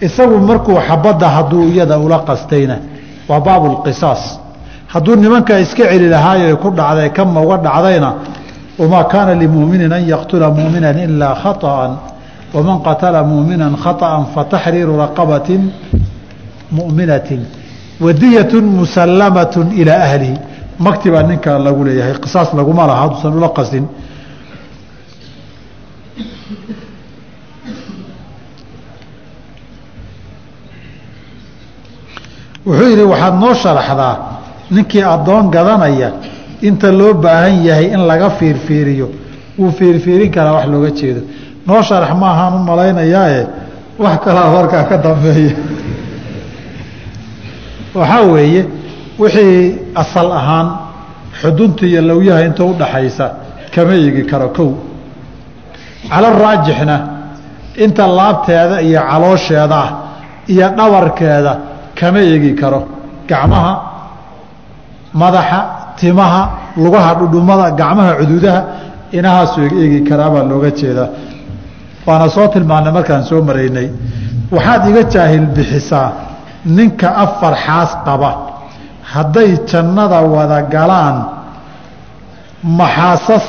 Isagu 0.01 0.37
markuu 0.49 0.77
xabadda 0.87 1.27
hadduu 1.35 1.63
iyada 1.73 1.97
ula 1.99 2.19
qastayna 2.27 2.77
waa 3.29 3.39
baabulqisaas 3.39 4.23
hadduu 4.93 5.15
nimanka 5.15 5.59
iska 5.59 5.83
celi 5.91 6.09
lahaayo 6.09 6.57
ku 6.57 6.69
dhacday 6.79 7.09
kama 7.17 7.41
uga 7.41 7.57
dhacdayna 7.57 8.09
wamaa 8.79 9.03
kaana 9.03 9.33
limuminin 9.41 9.91
an 9.93 10.03
yaqtula 10.13 10.49
muminan 10.49 10.97
ilaa 11.05 11.35
khaطaan 11.43 11.91
waman 12.53 12.77
qatala 12.87 13.23
mumina 13.23 13.65
khaطan 13.83 14.25
fataxriiru 14.35 14.93
raqabatin 15.03 15.61
muminatin 16.71 17.41
wadiyatun 18.05 18.65
musallamatun 18.79 19.67
ilaa 19.81 20.03
ahlihi 20.07 20.35
magti 20.85 21.07
baa 21.13 21.23
ninkaa 21.29 21.57
lagu 21.65 21.81
leeyahay 21.87 22.15
qisaas 22.23 22.49
laguma 22.59 22.83
laha 22.89 23.01
hadduusan 23.03 23.33
ula 23.39 23.49
qasin 23.57 23.85
wuxuu 32.65 32.87
yidhi 32.89 33.03
waxaad 33.11 33.35
noo 33.41 33.53
sharaxdaa 33.63 34.15
ninkii 34.75 35.03
addoon 35.13 35.45
gadanaya 35.55 36.09
inta 36.67 36.91
loo 36.99 37.13
baahan 37.23 37.55
yahay 37.67 37.85
in 37.95 38.01
laga 38.07 38.29
fiirfiiriyo. 38.29 39.07
Wuu 39.59 39.71
fiirfiirin 39.71 40.31
karaa 40.31 40.53
wax 40.53 40.65
looga 40.73 40.91
jeedo. 40.99 41.21
Noo 41.67 41.81
sharax 41.81 42.13
maahaan 42.21 42.53
u 42.55 42.59
malaynayaae 42.69 43.41
wax 44.03 44.17
kalaa 44.25 44.47
warkaa 44.55 44.83
ka 44.89 44.97
dambeeya 44.97 45.51
waxaa 47.99 48.21
weeye 48.33 48.61
wixii 49.19 49.77
asal 50.01 50.29
ahaan 50.39 50.67
xudunta 51.41 51.83
iyo 51.89 52.01
lowyaha 52.09 52.41
inta 52.47 52.63
udhaxaysa 52.71 53.25
kama 53.73 53.93
eegi 53.99 54.23
karo 54.31 54.47
kow. 54.57 54.69
Cala 56.09 56.29
raajixna 56.43 56.95
inta 57.83 58.03
laabteeda 58.17 58.75
iyo 58.87 58.99
caloosheeda 59.09 59.75
ah 59.85 59.89
iyo 60.53 60.67
dhabarkeeda 60.77 61.53
kama 61.99 62.19
eegi 62.29 62.51
karo. 62.61 62.79
Gacmaha 63.29 63.73
madaxa 65.21 65.59
timaha 65.99 66.41
lugaha 66.83 67.11
dhudhumada 67.19 67.65
gacmaha 67.79 68.11
cududaha 68.19 68.61
inahaasuu 69.17 69.67
eegi 69.81 69.99
karaabaa 70.09 70.43
looga 70.51 70.69
jeedaa. 70.79 71.09
Waana 72.07 72.27
soo 72.35 72.47
tilmaanay 72.53 72.91
markaan 72.97 73.23
soo 73.29 73.41
maraynay. 73.49 73.87
Waxaad 74.55 74.83
iga 74.89 75.03
jaahil 75.13 75.45
bixisaa 75.55 76.07
ninka 76.65 77.07
afar 77.09 77.55
xaas 77.65 77.91
qaba. 78.05 78.31
Hadday 79.13 79.57
jannada 79.67 80.21
wada 80.21 80.61
galaan 80.73 81.17
maxaasas 82.63 83.47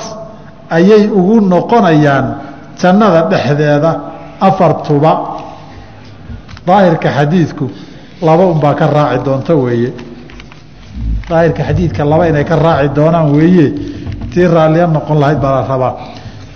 ayay 0.71 1.07
ugu 1.19 1.41
noqonayaan 1.41 2.27
jannada 2.81 3.21
dhexdeeda 3.31 3.91
afartuba 4.41 5.13
daahirka 6.67 7.09
xadiidku 7.17 7.67
laba 8.27 8.45
unbaa 8.53 8.75
ka 8.75 8.87
raaci 8.87 9.25
doonta 9.25 9.55
weeye. 9.55 9.93
Daahirka 11.29 11.63
xadiidka 11.69 12.05
laba 12.05 12.29
inay 12.29 12.45
ka 12.45 12.57
raaci 12.57 12.89
doonaan 12.97 13.29
weeye 13.37 13.67
tii 14.33 14.47
raalliya 14.55 14.87
noqon 14.87 15.19
lahayd 15.21 15.39
baa 15.41 15.53
la 15.61 15.63
rabaa. 15.69 15.95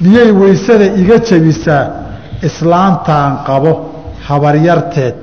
Miyay 0.00 0.30
weysada 0.32 0.84
iga 1.00 1.18
jebisaa 1.28 1.84
islaantaan 2.42 3.32
qabo 3.46 3.72
habaryarteed 4.28 5.14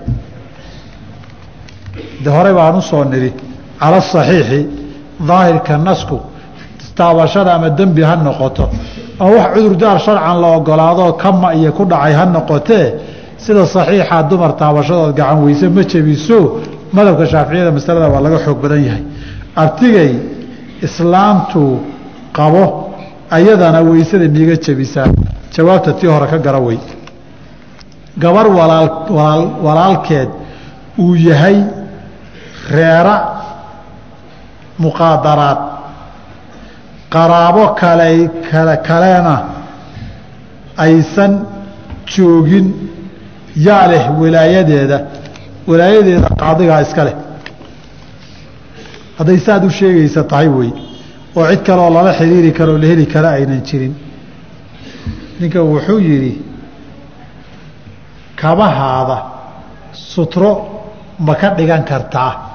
de 2.24 2.30
horey 2.30 2.54
baan 2.54 2.76
u 2.78 2.82
soo 2.82 3.04
nidhi 3.04 3.32
cala 3.80 4.00
saxiixi 4.02 4.60
daahirka 5.28 5.78
nasku 5.78 6.18
taabashada 6.98 7.54
ama 7.56 7.70
dembi 7.70 8.02
ha 8.04 8.16
noqoto. 8.16 8.66
Ama 9.20 9.30
wax 9.38 9.48
cudurdaar 9.56 10.00
sharcan 10.06 10.38
la 10.42 10.48
ogolaadoo 10.58 11.14
kama 11.24 11.54
iyo 11.56 11.72
ku 11.78 11.84
dhacay 11.86 12.14
ha 12.14 12.26
noqotee 12.26 12.86
sida 13.38 13.66
saxiixa 13.76 14.24
dumar 14.30 14.52
taabashadood 14.62 15.16
gacan 15.20 15.44
weyse 15.46 15.68
ma 15.76 15.82
jebiso. 15.92 16.40
Madhabka 16.96 17.26
shaaficiyada 17.32 17.72
masalada 17.78 18.08
waa 18.14 18.22
laga 18.26 18.38
xoog 18.46 18.58
badan 18.64 18.82
yahay. 18.88 19.04
Artigay 19.56 20.12
islaamtuu 20.88 21.72
qabo 22.38 22.64
ayadana 23.38 23.80
weysada 23.90 24.28
miiga 24.36 24.56
jebisaa 24.66 25.08
jawaabta 25.56 25.94
tii 26.00 26.08
hore 26.14 26.28
ka 26.32 26.38
gara 26.38 26.60
wey. 26.60 26.78
Gabar 28.24 28.48
walaal 28.58 28.90
walaal 29.10 29.44
walaalkeed 29.66 30.30
uu 31.00 31.16
yahay 31.16 31.58
reera 32.72 33.16
muqaadaraad. 34.80 35.60
Qaraabo 37.10 37.76
kale 37.76 38.30
kale 38.52 38.78
kalena 38.88 39.36
aysan 40.78 41.46
joogin 42.08 42.68
yaa 43.56 43.88
leh 43.88 44.04
walaayadeeda 44.22 45.00
walaayadeeda 45.68 46.28
qaadigaa 46.42 46.82
iska 46.82 47.04
leh. 47.06 47.16
Hadday 49.18 49.38
saad 49.46 49.64
u 49.66 49.70
sheegaysa 49.70 50.24
tahay 50.24 50.48
wey. 50.48 50.72
Oo 51.36 51.46
cid 51.50 51.62
kaleoo 51.68 51.90
lala 51.94 52.14
xiriiri 52.14 52.52
karoo 52.52 52.78
la 52.78 52.88
heli 52.88 53.06
kara 53.06 53.30
aynan 53.38 53.62
jirin. 53.62 53.94
Ninka 55.40 55.60
wuxuu 55.62 56.00
yidhi 56.00 56.34
kabahaada 58.36 59.18
sutro 59.94 60.52
ma 61.20 61.36
ka 61.36 61.50
dhigan 61.58 61.84
kartaa 61.86 62.53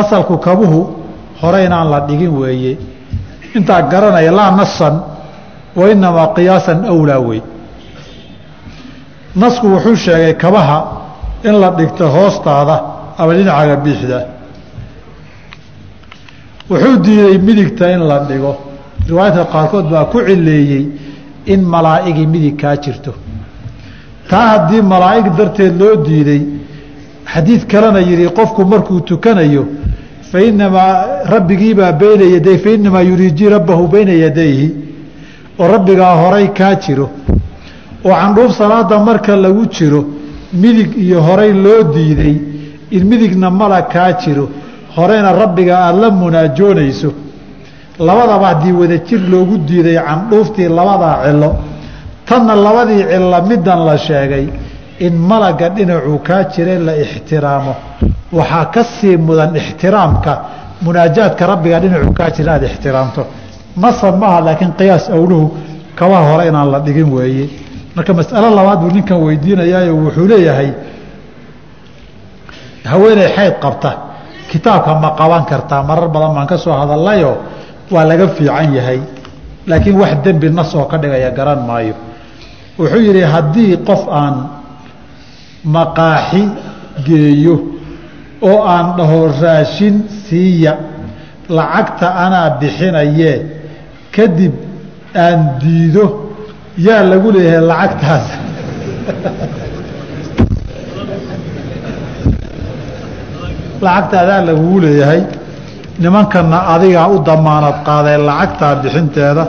asalku 0.00 0.38
kabuhu 0.46 0.80
hore 1.40 1.64
inaan 1.66 1.88
la 1.90 2.00
dhigin 2.08 2.32
weeye. 2.40 2.78
Intaa 3.56 3.82
garanaya 3.82 4.32
laa 4.32 4.50
nasan 4.50 4.94
wa 5.76 5.90
inamaa 5.92 6.26
qiyaasan 6.36 6.84
awlaa 6.92 7.18
wey 7.28 7.40
nasku 9.36 9.66
wuxuu 9.74 9.96
sheegay 9.96 10.34
kabaha 10.34 10.78
in 11.44 11.54
la 11.60 11.70
dhigto 11.78 12.04
hoostaada 12.16 12.76
ama 13.18 13.32
dhinacaga 13.34 13.76
biixda. 13.84 14.18
Wuxuu 16.70 16.96
diiday 17.04 17.38
midigta 17.38 17.90
in 17.94 18.02
la 18.10 18.18
dhigo. 18.28 18.52
Riwaayadka 19.08 19.44
qaarkood 19.52 19.86
baa 19.90 20.04
ku 20.12 20.18
cileeyey 20.26 20.84
in 21.46 21.60
malaa'igi 21.74 22.26
midig 22.26 22.56
kaa 22.60 22.76
jirto. 22.76 23.12
Taa 24.30 24.46
haddii 24.52 24.82
malaa'ig 24.82 25.26
darteed 25.38 25.74
loo 25.80 25.94
diiday 26.06 26.42
xadiid 27.32 27.62
kalena 27.70 28.00
yidhi 28.00 28.26
qofku 28.38 28.64
markuu 28.72 29.00
tukanayo 29.00 29.64
fa 30.32 30.38
inamaa 30.48 30.92
rabbigiibaa 31.34 31.92
bayna 31.92 32.24
yaday 32.34 32.56
fa 32.64 32.70
inamaa 32.70 33.02
yuriijii 33.10 33.48
rabbahu 33.56 33.86
bayna 33.94 34.12
yadayhi 34.24 34.68
oo 35.60 35.68
rabbigaa 35.74 36.14
horay 36.22 36.46
kaa 36.58 36.74
jiro 36.84 37.06
oo 38.04 38.12
candhuuf 38.20 38.52
salaada 38.58 38.98
marka 39.08 39.36
lagu 39.36 39.64
jiro 39.76 40.00
midig 40.62 40.90
iyo 41.04 41.18
horay 41.28 41.52
loo 41.64 41.82
diiday 41.94 42.36
in 42.96 43.02
midigna 43.10 43.50
mala 43.50 43.82
kaa 43.82 44.12
jiro 44.22 44.44
horena 44.96 45.32
rabbiga 45.32 45.74
aada 45.78 45.98
la 46.02 46.10
munaajoonayso 46.10 47.10
labadaba 48.06 48.46
haddii 48.50 48.72
wadajir 48.80 49.20
loogu 49.32 49.56
diiday 49.68 49.98
candhuuftii 50.08 50.68
labadaa 50.78 51.16
cilo 51.24 51.50
tanna 52.28 52.54
labadii 52.66 53.02
cilo 53.10 53.38
middan 53.50 53.80
la 53.88 53.96
sheegay 54.06 54.46
in 55.00 55.14
malaga 55.30 55.68
dhinacuu 55.76 56.18
kaa 56.28 56.44
jira 56.52 56.78
la 56.78 56.94
ixtiraamo. 57.04 57.74
Waxaa 58.32 58.64
ka 58.74 58.82
sii 58.84 59.16
mudan 59.16 59.56
ixtiraamka 59.56 60.32
munaajaadka 60.82 61.46
rabbiga 61.46 61.80
dhinacuu 61.80 62.12
kaa 62.18 62.30
jira 62.30 62.56
inaad 62.56 62.64
ixtiraamto. 62.70 63.22
Nasab 63.82 64.14
maaha 64.22 64.40
laakiin 64.46 64.72
qiyaas 64.78 65.04
awluhu 65.16 65.46
kabaha 65.98 66.24
hore 66.32 66.44
inaan 66.50 66.70
la 66.72 66.78
dhigin 66.80 67.08
weeye. 67.16 67.46
Marka 67.94 68.12
mas'alo 68.14 68.48
labaad 68.58 68.78
buu 68.82 68.90
ninkan 68.96 69.18
weydiinayaayo 69.26 69.92
wuxuu 69.96 70.26
leeyahay 70.30 70.70
haweeney 72.84 73.28
xayd 73.36 73.54
qabta. 73.62 73.90
Kitaabka 74.50 74.94
ma 75.02 75.10
qaban 75.18 75.44
kartaa 75.44 75.82
marar 75.82 76.08
badan 76.08 76.32
baan 76.34 76.46
ka 76.46 76.56
soo 76.58 76.72
hadallayo 76.72 77.36
waa 77.90 78.04
laga 78.04 78.28
fiican 78.36 78.74
yahay. 78.74 79.00
Laakiin 79.66 79.96
wax 80.00 80.12
dembi 80.24 80.48
nas 80.50 80.74
oo 80.74 80.84
ka 80.90 80.96
dhigaya 80.98 81.30
garan 81.30 81.60
maayo. 81.68 81.94
Wuxuu 82.78 83.00
yidhi 83.06 83.22
haddii 83.22 83.76
qof 83.88 84.08
aan 84.10 84.34
maqaaxi 85.64 86.42
geeyo 87.06 87.56
oo 88.40 88.62
aan 88.62 88.96
dhaho 88.96 89.28
raashin 89.40 90.04
siiya. 90.28 90.76
Lacagta 91.48 92.08
anaa 92.24 92.50
bixinayee 92.60 93.36
kadib 94.12 94.52
aan 95.16 95.58
diido 95.60 96.36
yaa 96.76 97.02
lagu 97.02 97.32
leeyahay 97.32 97.64
lacagtaas. 97.70 98.26
Lacagta 103.84 104.16
adaa 104.20 104.40
lagugu 104.46 104.80
leeyahay 104.80 105.22
nimankanna 105.98 106.58
adigaa 106.74 107.08
u 107.08 107.18
damaanad 107.24 107.76
qaadee 107.88 108.18
lacagtaa 108.28 108.74
bixinteeda. 108.82 109.44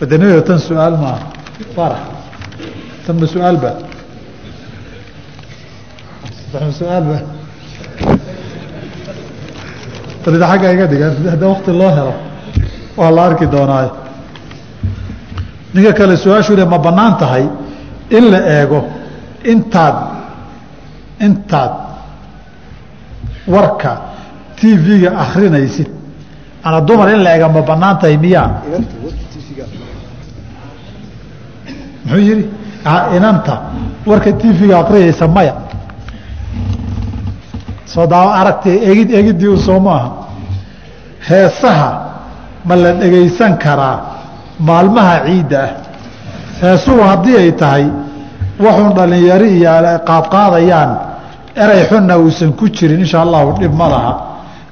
Wadanada 0.00 0.42
tan 0.48 0.58
su'aal 0.58 0.96
maaha. 1.02 1.26
Farax. 1.76 2.02
Tan 3.06 3.16
ma 3.20 3.26
su'aalba 3.26 3.91
balida 10.24 10.46
agga 10.54 10.72
iga 10.72 10.86
dhigan 10.86 11.12
hadda 11.32 11.46
wakti 11.52 11.70
loo 11.72 11.90
helo 11.96 12.14
waa 12.96 13.10
la 13.10 13.22
arki 13.28 13.46
doonaayo 13.46 13.90
ninka 15.74 15.92
kale 15.92 16.16
su'aashu 16.16 16.54
le 16.56 16.64
ma 16.64 16.78
bannaan 16.78 17.16
tahay 17.18 17.44
in 18.10 18.24
la 18.30 18.38
eego 18.60 18.80
intaad 19.52 19.96
intaad 21.26 21.72
warka 23.54 23.92
t 24.56 24.76
v-ga 24.84 25.10
akrinaysid 25.24 25.88
ana 26.64 26.80
dumar 26.80 27.08
in 27.14 27.22
la 27.24 27.30
eega 27.34 27.48
ma 27.48 27.62
bannaan 27.62 27.98
tahay 27.98 28.16
miyaa 28.16 28.48
muxuu 32.04 32.18
yihi 32.28 32.44
inanta 33.16 33.54
warka 34.06 34.32
t 34.32 34.42
v-ga 34.58 34.78
akrinaysa 34.82 35.26
maya 35.28 35.54
soo 37.94 38.06
daawo 38.06 38.30
aragtay 38.40 38.76
egid 38.90 39.10
egiddii 39.20 39.56
soo 39.66 39.80
maaha. 39.80 40.10
Heesaha 41.28 41.90
ma 42.64 42.74
la 42.76 42.92
dhegaysan 42.92 43.58
karaa 43.58 43.98
maalmaha 44.60 45.14
ciidda 45.26 45.58
ah. 45.62 45.70
Heesuhu 46.62 47.00
haddii 47.10 47.36
ay 47.36 47.52
tahay 47.52 47.86
waxuun 48.64 48.92
dhallinyari 48.96 49.48
iyo 49.58 49.70
qaadqaadayaan 50.08 50.90
eray 51.56 51.82
xunna 51.90 52.18
uusan 52.18 52.52
ku 52.52 52.68
jirin 52.68 53.00
insha 53.00 53.22
allahu 53.22 53.58
dhib 53.60 53.74
ma 53.74 53.88
laha. 53.88 54.12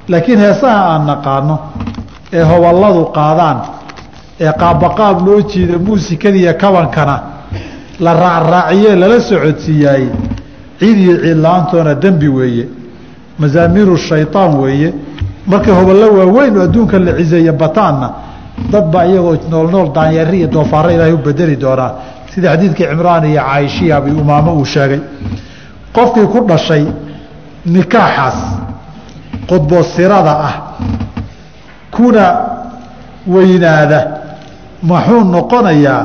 Laakiin 0.09 0.39
heesaha 0.39 0.81
aan 0.93 1.07
naqaano 1.07 1.57
ee 2.33 2.43
hoballadu 2.43 3.05
qaadaan 3.17 3.59
ee 4.41 4.53
qaabaqaab 4.63 5.27
loo 5.27 5.41
jiida 5.51 5.79
muusikadiiyo 5.79 6.55
kabankana 6.55 7.17
la 8.01 8.13
raacraaciye 8.15 8.97
lala 8.97 9.21
socodsiiyaay 9.21 10.05
ciid 10.79 10.99
iyo 10.99 11.15
ciidla-aantoona 11.23 11.95
dembi 12.03 12.29
weeye 12.29 12.65
mazaamiiru 13.41 13.97
shayطaan 13.97 14.53
weeye. 14.61 14.93
Markay 15.47 15.75
hoballo 15.75 16.07
waaweyn 16.19 16.61
adduunka 16.61 16.99
la 16.99 17.13
ciseeye 17.19 17.53
bataanna 17.53 18.09
dad 18.73 18.95
iyagoo 18.95 19.37
nool 19.51 19.69
nool 19.71 19.89
daanyari 19.93 20.39
iyo 20.39 20.49
doofaarro 20.49 20.91
ilaahay 20.91 21.13
u 21.13 21.19
bedeli 21.19 21.57
doonaa. 21.57 21.93
Sida 22.35 22.49
xadiidkii 22.53 22.87
cimraan 22.91 23.25
iyo 23.25 23.43
caaishiya 23.43 23.97
abi 23.97 24.11
umaamo 24.11 24.53
uu 24.55 24.65
sheegay. 24.65 25.01
Qofkii 25.93 26.27
ku 26.33 26.39
dhashay 26.49 26.85
nikaaxaas 27.67 28.39
qudboosirada 29.49 30.33
ah 30.49 30.55
kuna 31.91 32.25
weynaada 33.27 34.01
maxuu 34.83 35.25
noqonayaa 35.25 36.03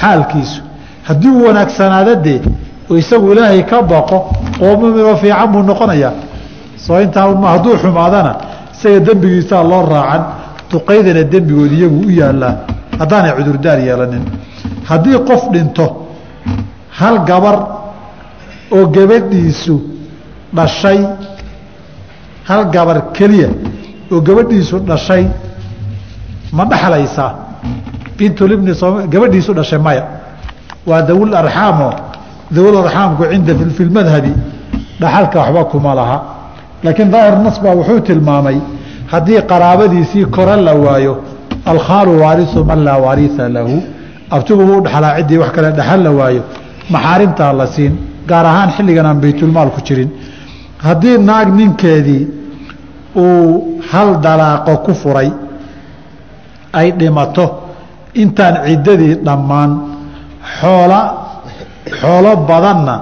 xaalkiisu. 0.00 0.62
Haddii 1.08 1.36
wanaagsanaada 1.46 2.14
dee 2.14 2.40
isagu 2.98 3.32
ilaahay 3.32 3.62
ka 3.62 3.82
baqo 3.82 4.18
qoomamio 4.58 5.16
fiican 5.16 5.48
buu 5.52 5.62
noqonayaa 5.62 6.12
soo 6.86 7.00
intaa 7.04 7.26
hadduu 7.54 7.74
xumaadana 7.82 8.32
isaga 8.74 9.00
dembigiisaa 9.06 9.62
loo 9.70 9.82
raacan 9.92 10.22
duqaydana 10.70 11.22
dembigood 11.32 11.72
iyagu 11.78 11.98
u 12.08 12.10
yaallaa 12.20 12.54
haddaanay 13.00 13.32
cudurdaar 13.38 13.78
yeelanin. 13.86 14.24
Haddii 14.88 15.18
qof 15.28 15.42
dhinto 15.52 15.86
hal 16.98 17.16
gabar 17.30 17.56
oo 18.76 18.84
gabadhiisu 18.96 19.74
dhashay 20.56 20.98
hal 22.48 22.62
gabar 22.74 22.98
keliya 23.16 23.48
oo 24.12 24.20
gabadhiisu 24.28 24.76
dhashay 24.90 25.24
ma 26.56 26.64
dhexlaysaa 26.70 27.30
bintulibni 28.18 28.72
gabadhiisu 29.12 29.50
dhashay 29.58 29.78
maya. 29.86 30.04
Waa 30.86 31.02
dawul 31.08 31.34
arxaamo 31.42 31.88
dawul 32.50 32.76
arxaamku 32.82 33.22
cinda 33.30 33.52
fi 33.76 33.82
lmadhabi 33.84 34.32
dhaxalka 35.00 35.38
waxba 35.40 35.64
kuma 35.72 35.94
laha 35.94 36.16
laakiin 36.84 37.10
daahir 37.14 37.36
nas 37.46 37.56
baa 37.64 37.74
wuxuu 37.80 38.00
tilmaamay 38.08 38.56
haddii 39.12 39.40
qaraabadiisii 39.50 40.24
kore 40.36 40.56
la 40.66 40.72
waayo 40.84 41.14
alkhaalu 41.72 42.12
waarisu 42.22 42.64
man 42.70 42.80
laa 42.86 42.98
waariisa 43.04 43.48
lahu 43.56 43.74
abtigu 44.36 44.62
u 44.76 44.80
dhexlaa 44.84 45.16
ciddii 45.18 45.38
wax 45.42 45.50
kale 45.56 45.70
dhexal 45.78 46.00
la 46.06 46.10
waayo 46.20 46.42
maxaarimtaa 46.94 47.52
la 47.60 47.66
siin 47.74 47.92
gaar 48.30 48.46
ahaan 48.50 48.70
xilligan 48.76 49.06
aan 49.10 49.18
baytulmaal 49.24 49.70
ku 49.76 49.80
jirin. 49.86 50.10
Haddii 50.86 51.16
naag 51.28 51.48
ninkeedii 51.58 52.22
uu 53.16 53.80
hal 53.90 54.08
dalaaqo 54.24 54.72
ku 54.84 54.92
furay 55.02 55.30
ay 56.78 56.88
dhimato 56.98 57.44
intaan 58.22 58.54
ciddadii 58.66 59.14
dhammaan 59.26 59.70
xoola 60.58 61.00
xoolo 62.00 62.32
badanna 62.48 62.94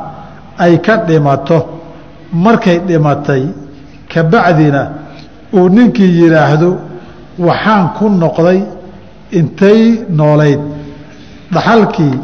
ay 0.65 0.73
ka 0.87 0.95
dhimato 1.09 1.59
markay 2.45 2.79
dhimatay 2.89 3.43
kabacdina 4.13 4.83
uu 5.53 5.69
ninkii 5.69 6.13
yidhaahdo 6.23 6.71
waxaan 7.39 7.89
ku 7.99 8.05
noqday 8.23 8.59
intay 9.39 9.81
noolayd. 10.19 10.61
Dhaxalkii 11.55 12.15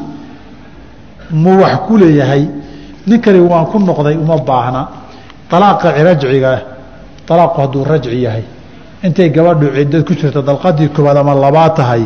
mu 1.43 1.53
wax 1.63 1.75
ku 1.87 1.97
leeyahay 1.99 2.43
ninkani 3.07 3.41
waan 3.51 3.67
ku 3.67 3.79
noqday 3.79 4.17
uma 4.17 4.37
baahna. 4.39 4.83
Alaaqa 5.55 5.89
rajciga 6.09 6.53
alaaqu 7.31 7.61
hadduu 7.61 7.85
rajci 7.85 8.21
yahay. 8.27 8.43
Intay 9.07 9.29
gabadhu 9.31 9.67
ciddad 9.77 10.03
ku 10.07 10.13
jirto 10.15 10.43
dalqadii 10.43 10.89
koowaad 10.89 11.17
ama 11.17 11.35
labaa 11.35 11.71
tahay 11.71 12.03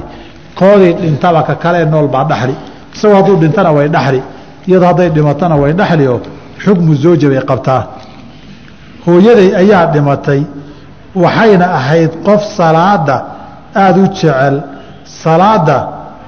koodii 0.59 0.93
dhintaba 1.01 1.43
ka 1.43 1.55
kale 1.55 1.85
nool 1.87 2.09
baa 2.09 2.24
dhaxli. 2.24 2.55
Isagoo 2.95 3.16
hadduu 3.16 3.37
dhintana 3.37 3.70
way 3.72 3.89
dhaxli 3.89 4.20
iyadoo 4.68 4.87
hadday 4.91 5.09
dhimatana 5.11 5.57
way 5.57 5.72
dhaxli 5.72 6.05
xukmu 6.64 6.95
zooja 6.95 7.29
bay 7.29 7.41
qabtaa 7.51 7.83
hooyaday 9.09 9.49
ayaa 9.63 9.87
dhimatay 9.93 10.43
waxayna 11.23 11.67
ahayd 11.79 12.11
qof 12.27 12.43
salaada 12.59 13.17
aada 13.83 14.01
u 14.01 14.07
jecel. 14.19 14.57
Salaada 15.25 15.77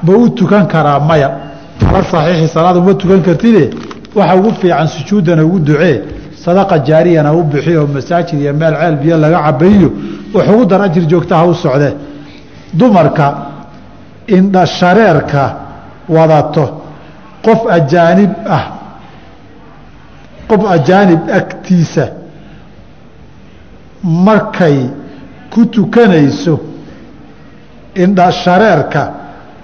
ma 0.02 0.12
u 0.16 0.28
tukan 0.38 0.64
karaa 0.72 0.98
maya. 1.08 1.30
Ala 1.88 2.02
saxiixi 2.12 2.48
salaad 2.56 2.76
uma 2.76 2.94
tukan 2.94 3.20
kartide 3.26 3.64
waxa 4.16 4.34
ugu 4.38 4.50
fiican 4.60 4.88
sujuudana 4.94 5.42
ugu 5.44 5.58
ducee 5.68 5.96
sadaqa 6.44 6.76
jaariyana 6.88 7.30
u 7.38 7.42
bixi 7.52 7.76
oo 7.76 7.86
masaajid 7.96 8.40
iyo 8.40 8.52
meel 8.60 8.74
ceel 8.80 8.96
biyo 9.02 9.16
laga 9.24 9.38
cabayiyo 9.46 9.88
wax 10.34 10.46
ugu 10.54 10.64
dar 10.70 10.80
ajir 10.82 11.04
joogtaha 11.10 11.44
u 11.46 11.54
socde. 11.54 11.90
Dumarka 12.78 13.26
indha 14.36 14.62
shareerka 14.66 15.42
wadato 16.08 16.64
qof 17.44 17.60
ajaanib 17.76 18.30
ah 18.56 18.64
qof 20.48 20.62
ajaanib 20.76 21.20
agtiisa 21.38 22.04
markay 24.02 24.78
ku 25.52 25.66
tukanayso 25.66 26.58
indha 27.94 28.30
shareerka 28.32 29.02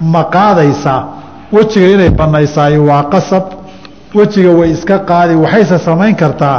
ma 0.01 0.25
qaadaysaa 0.25 1.01
wejiga 1.53 1.87
inay 1.95 2.11
banaysaay 2.11 2.79
waa 2.79 3.05
qasab. 3.13 3.45
Wejiga 4.15 4.51
way 4.59 4.71
iska 4.71 4.99
qaadi 5.11 5.35
waxayse 5.35 5.79
samayn 5.79 6.15
kartaa. 6.17 6.59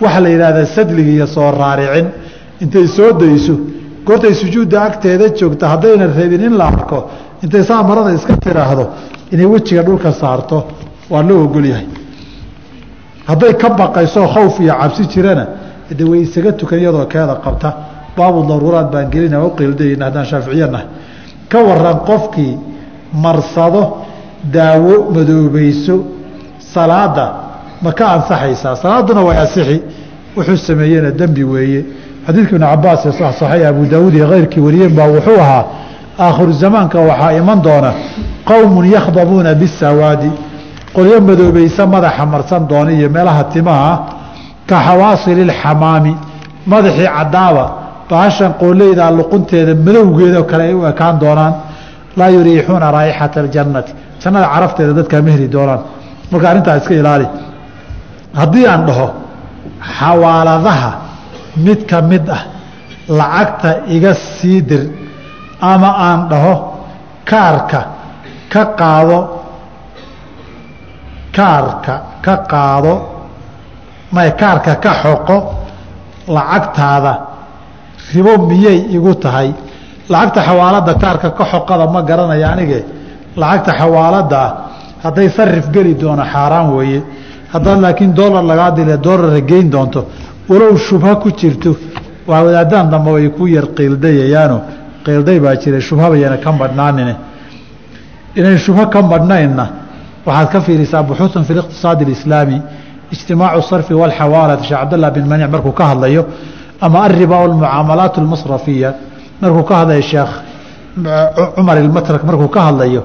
Waxa 0.00 0.20
la 0.20 0.28
yidhahdaa 0.28 0.66
sadliga 0.66 1.10
iyo 1.10 1.26
soo 1.26 1.50
raaricin. 1.50 2.06
Intay 2.60 2.86
soo 2.88 3.12
dayso 3.12 3.54
goortay 4.06 4.34
sujuudda 4.34 4.82
agteeda 4.82 5.28
joogta 5.38 5.68
haddayna 5.68 6.06
rabin 6.06 6.42
in 6.48 6.54
la 6.58 6.66
arko 6.66 6.98
intay 7.42 7.62
saa 7.64 7.82
marada 7.82 8.12
iska 8.18 8.36
tiraahdo 8.36 8.84
inay 9.32 9.46
wejiga 9.46 9.82
dhulka 9.82 10.12
saarto 10.12 10.58
waa 11.10 11.22
loo 11.22 11.44
ogolyahay 11.44 11.86
hadday 13.28 13.52
ka 13.62 13.68
baqayso 13.70 14.26
khawf 14.34 14.60
iyo 14.60 14.74
cabsi 14.80 15.02
jirana 15.12 15.46
de 15.98 16.04
way 16.04 16.20
isaga 16.26 16.52
tukan 16.52 16.78
iyadoo 16.78 17.06
keeda 17.12 17.34
qabta 17.44 17.68
baabu 18.16 18.40
daruuraad 18.50 18.88
baan 18.92 19.06
gelina 19.12 19.38
u 19.46 19.50
qildayna 19.58 20.04
haddaan 20.06 20.26
shaaficiyanahay 20.30 20.86
ka 21.52 21.58
waran 21.68 21.98
qofkii 22.08 22.54
marsado 23.24 23.82
daawo 24.54 24.94
madoobayso 25.14 25.96
salaada 26.74 27.26
ma 27.82 27.92
ka 27.92 28.04
ansaxaysaa. 28.16 28.76
Salaaduna 28.76 29.20
way 29.28 29.36
asixi 29.44 29.82
wuxuu 30.36 30.56
sameeyena 30.56 31.10
dembi 31.10 31.44
weeye. 31.44 31.84
Xadiidka 32.26 32.54
ibnu 32.56 32.66
cabaas 32.66 33.06
ee 33.06 33.12
saxsaxay 33.12 33.66
abu 33.66 33.82
daawuud 33.92 34.14
iyo 34.14 34.26
keyrkii 34.32 34.60
wariyeen 34.66 34.94
baa 34.98 35.06
wuxuu 35.14 35.38
ahaa 35.40 35.64
aakhiru 36.18 36.52
zamaanka 36.52 36.98
waxaa 37.00 37.32
iman 37.40 37.58
doona 37.62 37.90
qowmun 38.48 38.86
yakhdabuuna 38.96 39.54
bisawaadi 39.54 40.30
qolyo 40.94 41.20
madoobaysa 41.28 41.86
madaxa 41.86 42.26
marsan 42.26 42.62
doona 42.70 42.90
iyo 42.92 43.08
meelaha 43.10 43.44
timaha 43.44 43.92
ka 44.72 44.78
xawaasili 44.86 45.42
lxamaami 45.50 46.12
madaxii 46.72 47.08
cadaaba 47.16 47.64
baashan 48.10 48.52
qooleydaa 48.60 49.10
luqunteeda 49.18 49.72
madowgeedao 49.86 50.44
kale 50.50 50.62
ay 50.68 50.74
u 50.80 50.82
ekaan 50.92 51.16
doonaan 51.22 51.54
laa 52.18 52.30
yuriixuuna 52.36 52.88
raa'ixata 52.96 53.38
aljannati. 53.44 53.92
Jannada 54.22 54.46
carafteeda 54.54 54.92
dadkaa 54.98 55.20
ma 55.26 55.30
heli 55.34 55.48
doonaan. 55.56 55.80
Marka 56.30 56.46
arrintaa 56.50 56.76
iska 56.80 56.94
ilaali. 57.00 57.26
Haddii 58.40 58.66
aan 58.72 58.82
dhaho 58.88 59.06
xawaaladaha 59.98 60.90
mid 61.66 61.80
ka 61.90 61.98
mid 62.10 62.24
ah 62.36 62.42
lacagta 63.18 63.70
iga 63.96 64.12
sii 64.14 64.60
dir 64.68 64.82
ama 65.72 65.90
aan 66.08 66.20
dhaho 66.30 66.54
kaarka 67.30 67.80
ka 68.52 68.62
qaado 68.80 69.18
kaarka 71.36 71.94
ka 72.24 72.34
qaado 72.52 72.94
may 74.11 74.29
kaarka 74.41 74.75
ka 74.83 74.91
xoqo 75.03 75.37
lacagtaada 76.35 77.13
ribo 78.13 78.33
miyay 78.47 78.79
igu 78.95 79.13
tahay 79.15 79.49
lacagta 80.09 80.41
xawaalada 80.47 80.93
kaarka 81.03 81.29
ka 81.37 81.45
xoqada 81.51 81.87
ma 81.93 82.01
garanaya 82.01 82.47
anige 82.53 82.79
lacagta 83.35 83.71
xawaalada 83.79 84.41
hadday 85.03 85.29
sarif 85.29 85.65
geli 85.71 85.93
doono 85.95 86.23
xaaraan 86.33 86.67
weeye 86.75 87.01
haddaad 87.53 87.79
laakiin 87.81 88.13
dolar 88.13 88.43
lagaa 88.43 88.71
dile 88.71 88.97
dolara 88.97 89.39
geyn 89.41 89.69
doonto 89.69 90.05
walow 90.49 90.77
shubha 90.77 91.15
ku 91.21 91.29
jirto 91.39 91.75
waa 92.27 92.41
wadaadaan 92.45 92.89
dambe 92.89 93.09
way 93.11 93.29
ku 93.37 93.47
yar 93.47 93.67
qiildayayaano 93.77 94.57
qiilday 95.05 95.39
baa 95.39 95.55
jira 95.55 95.79
shubhabayana 95.81 96.37
ka 96.43 96.51
madhnaanine 96.51 97.15
inayn 98.35 98.57
shubho 98.57 98.87
ka 98.93 99.01
madhnaynna 99.01 99.65
waxaad 100.25 100.47
ka 100.51 100.59
fiirisaa 100.61 101.03
buxuuثun 101.03 101.43
fi 101.47 101.51
اliqtisaadi 101.53 102.03
اlislaami 102.07 102.57
ijtimaacu 103.14 103.62
sarfi 103.70 103.94
wاlxawaalati 104.00 104.64
sheekh 104.68 104.80
cabdallah 104.82 105.10
bin 105.16 105.24
manic 105.30 105.48
markuu 105.54 105.72
ka 105.78 105.84
hadlayo 105.90 106.22
ama 106.86 106.98
ariba 107.06 107.36
almucaamalaat 107.44 108.14
اlmasrafiya 108.22 108.90
markuu 109.42 109.64
ka 109.70 109.74
hadlayo 109.80 110.02
sheekh 110.12 110.32
cumar 111.56 111.76
ilmatrak 111.84 112.22
markuu 112.28 112.48
ka 112.56 112.60
hadlayo 112.68 113.02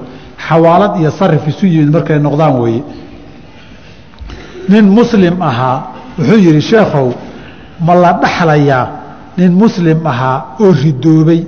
xawaalad 0.48 0.92
iyo 1.00 1.10
sarif 1.18 1.42
isu 1.52 1.64
yimid 1.74 1.90
markay 1.96 2.18
noqdaan 2.26 2.54
weeye 2.62 2.82
nin 4.72 4.84
muslim 4.98 5.34
ahaa 5.50 5.76
wuxuu 6.18 6.38
yihi 6.46 6.60
sheekhow 6.70 7.06
ma 7.86 7.94
la 8.02 8.12
dhaxlayaa 8.22 8.84
nin 9.38 9.52
muslim 9.62 9.98
ahaa 10.12 10.36
oo 10.64 10.70
ridoobay 10.82 11.40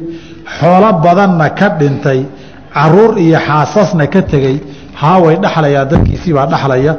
xoolo 0.59 0.89
badanna 1.05 1.47
ka 1.59 1.69
dhintay 1.81 2.21
carruur 2.75 3.13
iyo 3.25 3.39
xaasasna 3.49 4.05
ka 4.15 4.21
tegey 4.33 4.57
haa 5.01 5.19
way 5.25 5.35
dhaxlayaa 5.45 5.85
dadkiisii 5.93 6.33
baa 6.37 6.47
dhaxlaya 6.53 6.93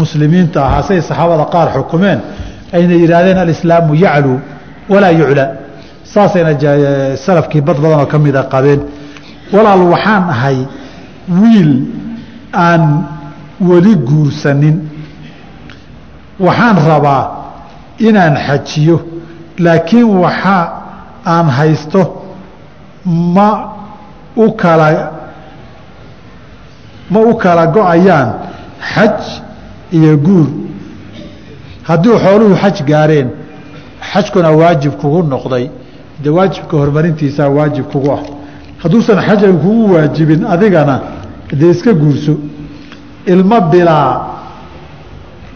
muslimiinta 0.00 0.58
ahaa 0.66 0.82
say 0.88 0.98
saxaabada 1.08 1.44
qaar 1.54 1.68
xukumeen 1.76 2.18
ayna 2.76 2.94
yidhaahdeen 3.02 3.38
alislaamu 3.44 3.92
yacluu 4.04 4.38
walaa 4.92 5.10
yuclaa 5.20 5.48
saasayna 6.14 6.52
salafkii 7.26 7.60
bad 7.68 7.76
badanoo 7.82 8.06
ka 8.12 8.18
mida 8.18 8.42
qabeen 8.54 8.80
walaal 9.54 9.82
waxaan 9.94 10.24
ahay 10.34 10.58
wiil 11.40 11.72
aan 12.66 12.82
weli 13.68 13.94
guursanin. 14.08 14.76
Waxaan 16.46 16.76
rabaa 16.90 17.22
inaan 17.98 18.36
xajiyo 18.46 18.96
laakiin 19.58 20.08
waxa 20.24 20.58
aan 21.34 21.48
haysto 21.58 22.02
ma 23.34 23.48
u 24.36 24.46
kala 24.62 24.88
ma 27.10 27.20
u 27.20 27.34
kala 27.42 27.66
go'ayaan. 27.76 28.28
Xaj 28.94 29.18
iyo 29.92 30.16
guur 30.16 30.46
haddii 31.82 32.18
xooluhu 32.24 32.54
xaj 32.62 32.82
gaareen 32.90 33.28
xajkuna 34.12 34.50
waajib 34.50 34.92
kugu 35.00 35.22
noqday. 35.22 35.70
Dee 36.22 36.30
waajibka 36.30 36.76
horumarintiisaa 36.76 37.48
waajib 37.48 37.84
kugu 37.92 38.10
ah. 38.12 38.22
Hadduusan 38.82 39.18
xajan 39.26 39.58
kugu 39.58 39.94
waajibin 39.94 40.44
adigana 40.44 41.00
dee 41.52 41.70
iska 41.70 41.92
guurso. 41.92 42.34
Ilmo 43.26 43.60
bilaa 43.60 44.10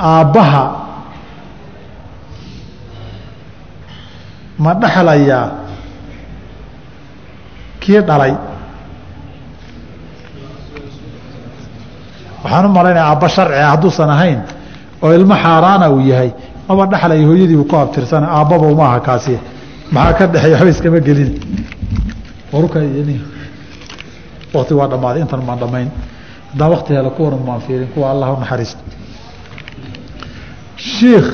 aabbaha 0.01 0.65
ma 4.59 4.75
dhexlayaa 4.75 5.51
kii 7.81 8.01
dhalay 8.09 8.35
waxaan 12.45 12.65
u 12.67 12.69
malaynaya 12.77 13.05
aabba 13.11 13.29
sharciga 13.37 13.67
hadduusan 13.73 14.11
ahayn 14.17 14.41
oo 15.05 15.11
ilmo 15.19 15.35
xaaraana 15.45 15.87
uu 15.95 16.01
yahay 16.13 16.31
maba 16.69 16.85
dhexlaya 16.93 17.27
hooyadii 17.29 17.57
uu 17.61 17.65
ku 17.71 17.77
abtirsana 17.83 18.27
aabbaba 18.39 18.67
umaaha 18.75 19.01
kaasi. 19.09 19.35
Maxaa 19.95 20.13
ka 20.19 20.25
dhexeeya 20.33 20.57
waxba 20.57 20.71
iskama 20.75 21.01
gelin. 21.07 21.31
Wakti 24.55 24.73
waa 24.79 24.89
dhammaaday 24.93 25.21
intan 25.25 25.43
maan 25.49 25.59
dhammayn. 25.63 25.89
Haddaan 26.53 26.71
wakti 26.75 26.91
helo 26.97 27.11
kuwana 27.17 27.37
maan 27.47 27.61
fiirin 27.67 27.89
kuwa 27.95 28.07
allah 28.13 28.27
u 28.33 28.41
naxariisto 28.43 28.83
shiikh 30.77 31.29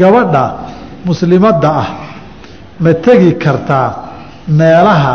gabadha 0.00 0.44
muslimadda 1.04 1.68
ah 1.82 1.88
ma 2.80 2.92
tegi 3.04 3.30
kartaa 3.44 3.88
meelaha 4.48 5.14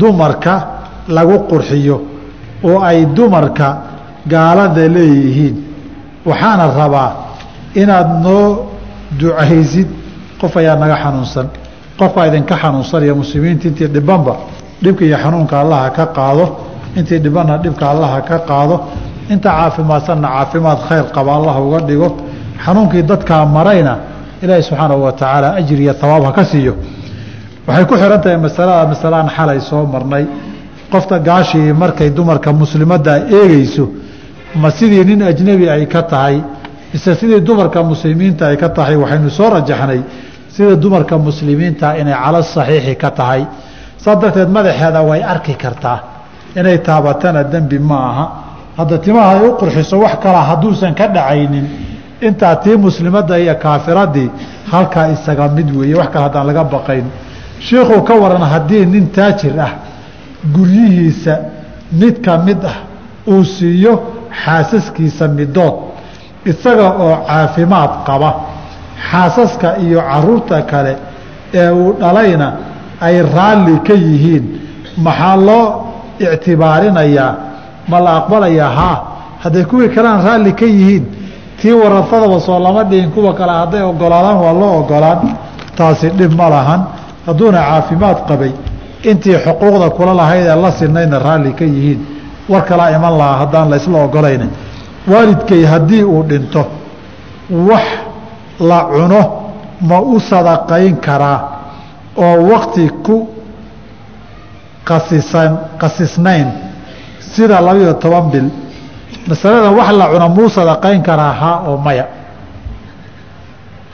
dumarka 0.00 0.54
lagu 1.16 1.36
qurxiyo 1.50 1.96
oo 2.68 2.78
ay 2.88 2.98
dumarka 3.16 3.68
gaalada 4.32 4.84
leeyihiin. 4.96 5.56
Waxaana 6.28 6.66
rabaa 6.80 7.10
inaad 7.82 8.10
noo 8.24 8.46
ducaysid 9.20 9.88
qof 10.40 10.52
ayaa 10.60 10.76
naga 10.82 10.96
xanuunsan 11.02 11.46
qofkaa 11.98 12.26
idinka 12.28 12.54
xanuunsanaya 12.62 13.14
muslimiinta 13.20 13.64
intii 13.68 13.88
dhibanba 13.94 14.34
dhibka 14.82 15.02
iyo 15.08 15.16
xanuunka 15.22 15.54
allaha 15.62 15.88
ka 15.96 16.04
qaado 16.16 16.44
intii 16.98 17.18
dhibanna 17.24 17.54
dhibka 17.64 17.84
allaha 17.92 18.18
ka 18.28 18.36
qaado 18.48 18.76
inta 19.32 19.48
caafimaadsanna 19.58 20.28
caafimaad 20.34 20.78
khayr 20.88 21.04
qaba 21.16 21.30
allah 21.38 21.54
uga 21.66 21.80
dhigo. 21.88 22.08
Xanuunkii 22.64 23.02
dadkaa 23.10 23.44
marayna 23.56 23.94
ilaahi 24.42 24.62
subxaanahu 24.68 25.02
wa 25.06 25.12
tacaala 25.12 25.48
ajir 25.60 25.78
iyo 25.84 25.94
hawaab 26.00 26.24
ha 26.28 26.32
ka 26.38 26.44
siiyo. 26.50 26.72
Waxay 27.66 27.84
ku 27.88 27.94
xihan 27.94 28.20
tahay 28.22 28.36
masalada 28.46 28.86
masalaan 28.92 29.28
xalay 29.36 29.60
soo 29.60 29.84
marnay. 29.94 30.24
Qofta 30.92 31.18
gaashii 31.18 31.72
markay 31.82 32.10
dumarka 32.16 32.52
muslimadda 32.52 33.12
eegeyso 33.38 33.84
ma 34.62 34.70
sidii 34.70 35.04
nin 35.04 35.22
ajnebi 35.22 35.68
ay 35.68 35.86
ka 35.86 36.02
tahay 36.02 36.36
mise 36.92 37.14
sidii 37.14 37.40
dumarka 37.40 37.82
muslimiinta 37.82 38.46
ay 38.48 38.56
ka 38.56 38.68
tahay 38.68 38.96
waxaynu 38.96 39.30
soo 39.30 39.50
rajaxnay 39.50 40.00
sida 40.54 40.74
dumarka 40.76 41.18
muslimiinta 41.18 41.96
inay 42.00 42.14
calo 42.24 42.42
saxiixi 42.42 42.94
ka 42.96 43.10
tahay. 43.10 43.42
Saas 44.02 44.18
darteed 44.20 44.48
madaxeeda 44.56 45.00
way 45.08 45.22
arki 45.22 45.54
kartaa 45.54 45.98
inay 46.56 46.78
taabatana 46.86 47.42
dembi 47.44 47.78
ma 47.78 47.98
aha. 48.10 48.26
Hadda 48.78 48.98
timaha 48.98 49.30
ay 49.38 49.48
u 49.48 49.52
qurxiso 49.60 49.96
wax 49.98 50.14
kala 50.22 50.40
hadduusan 50.50 50.94
ka 50.94 51.06
dhacaynin. 51.08 51.66
Intaa 52.26 52.56
tii 52.56 52.76
muslimadda 52.76 53.38
iyo 53.38 53.54
kaafiradii 53.54 54.30
halkaa 54.72 55.08
isaga 55.14 55.48
mid 55.48 55.68
weeye 55.76 55.94
wax 55.94 56.08
kale 56.12 56.24
haddaan 56.24 56.46
laga 56.46 56.64
baqayn. 56.64 57.04
Shiikhuu 57.60 58.02
ka 58.08 58.14
waran 58.14 58.42
haddii 58.52 58.86
nin 58.86 59.06
taajir 59.16 59.60
ah 59.60 59.72
guryihiisa 60.54 61.34
mid 61.92 62.20
ka 62.24 62.38
mid 62.38 62.60
ah 62.64 62.76
uu 63.28 63.44
siiyo 63.44 63.92
xaasaskiisa 64.44 65.28
midood 65.38 65.74
isaga 66.50 66.88
oo 67.04 67.16
caafimaad 67.28 67.90
qaba. 68.06 68.30
Xaasaska 69.10 69.68
iyo 69.84 70.00
carruurta 70.10 70.62
kale 70.70 70.92
ee 71.54 71.70
uu 71.70 71.92
dhalayna 72.00 72.48
ay 73.06 73.16
raalli 73.34 73.74
ka 73.86 73.94
yihiin. 73.94 74.44
Maxaa 75.04 75.36
loo 75.46 75.64
ictibaarinayaa 76.20 77.32
ma 77.90 77.98
la 78.04 78.10
aqbalayaa 78.20 78.70
haa 78.78 78.96
hadday 79.42 79.64
kuwii 79.70 79.88
kalean 79.96 80.20
raalli 80.26 80.52
ka 80.60 80.64
yihiin 80.66 81.04
tii 81.60 81.72
warafadaba 81.72 82.40
soo 82.40 82.58
lama 82.64 82.82
dhihin. 82.90 83.10
Kuwa 83.10 83.34
kale 83.34 83.52
hadday 83.52 83.82
ogolaadaan 83.82 84.36
waa 84.44 84.52
loo 84.60 84.78
ogolaan 84.80 85.18
taasi 85.76 86.08
dhib 86.18 86.32
ma 86.40 86.48
lahan. 86.50 86.80
Hadduuna 87.26 87.58
caafimaad 87.68 88.18
qabay 88.28 88.52
intii 89.10 89.38
xuquuqda 89.44 89.90
kula 89.96 90.14
lahayd 90.14 90.46
ee 90.46 90.56
la 90.62 90.70
sinayna 90.78 91.18
raalli 91.18 91.52
ka 91.58 91.64
yihiin 91.64 92.00
war 92.48 92.62
kalaa 92.68 92.90
iman 92.96 93.14
lahaa 93.18 93.36
haddaan 93.42 93.70
laysla 93.70 93.98
ogolayna 94.06 94.46
waalidkay 95.12 95.62
haddii 95.72 96.02
uu 96.04 96.22
dhinto 96.28 96.62
wax 97.68 97.86
la 98.60 98.78
cuno 98.92 99.20
ma 99.88 99.98
u 100.00 100.20
sadaqayn 100.30 100.96
karaa 101.06 101.38
oo 102.16 102.36
wakti 102.52 102.88
ku 103.06 103.16
qasisan 104.88 105.58
qasisnayn 105.80 106.48
sida 107.20 107.60
labayo 107.60 107.92
toban 108.02 108.30
bil 108.32 108.48
masalada 109.28 109.70
wax 109.78 109.90
la 110.00 110.06
cuno 110.12 110.28
muu 110.28 110.48
sadaqayn 110.48 111.02
karaa 111.02 111.32
haa 111.32 111.58
oo 111.68 111.76
maya. 111.76 112.06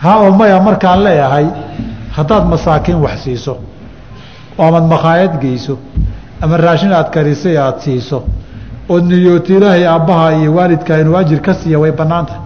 Haa 0.02 0.18
oo 0.24 0.30
maya 0.30 0.60
markaan 0.60 1.00
leeyahay 1.04 1.46
haddaad 2.16 2.44
masaakiin 2.52 2.98
wax 3.04 3.16
siiso 3.24 3.54
oo 4.58 4.64
amaad 4.68 4.84
makhaayad 4.92 5.34
geyso 5.42 5.78
ama 6.42 6.56
raashin 6.56 6.92
aad 6.92 7.08
karisay 7.14 7.56
aada 7.58 7.80
siiso 7.80 8.18
ood 8.92 9.04
niyooti 9.10 9.52
ilaahay 9.56 9.84
aabbaha 9.94 10.26
iyo 10.38 10.50
waalidka 10.56 10.92
inuu 11.00 11.16
ajir 11.22 11.40
ka 11.46 11.52
siiya 11.60 11.78
way 11.82 11.92
bannaan 12.00 12.26
tahay 12.26 12.40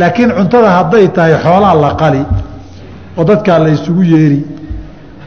laakiin 0.00 0.30
cuntada 0.38 0.70
hadday 0.78 1.06
tahay 1.16 1.34
xoolaa 1.44 1.74
la 1.84 1.90
qali 2.00 2.22
oo 3.18 3.24
dadkaa 3.30 3.58
la 3.64 3.68
isugu 3.76 4.02
yeeri 4.12 4.40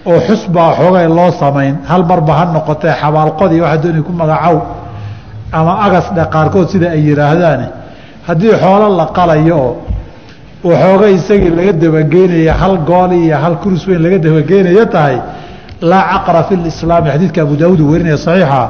oo 0.10 0.20
xusbaa 0.28 0.70
xoogay 0.80 1.08
loo 1.18 1.32
samayn 1.42 1.76
hal 1.90 2.04
marba 2.10 2.34
ha 2.40 2.44
noqotee 2.56 2.94
xabaalqodii 3.02 3.62
waxa 3.66 3.78
dooni 3.84 4.02
ku 4.08 4.12
magacow 4.22 4.58
ama 5.58 5.74
agas 5.86 6.06
dhe 6.16 6.24
qaarkood 6.34 6.68
sida 6.74 6.88
ay 6.96 7.02
yidhaahdaane 7.10 7.68
haddii 8.28 8.54
xoolo 8.64 8.88
la 9.00 9.06
qalayo 9.18 9.58
oo 9.68 9.76
waxoogay 10.70 11.14
isagii 11.20 11.52
laga 11.58 11.74
dabageynaya 11.84 12.54
hal 12.62 12.76
gool 12.90 13.12
iyo 13.24 13.36
hal 13.44 13.56
kurus 13.64 13.84
weyn 13.88 14.02
laga 14.06 14.18
dabageynayo 14.26 14.86
tahay 14.96 15.18
laa 15.90 16.04
caqra 16.14 16.42
fi 16.48 16.54
lislaami 16.66 17.10
xadiidka 17.14 17.40
abu 17.46 17.54
daawuud 17.62 17.80
uu 17.82 17.92
warinaya 17.94 18.18
saxiixa 18.26 18.62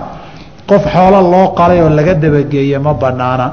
qof 0.69 0.83
xoolo 0.93 1.19
loo 1.31 1.47
qalay 1.57 1.79
oo 1.81 1.89
laga 1.89 2.13
dabageeye 2.23 2.77
ma 2.85 2.93
banaana. 2.93 3.47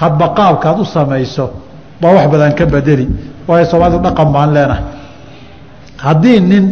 Hadba 0.00 0.26
qaabkaad 0.38 0.78
u 0.80 0.84
samayso 0.84 1.44
baa 2.00 2.12
wax 2.16 2.26
badan 2.32 2.52
ka 2.58 2.64
bedeli. 2.66 3.06
Waayo 3.48 3.64
soomaalidu 3.70 3.98
dhaqan 4.06 4.28
baan 4.34 4.50
leenahay. 4.54 4.84
Haddii 6.04 6.40
nin 6.40 6.64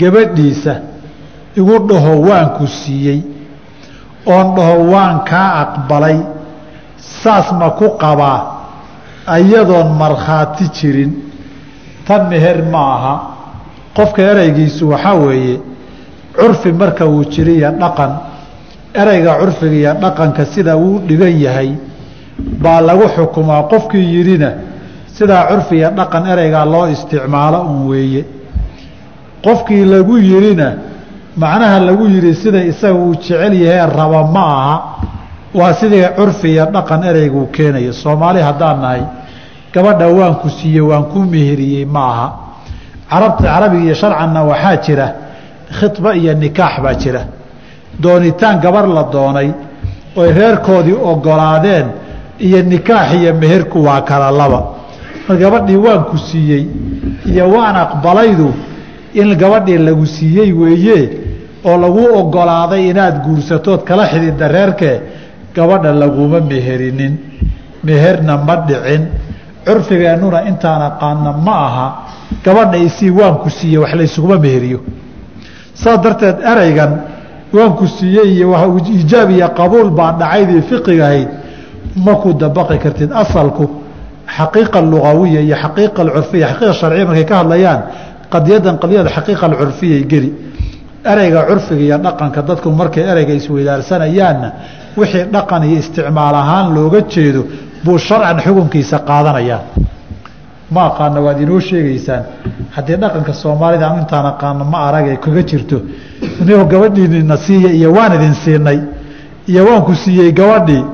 gabadhiisa 0.00 0.74
igu 1.56 1.74
dhaho 1.88 2.12
waanku 2.28 2.66
siiyey 2.66 3.20
oon 4.26 4.46
dhaho 4.56 4.76
waan 4.92 5.16
kaa 5.30 5.50
aqbalay 5.62 6.16
saas 7.22 7.52
ma 7.58 7.70
ku 7.78 7.86
qabaa? 8.02 8.40
Ayadoon 9.26 9.88
markhaati 9.98 10.64
jirin. 10.76 11.12
Tan 12.06 12.28
meher 12.30 12.62
ma 12.72 12.82
aha. 12.94 13.14
Qofka 13.96 14.22
ereygiisu 14.22 14.88
waxaa 14.92 15.14
weeye 15.14 15.60
curfi 16.36 16.70
marka 16.72 17.04
uu 17.06 17.24
jiriyo 17.24 17.70
dhaqan 17.80 18.12
ereyga 19.02 19.32
curfiga 19.40 19.76
iyo 19.82 19.92
dhaqanka 20.02 20.42
sida 20.52 20.76
uu 20.76 20.98
dhigan 21.08 21.34
yahay 21.46 21.70
baa 22.62 22.80
lagu 22.88 23.06
xukumaa 23.16 23.62
qofkii 23.72 24.06
yidhina 24.14 24.50
sidaa 25.16 25.42
curfi 25.50 25.74
iyo 25.80 25.90
dhaqan 25.98 26.22
ereygaa 26.32 26.64
loo 26.72 26.86
isticmaalo 26.94 27.58
un 27.70 27.78
weeye. 27.90 28.22
Qofkii 29.44 29.84
lagu 29.92 30.14
yidhina 30.18 30.68
macnaha 31.36 31.78
lagu 31.88 32.04
yidhi 32.14 32.34
sida 32.42 32.60
isaga 32.70 32.94
uu 33.04 33.14
jecel 33.14 33.54
yahay 33.54 33.86
raba 33.98 34.20
ma 34.34 34.44
aha 34.60 34.76
waa 35.58 35.74
sidii 35.80 36.08
curfi 36.16 36.48
iyo 36.54 36.64
dhaqan 36.74 37.02
ereyguu 37.10 37.46
keenayo. 37.54 37.92
Soomaali 37.92 38.40
haddaan 38.48 38.80
nahay 38.80 39.02
gabadha 39.74 40.06
waanku 40.18 40.48
siiye 40.50 40.80
waan 40.80 41.04
ku 41.12 41.18
meheriyey 41.32 41.84
ma 41.94 42.00
aha. 42.12 42.28
Carabta 43.10 43.44
carabiga 43.44 43.84
iyo 43.84 43.94
sharcanna 43.94 44.40
waxaa 44.50 44.76
jira 44.84 45.06
khidba 45.78 46.10
iyo 46.20 46.32
nikaax 46.34 46.74
baa 46.84 46.94
jira 47.02 47.22
doonitaan 48.02 48.60
gabar 48.60 48.86
la 48.88 49.02
doonay 49.12 49.48
oy 50.16 50.32
reerkoodii 50.32 50.94
ogolaadeen 51.12 51.86
iyo 52.40 52.62
nikaax 52.62 53.12
iyo 53.14 53.34
meherku 53.34 53.84
waa 53.84 54.00
kala 54.00 54.30
laba. 54.30 54.60
Mar 55.28 55.36
gabadhii 55.38 55.76
waanku 55.76 56.18
siiyey 56.18 56.64
iyo 57.26 57.44
waan 57.50 57.76
aqbalaydu 57.76 58.48
in 59.14 59.34
gabadhii 59.36 59.78
lagu 59.78 60.06
siiyey 60.06 60.52
weeye 60.52 61.10
oo 61.64 61.76
lagu 61.80 62.02
ogolaaday 62.20 62.90
inaad 62.90 63.16
guursatood 63.24 63.80
kala 63.84 64.06
xidhiidda 64.08 64.48
reerkee 64.48 65.00
gabadha 65.54 65.92
laguma 65.92 66.40
meherinin 66.40 67.14
meherna 67.84 68.36
ma 68.36 68.56
dhicin. 68.68 69.02
Curfigeennuna 69.66 70.40
intaan 70.50 70.82
aqaana 70.82 71.32
ma 71.46 71.54
aha 71.66 71.86
gabadha 72.44 72.76
isii 72.78 73.10
waanku 73.10 73.50
siiye 73.50 73.78
wax 73.78 73.94
laysuguma 73.94 74.38
meheriyo. 74.38 74.80
Saas 75.74 76.00
darteed 76.02 76.36
ereygan 76.52 76.92
waanku 77.54 77.84
siiyey 77.96 78.28
iyo 78.36 78.46
iijaab 78.94 79.30
iyo 79.30 79.48
qabuul 79.58 79.90
baa 79.98 80.12
dhacaydii 80.20 80.62
fiqigahayd 80.70 81.28
ma 82.04 82.14
ku 82.22 82.28
dabaqi 82.42 82.78
kartid 82.84 83.10
asalku. 83.22 83.64
Xaqiiqa 84.36 84.80
lugawiya 84.92 85.40
iyo 85.46 85.56
xaqiiqa 85.64 86.02
curfiya 86.14 86.46
xaqiiqa 86.52 86.74
sharciya 86.80 87.04
markay 87.08 87.24
ka 87.30 87.34
hadlayaan 87.40 87.80
qadiyadan 88.34 88.74
qadiyada 88.82 89.10
xaqiiqa 89.16 89.44
alcurfiyay 89.50 90.02
geli. 90.12 90.30
Ereyga 91.12 91.40
curfiga 91.48 91.82
iyo 91.88 91.98
dhaqanka 92.06 92.40
dadku 92.48 92.68
markay 92.80 93.04
ereyga 93.12 93.32
isweydaaranayaanna 93.40 94.48
wixii 94.98 95.24
dhaqan 95.34 95.62
iyo 95.68 95.78
isticmaal 95.82 96.34
ahaan 96.42 96.66
looga 96.76 97.00
jeedo 97.12 97.42
buu 97.84 97.98
sharcan 98.06 98.38
xukunkiisa 98.44 98.96
qaadanayaa 99.08 99.60
ma 100.70 100.82
aqaana 100.90 101.20
waad 101.20 101.40
inoo 101.40 101.60
sheegaysaan. 101.60 102.22
Haddii 102.74 102.96
dhaqanka 103.02 103.32
soomaalida 103.32 103.86
an 103.90 103.98
intaan 104.02 104.26
aqaano 104.32 104.64
ma 104.64 104.78
aragay 104.88 105.16
kaga 105.24 105.42
jirto. 105.42 105.78
Nio 106.46 106.64
gabadhiinina 106.72 107.36
siiya 107.36 107.70
iyo 107.78 107.92
waan 107.96 108.12
idin 108.14 108.34
siinay 108.34 108.78
iyo 109.48 109.64
waan 109.68 109.82
ku 109.84 109.94
siiyey 109.94 110.32
gabadhii. 110.32 110.84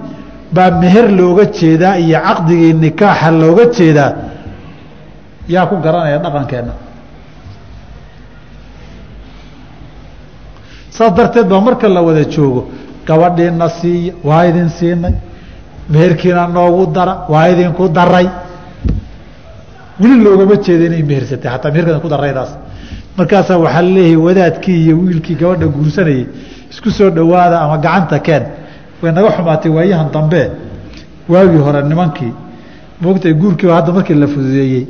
Baa 0.54 0.70
meher 0.80 1.06
looga 1.18 1.44
jeedaa 1.58 1.96
iyo 1.98 2.18
caqdigii 2.26 2.72
nikaaxa 2.74 3.30
looga 3.30 3.64
jeedaa. 3.76 4.12
Yaa 5.48 5.66
ku 5.66 5.76
garanaya 5.84 6.18
dhaqankeenna. 6.18 6.72
Saas 10.90 11.12
darteed 11.16 11.48
baa 11.48 11.60
marka 11.60 11.88
la 11.88 12.02
wada 12.02 12.24
joogo 12.24 12.68
gabadhiina 13.06 13.68
siiya 13.68 14.12
waa 14.24 14.44
idin 14.46 14.68
siinay. 14.68 15.14
Meherkiina 15.88 16.46
noogu 16.46 16.86
dara 16.92 17.24
waa 17.28 17.48
idinku 17.48 17.88
daray 17.88 18.28
weli 20.02 20.16
loogama 20.24 20.56
jeeda 20.66 20.84
inay 20.90 21.02
mehersatay 21.10 21.50
hataa 21.54 21.70
meherkeeda 21.74 22.00
ku 22.04 22.08
daraydaas 22.14 22.50
markaasaa 23.18 23.58
waxaa 23.64 23.82
la 23.86 23.90
leeyahay 23.96 24.16
wadaadkii 24.26 24.76
iyo 24.84 24.94
wiilkii 25.04 25.36
gabadha 25.40 25.66
guursanayay 25.76 26.24
isku 26.72 26.90
soo 26.98 27.10
dhowaada 27.16 27.56
ama 27.64 27.76
gacanta 27.84 28.18
keen. 28.26 28.42
Way 29.02 29.12
naga 29.16 29.30
xumaatay 29.36 29.70
waayahan 29.76 30.08
dambe. 30.14 30.42
Waagii 31.32 31.60
hore 31.66 31.80
nimankii 31.90 32.32
moogtay 33.02 33.32
guurkiiba 33.40 33.74
hadda 33.78 33.92
markii 33.96 34.14
la 34.22 34.26
fududeeyey. 34.26 34.84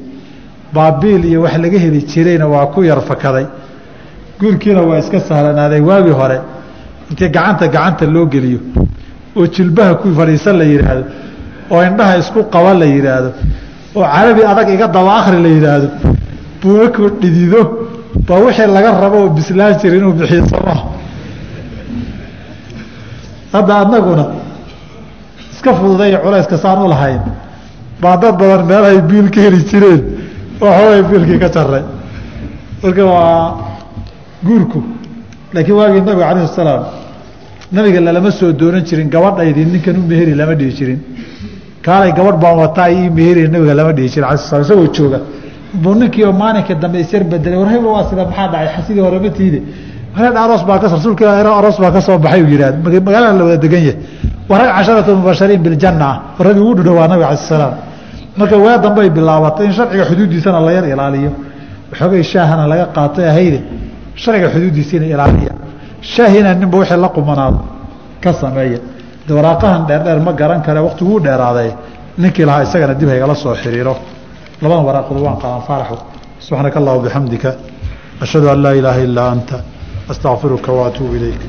Baabiil 0.75 1.25
iyo 1.31 1.43
wax 1.45 1.55
laga 1.65 1.79
heli 1.85 2.01
jirayna 2.11 2.47
waa 2.53 2.67
ku 2.75 2.83
yar 2.91 3.01
fakaday. 3.11 3.47
Guurkiina 4.41 4.83
waa 4.89 4.99
iska 4.99 5.21
sahlanaaday 5.29 5.81
waagii 5.81 6.15
hore. 6.21 6.39
Intii 7.11 7.29
gacanta 7.37 7.67
gacanta 7.75 8.07
loo 8.15 8.27
geliyo? 8.27 8.61
Oo 9.37 9.47
jilbaha 9.47 9.95
ku 10.01 10.07
fadhiisan 10.19 10.57
la 10.61 10.65
yidhaahdo 10.65 11.05
oo 11.71 11.83
indhaha 11.89 12.15
isku 12.23 12.41
qaba 12.55 12.75
la 12.81 12.85
yidhaahdo 12.95 13.31
oo 13.97 14.05
carabi 14.15 14.43
adag 14.53 14.69
iga 14.75 14.87
daba 14.97 15.11
akri 15.21 15.39
la 15.45 15.49
yidhaahdo. 15.57 15.89
Buu 16.61 16.89
dhidido 17.21 17.61
baa 18.29 18.39
wixii 18.45 18.67
laga 18.77 18.91
rabo 19.05 19.17
oo 19.25 19.29
bislaan 19.37 19.75
jira 19.81 19.97
inuu 19.99 20.13
bixiyo 20.19 20.45
sooma 20.53 20.75
hadda 23.55 23.73
anaguna 23.83 24.25
iska 25.53 25.71
fududay 25.79 26.13
culayska 26.25 26.57
saan 26.65 26.79
u 26.85 26.89
lahayn. 26.93 27.23
Baa 28.03 28.17
dad 28.23 28.35
badan 28.41 28.63
meelahay 28.71 29.01
biil 29.11 29.29
ka 29.35 29.41
heli 29.45 29.61
jireen 29.71 30.01
oo 30.61 31.03
biilkii 31.11 31.39
ka 31.43 31.49
jaray 31.55 31.85
marka 32.83 33.03
waa 33.13 33.57
guurku. 34.47 34.81
Laakiin 35.55 35.77
waagii 35.81 36.01
nabiga 36.07 36.27
calayh 36.31 36.49
salaam 36.61 36.83
nabiga 37.73 38.01
lalama 38.07 38.31
soo 38.39 38.53
doonan 38.61 38.83
jirin 38.89 39.09
gabadhaydii 39.15 39.67
ninkan 39.73 39.97
u 40.01 40.03
meheri 40.11 40.35
lama 40.41 40.55
dhihi 40.61 40.73
jirin 40.79 41.01
kaalay 41.87 42.13
gabadh 42.19 42.39
baan 42.43 42.57
wataa 42.63 42.89
ii 42.91 43.11
meheri 43.17 43.49
nabiga 43.49 43.75
lama 43.75 43.93
dhihi 43.97 44.09
jirin. 44.13 44.25
Alai 44.31 44.39
slam 44.39 44.63
isagoo 44.63 44.89
jooga. 44.97 45.19
Buu 45.83 45.95
ninkii 45.95 46.25
oo 46.25 46.33
maalinka 46.33 46.75
dambe 46.83 46.99
isyar 47.05 47.23
bedelay. 47.25 47.59
War 47.63 47.95
waa 47.97 48.05
sida 48.09 48.25
maxaa 48.29 48.49
dhacay? 48.53 48.69
Xasidii 48.75 49.03
hore 49.07 49.19
ma 49.25 49.31
tiide 49.39 49.61
aroos 50.45 50.65
baa 50.65 50.79
ka 50.79 50.89
rasuulka 50.89 51.25
aroos 51.41 51.79
baa 51.81 51.91
ka 51.91 52.01
soo 52.01 52.19
baxay 52.19 52.43
uu 52.43 52.49
yidhahd 52.55 52.77
magaalada 53.07 53.39
la 53.39 53.45
wada 53.45 53.57
degan 53.57 53.83
yahay. 53.83 53.97
Waa 54.49 54.73
casharatu 54.77 55.17
mubashariin 55.17 55.63
biljana 55.63 56.07
ah 56.11 56.17
ragii 56.39 56.61
ugu 56.61 56.75
dhudhowaa 56.79 57.09
nabiga 57.09 57.29
alai 57.29 57.37
salaam 57.37 57.75
marka 58.37 58.57
waa 58.59 58.79
dambe 58.79 59.01
ay 59.01 59.11
bilaabatay 59.11 59.67
in 59.67 59.73
sharciga 59.73 60.05
xuduuddiisana 60.11 60.61
la 60.61 60.73
yar 60.73 60.85
ilaaliyo. 60.93 61.33
Waxoogay 61.91 62.23
shaahana 62.23 62.67
laga 62.67 62.87
qaatay 62.97 63.27
ahayde. 63.33 63.61
Sharciga 64.15 64.49
xuduuddiisiina 64.55 65.07
ilaaliya. 65.07 65.53
Shaahina 66.03 66.55
ninba 66.55 66.79
wixii 66.79 67.01
la 67.05 67.09
qumanaado 67.09 67.61
ka 68.23 68.33
sameeya 68.33 68.79
waraaqahan 69.29 69.87
dheerdheer 69.89 70.21
ma 70.21 70.33
garan 70.33 70.63
kare 70.63 70.81
wakti 70.81 71.05
wuu 71.05 71.21
dheeraaday. 71.27 71.71
Ninkii 72.19 72.45
lahaa 72.49 72.63
isagana 72.63 72.95
dib 72.95 73.09
haygala 73.09 73.35
soo 73.35 73.55
xiriiro. 73.55 73.95
Labadan 74.63 74.85
waraaqood 74.89 75.19
waan 75.27 75.37
qaadan 75.43 75.63
faaraxo 75.69 75.97
subxaanaka 76.47 76.79
allah 76.81 76.95
bixamdika 77.05 77.51
ashhadu 78.25 78.47
an 78.53 78.59
laa 78.65 78.73
ilaaha 78.81 79.01
ilaa 79.07 79.31
anta 79.35 79.57
astaqfiruka 80.13 80.71
waatuubu 80.79 81.15
ilayk 81.19 81.41